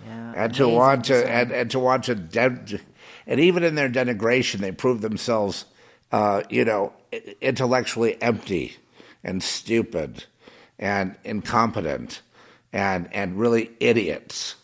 [0.05, 1.31] Yeah, and to want to design.
[1.31, 2.79] and, and to want to de-
[3.25, 5.63] and even in their denigration they prove themselves
[6.11, 6.91] uh, you know
[7.39, 8.75] intellectually empty
[9.23, 10.25] and stupid
[10.77, 12.21] and incompetent
[12.73, 14.55] and and really idiots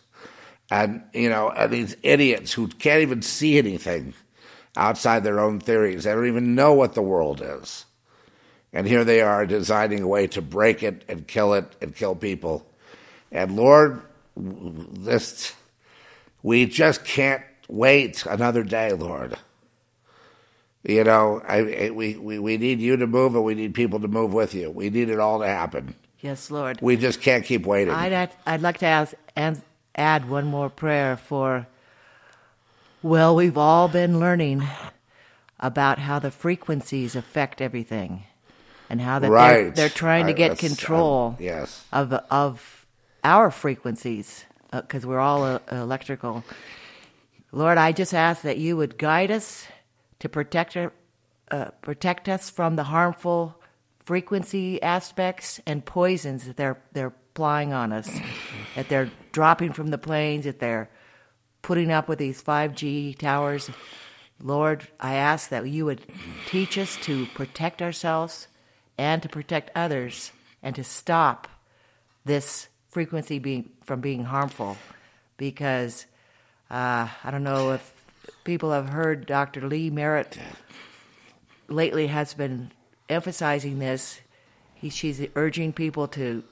[0.70, 4.12] and you know and these idiots who can't even see anything
[4.76, 7.84] outside their own theories they don't even know what the world is
[8.72, 12.14] and here they are designing a way to break it and kill it and kill
[12.14, 12.66] people
[13.30, 14.02] and lord
[14.36, 15.54] this
[16.42, 19.38] we just can't wait another day, Lord.
[20.82, 24.00] You know, I, I- we, we, we need you to move and we need people
[24.00, 24.70] to move with you.
[24.70, 25.94] We need it all to happen.
[26.20, 26.78] Yes, Lord.
[26.82, 27.94] We just can't keep waiting.
[27.94, 29.62] I'd, I'd like to ask, and
[29.94, 31.66] add one more prayer for,
[33.04, 34.62] well, we've all been learning
[35.60, 38.24] about how the frequencies affect everything
[38.88, 41.84] and how that they're, they're trying to I- get control I- yes.
[41.92, 42.86] of, of
[43.22, 46.44] our frequencies because we're all uh, electrical.
[47.52, 49.66] Lord, I just ask that you would guide us
[50.20, 53.60] to protect, uh, protect us from the harmful
[54.04, 58.10] frequency aspects and poisons that they're, they're applying on us,
[58.76, 60.88] that they're dropping from the planes, that they're
[61.64, 63.70] putting up with these 5G towers.
[64.38, 66.02] Lord, I ask that you would
[66.46, 68.48] teach us to protect ourselves
[68.98, 70.30] and to protect others
[70.62, 71.48] and to stop
[72.24, 74.76] this frequency being from being harmful
[75.38, 76.04] because
[76.70, 77.92] uh, I don't know if
[78.44, 79.66] people have heard Dr.
[79.66, 80.38] Lee Merritt
[81.68, 82.72] lately has been
[83.08, 84.20] emphasizing this.
[84.74, 86.44] He, she's urging people to,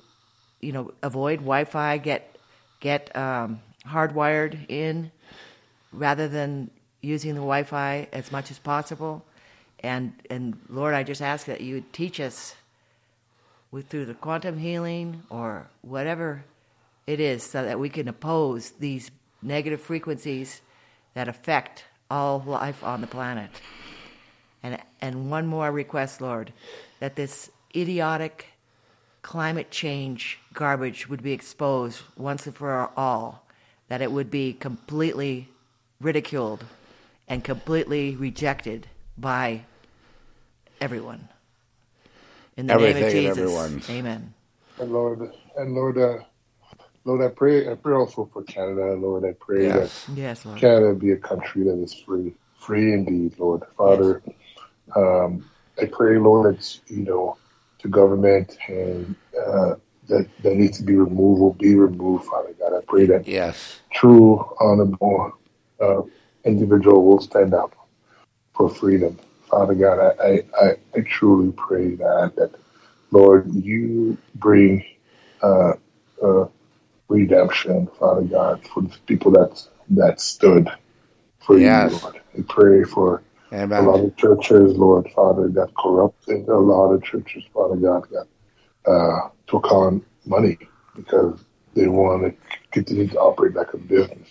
[0.60, 2.36] you know, avoid Wi-Fi, get
[2.81, 5.11] get um, hardwired in
[5.93, 6.70] rather than
[7.01, 9.25] using the Wi-Fi as much as possible.
[9.81, 12.55] And and Lord, I just ask that you teach us
[13.70, 16.44] with through the quantum healing or whatever
[17.07, 19.11] it is, so that we can oppose these
[19.43, 20.61] negative frequencies
[21.15, 23.51] that affect all life on the planet.
[24.62, 26.52] And and one more request, Lord,
[27.01, 28.47] that this idiotic
[29.23, 33.42] climate change garbage would be exposed once and for all,
[33.93, 35.47] that it would be completely
[36.01, 36.65] ridiculed
[37.29, 38.87] and completely rejected
[39.19, 39.61] by
[40.81, 41.29] everyone.
[42.57, 43.37] In the name of Jesus.
[43.37, 43.83] everyone.
[43.91, 44.33] Amen.
[44.79, 46.25] And Lord, and Lord, uh,
[47.05, 49.27] Lord, I pray, I pray also for Canada, Lord.
[49.27, 50.09] I pray Yes.
[50.15, 50.57] Yes, Lord.
[50.57, 53.61] that Canada be a country that is free, free indeed, Lord.
[53.77, 54.23] Father,
[54.97, 55.45] um,
[55.79, 57.37] I pray, Lord, that you know,
[57.81, 59.75] to government and uh,
[60.08, 62.76] that that needs to be removed will be removed, Father God.
[62.76, 63.81] I pray that Yes.
[63.92, 65.32] true, honorable
[65.81, 66.02] uh,
[66.44, 67.74] individual will stand up
[68.55, 69.18] for freedom.
[69.48, 72.52] Father God, I, I, I, truly pray that, that,
[73.10, 74.84] Lord, you bring
[75.42, 75.74] uh,
[76.24, 76.47] uh,
[77.08, 80.68] redemption, Father God, for the people that, that stood
[81.40, 81.92] for Yes.
[81.92, 82.20] you, Lord.
[82.39, 83.22] I pray for
[83.52, 86.48] a lot of churches, Lord, Father, got corrupted.
[86.48, 88.26] A lot of churches, Father God, got
[88.86, 90.59] uh, took on money
[90.97, 91.41] because
[91.75, 94.28] they want to continue to operate like a business,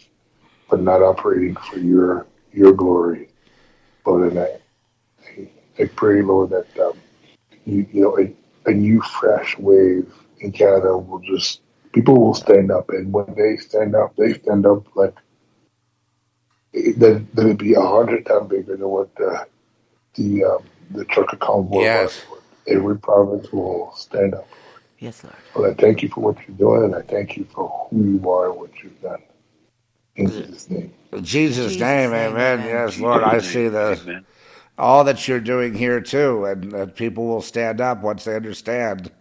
[0.70, 3.30] but not operating for your your glory.
[4.06, 4.60] But and I,
[5.80, 7.00] I pray, Lord, that um,
[7.66, 11.62] you, you know a, a new fresh wave in Canada will just
[11.94, 15.16] people will stand up, and when they stand up, they stand up like
[16.74, 17.26] that.
[17.34, 19.48] That would be a hundred times bigger than what the
[20.16, 22.26] the um, the trucker convoy Yes.
[22.30, 22.41] was.
[22.68, 24.48] Every province will stand up.
[25.00, 25.36] Yes, Lord.
[25.56, 28.30] Well, I thank you for what you're doing, and I thank you for who you
[28.30, 29.22] are and what you've done.
[30.16, 30.94] In Jesus' name.
[31.12, 32.60] In Jesus' Jesus' name, name, amen.
[32.60, 32.70] amen.
[32.70, 34.26] Yes, Lord, I see the Amen.
[34.78, 39.12] all that you're doing here too, and that people will stand up once they understand.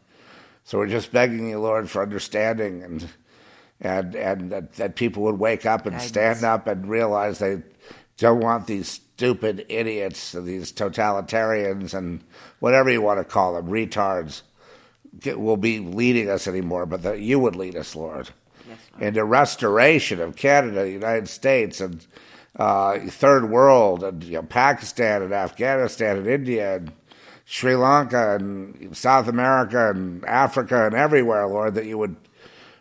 [0.65, 3.09] So we're just begging you, Lord, for understanding and
[3.81, 6.09] and and that, that people would wake up and Guidance.
[6.09, 7.62] stand up and realize they
[8.19, 12.24] don't want these stupid idiots, these totalitarians, and
[12.58, 14.40] whatever you want to call them, retards,
[15.18, 18.31] get- will be leading us anymore, but that you would lead us, Lord.
[18.99, 22.07] Into restoration of Canada, the United States, and
[22.57, 26.90] uh, third world, and you know, Pakistan, and Afghanistan, and India, and
[27.44, 32.16] Sri Lanka, and South America, and Africa, and everywhere, Lord, that you would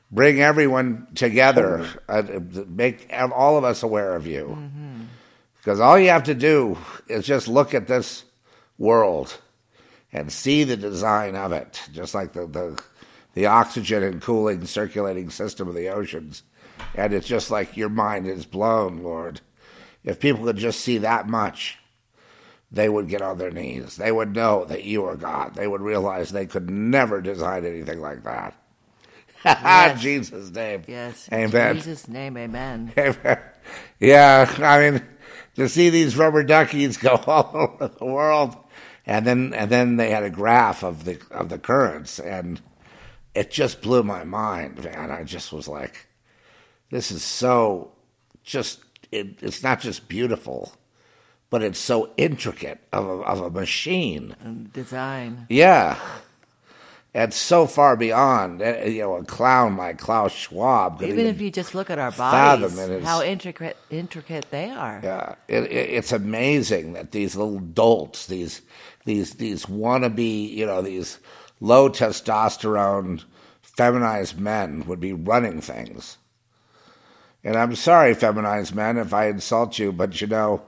[0.09, 4.57] bring everyone together and make all of us aware of you.
[5.59, 8.23] Because all you have to do is just look at this
[8.77, 9.39] world
[10.11, 12.81] and see the design of it, just like the, the,
[13.33, 16.43] the oxygen and cooling circulating system of the oceans.
[16.95, 19.41] And it's just like your mind is blown, Lord.
[20.03, 21.77] If people could just see that much,
[22.71, 23.97] they would get on their knees.
[23.97, 25.55] They would know that you are God.
[25.55, 28.55] They would realize they could never design anything like that.
[29.45, 30.01] Yes.
[30.01, 30.83] Jesus' name.
[30.85, 31.29] Yes.
[31.31, 31.69] Amen.
[31.69, 32.91] In Jesus' name, amen.
[33.97, 35.01] yeah, I mean,
[35.59, 38.55] to see these rubber duckies go all over the world,
[39.05, 42.61] and then and then they had a graph of the of the currents, and
[43.35, 45.11] it just blew my mind, man.
[45.11, 46.07] I just was like,
[46.89, 47.91] this is so
[48.43, 48.79] just.
[49.11, 50.73] It, it's not just beautiful,
[51.49, 54.35] but it's so intricate of a, of a machine.
[54.39, 55.47] And design.
[55.49, 55.97] Yeah.
[57.11, 60.99] And so far beyond, uh, you know, a clown like Klaus Schwab.
[60.99, 65.01] could Even if you just look at our bodies, how intricate intricate they are.
[65.03, 68.61] Yeah, it, it, it's amazing that these little dolts, these
[69.05, 71.17] these these wannabe, you know, these
[71.59, 73.23] low testosterone,
[73.61, 76.17] feminized men would be running things.
[77.43, 80.61] And I'm sorry, feminized men, if I insult you, but you know,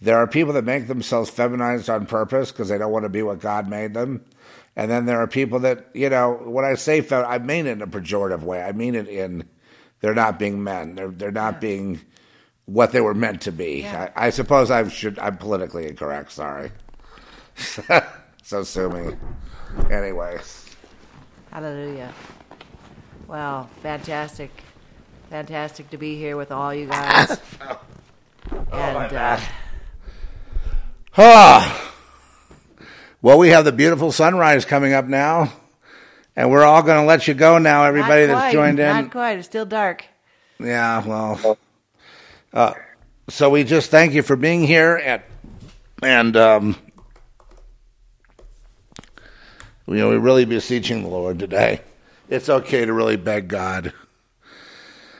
[0.00, 3.22] there are people that make themselves feminized on purpose because they don't want to be
[3.22, 4.24] what God made them.
[4.74, 7.72] And then there are people that, you know, when I say fem, I mean it
[7.72, 8.62] in a pejorative way.
[8.62, 9.48] I mean it in
[10.00, 10.94] they're not being men.
[10.94, 12.00] They're they're not being
[12.64, 13.82] what they were meant to be.
[13.82, 14.10] Yeah.
[14.16, 15.18] I, I suppose I should.
[15.18, 16.32] I'm politically incorrect.
[16.32, 16.72] Sorry.
[18.42, 19.14] so sue me.
[19.90, 20.38] Anyway,
[21.52, 22.14] Hallelujah.
[23.28, 24.50] Wow, fantastic.
[25.28, 27.38] Fantastic to be here with all you guys.
[28.72, 29.38] and uh,
[31.18, 31.88] ah.
[33.22, 35.52] Well, we have the beautiful sunrise coming up now,
[36.34, 37.84] and we're all going to let you go now.
[37.84, 38.86] Everybody not that's joined in.
[38.86, 39.38] Not quite.
[39.38, 40.04] It's still dark.
[40.58, 41.56] Yeah, well,
[42.52, 42.74] uh,
[43.28, 45.22] so we just thank you for being here, and
[46.02, 46.76] and um,
[49.86, 51.80] you know we really beseeching the Lord today.
[52.28, 53.92] It's okay to really beg God.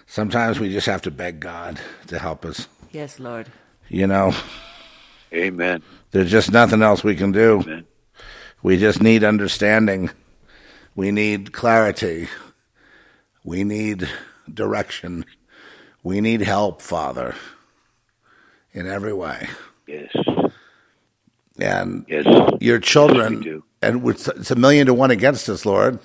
[0.06, 2.66] Sometimes we just have to beg God to help us.
[2.90, 3.46] Yes, Lord.
[3.88, 4.34] You know,
[5.32, 5.84] Amen.
[6.10, 7.60] there's just nothing else we can do.
[7.60, 7.86] Amen.
[8.62, 10.10] We just need understanding.
[10.94, 12.28] We need clarity.
[13.44, 14.08] We need
[14.52, 15.24] direction.
[16.02, 17.34] We need help, Father,
[18.72, 19.48] in every way.
[19.86, 20.10] Yes.
[21.58, 22.24] And Yes.
[22.60, 23.64] your children, do.
[23.82, 25.98] and it's it's a million to one against us, Lord.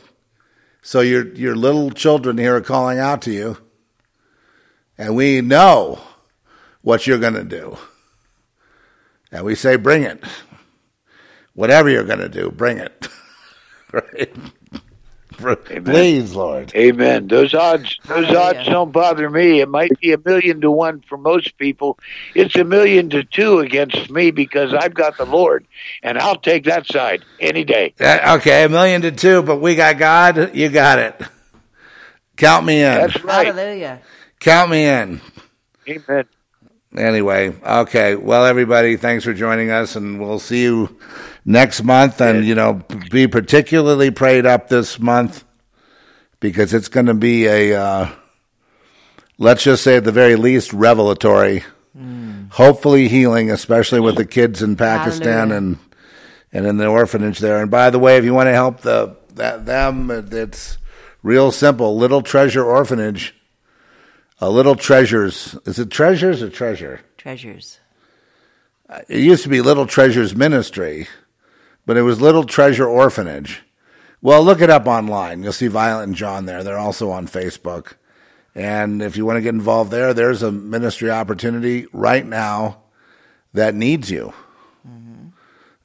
[0.82, 3.58] So your your little children here are calling out to you,
[4.98, 6.00] and we know
[6.82, 7.78] what you're going to do.
[9.32, 10.24] And we say, bring it.
[11.58, 13.08] Whatever you're going to do, bring it.
[13.92, 14.32] right?
[15.84, 16.72] Please, Lord.
[16.76, 17.28] Amen.
[17.28, 18.60] Those odds, those Hallelujah.
[18.60, 19.62] odds don't bother me.
[19.62, 21.98] It might be a million to one for most people.
[22.36, 25.66] It's a million to two against me because I've got the Lord,
[26.04, 27.96] and I'll take that side any day.
[28.00, 30.56] Uh, okay, a million to two, but we got God.
[30.56, 31.20] You got it.
[32.36, 32.94] Count me in.
[32.94, 33.48] That's right.
[33.48, 34.02] Hallelujah.
[34.40, 35.22] Count me in.
[35.90, 36.26] Amen.
[36.96, 38.16] Anyway, okay.
[38.16, 40.98] Well, everybody, thanks for joining us, and we'll see you
[41.48, 42.22] next month.
[42.22, 45.44] And you know, be particularly prayed up this month
[46.40, 48.10] because it's going to be a, uh,
[49.40, 51.64] let's just say at the very least, revelatory.
[52.52, 55.58] Hopefully, healing, especially with the kids in Pakistan Hallelujah.
[55.58, 55.80] and
[56.54, 57.62] and in the orphanage there.
[57.62, 60.78] And by the way, if you want to help the that, them, it's
[61.24, 61.98] real simple.
[61.98, 63.36] Little Treasure Orphanage.
[64.40, 65.58] A little treasures.
[65.66, 67.02] Is it treasures or treasure?
[67.18, 67.80] Treasures.
[69.08, 71.08] It used to be Little Treasures Ministry,
[71.88, 73.64] but it was Little Treasure Orphanage.
[74.22, 75.42] Well, look it up online.
[75.42, 76.64] You'll see Violet and John there.
[76.64, 77.94] They're also on Facebook.
[78.54, 82.82] And if you want to get involved there, there's a ministry opportunity right now
[83.54, 84.34] that needs you.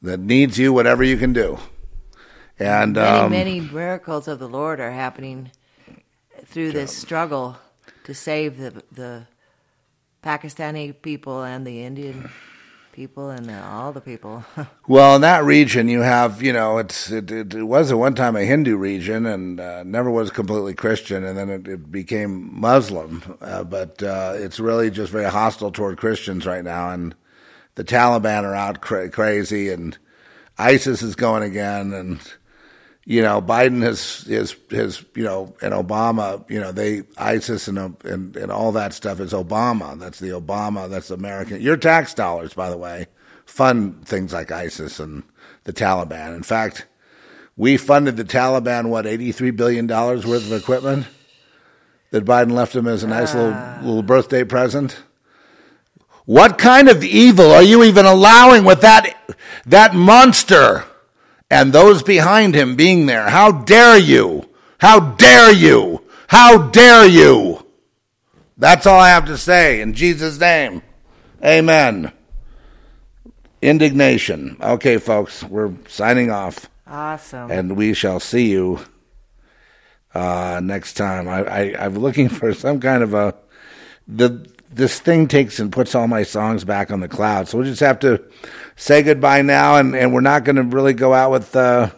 [0.03, 1.61] That needs you, whatever you can do.
[2.59, 5.53] And Many, um, many miracles of the Lord are happening
[6.45, 7.59] through this struggle
[8.05, 9.27] to save the the
[10.25, 12.31] Pakistani people and the Indian
[12.93, 14.45] people and all the people.
[14.89, 18.15] Well, in that region, you have, you know, it's it, it, it was at one
[18.15, 22.51] time a Hindu region and uh, never was completely Christian, and then it, it became
[22.53, 23.39] Muslim.
[23.41, 27.15] Uh, but uh, it's really just very hostile toward Christians right now, and
[27.77, 29.97] the Taliban are out cra- crazy, and
[30.59, 32.21] ISIS is going again, and
[33.05, 37.79] you know, Biden has is his you know, and Obama, you know, they ISIS and
[38.05, 39.99] and and all that stuff is Obama.
[39.99, 40.89] That's the Obama.
[40.89, 41.61] That's American.
[41.61, 43.07] Your tax dollars, by the way,
[43.45, 45.25] fund things like ISIS and
[45.65, 46.37] the Taliban.
[46.37, 46.87] In fact,
[47.57, 51.07] we funded the Taliban what eighty three billion dollars worth of equipment
[52.13, 53.79] that Biden left them as a nice little ah.
[53.83, 55.03] little birthday present.
[56.25, 59.19] What kind of evil are you even allowing with that
[59.67, 60.85] that monster
[61.53, 63.29] and those behind him being there?
[63.29, 64.49] How dare you?
[64.79, 66.03] How dare you?
[66.29, 67.65] How dare you?
[68.57, 70.81] That's all I have to say in Jesus' name.
[71.45, 72.11] Amen.
[73.61, 74.57] Indignation.
[74.61, 77.51] Okay, folks, we're signing off, Awesome.
[77.51, 78.81] and we shall see you
[80.15, 81.29] uh, next time.
[81.29, 83.35] I, I, I'm looking for some kind of a
[84.09, 87.67] the this thing takes and puts all my songs back on the cloud, so we'll
[87.67, 88.23] just have to
[88.77, 91.55] say goodbye now, and, and we're not going to really go out with.
[91.55, 91.91] Uh,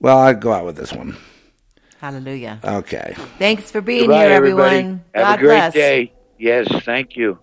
[0.00, 1.16] well, I'd go out with this one.
[1.98, 2.58] Hallelujah.
[2.64, 3.14] Okay.
[3.38, 4.76] Thanks for being Goodbye, here, everybody.
[4.78, 5.04] everyone.
[5.14, 5.72] Have God a great bless.
[5.74, 6.12] day.
[6.38, 7.38] Yes, thank you.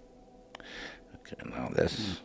[1.22, 1.50] Okay.
[1.50, 2.20] Now this.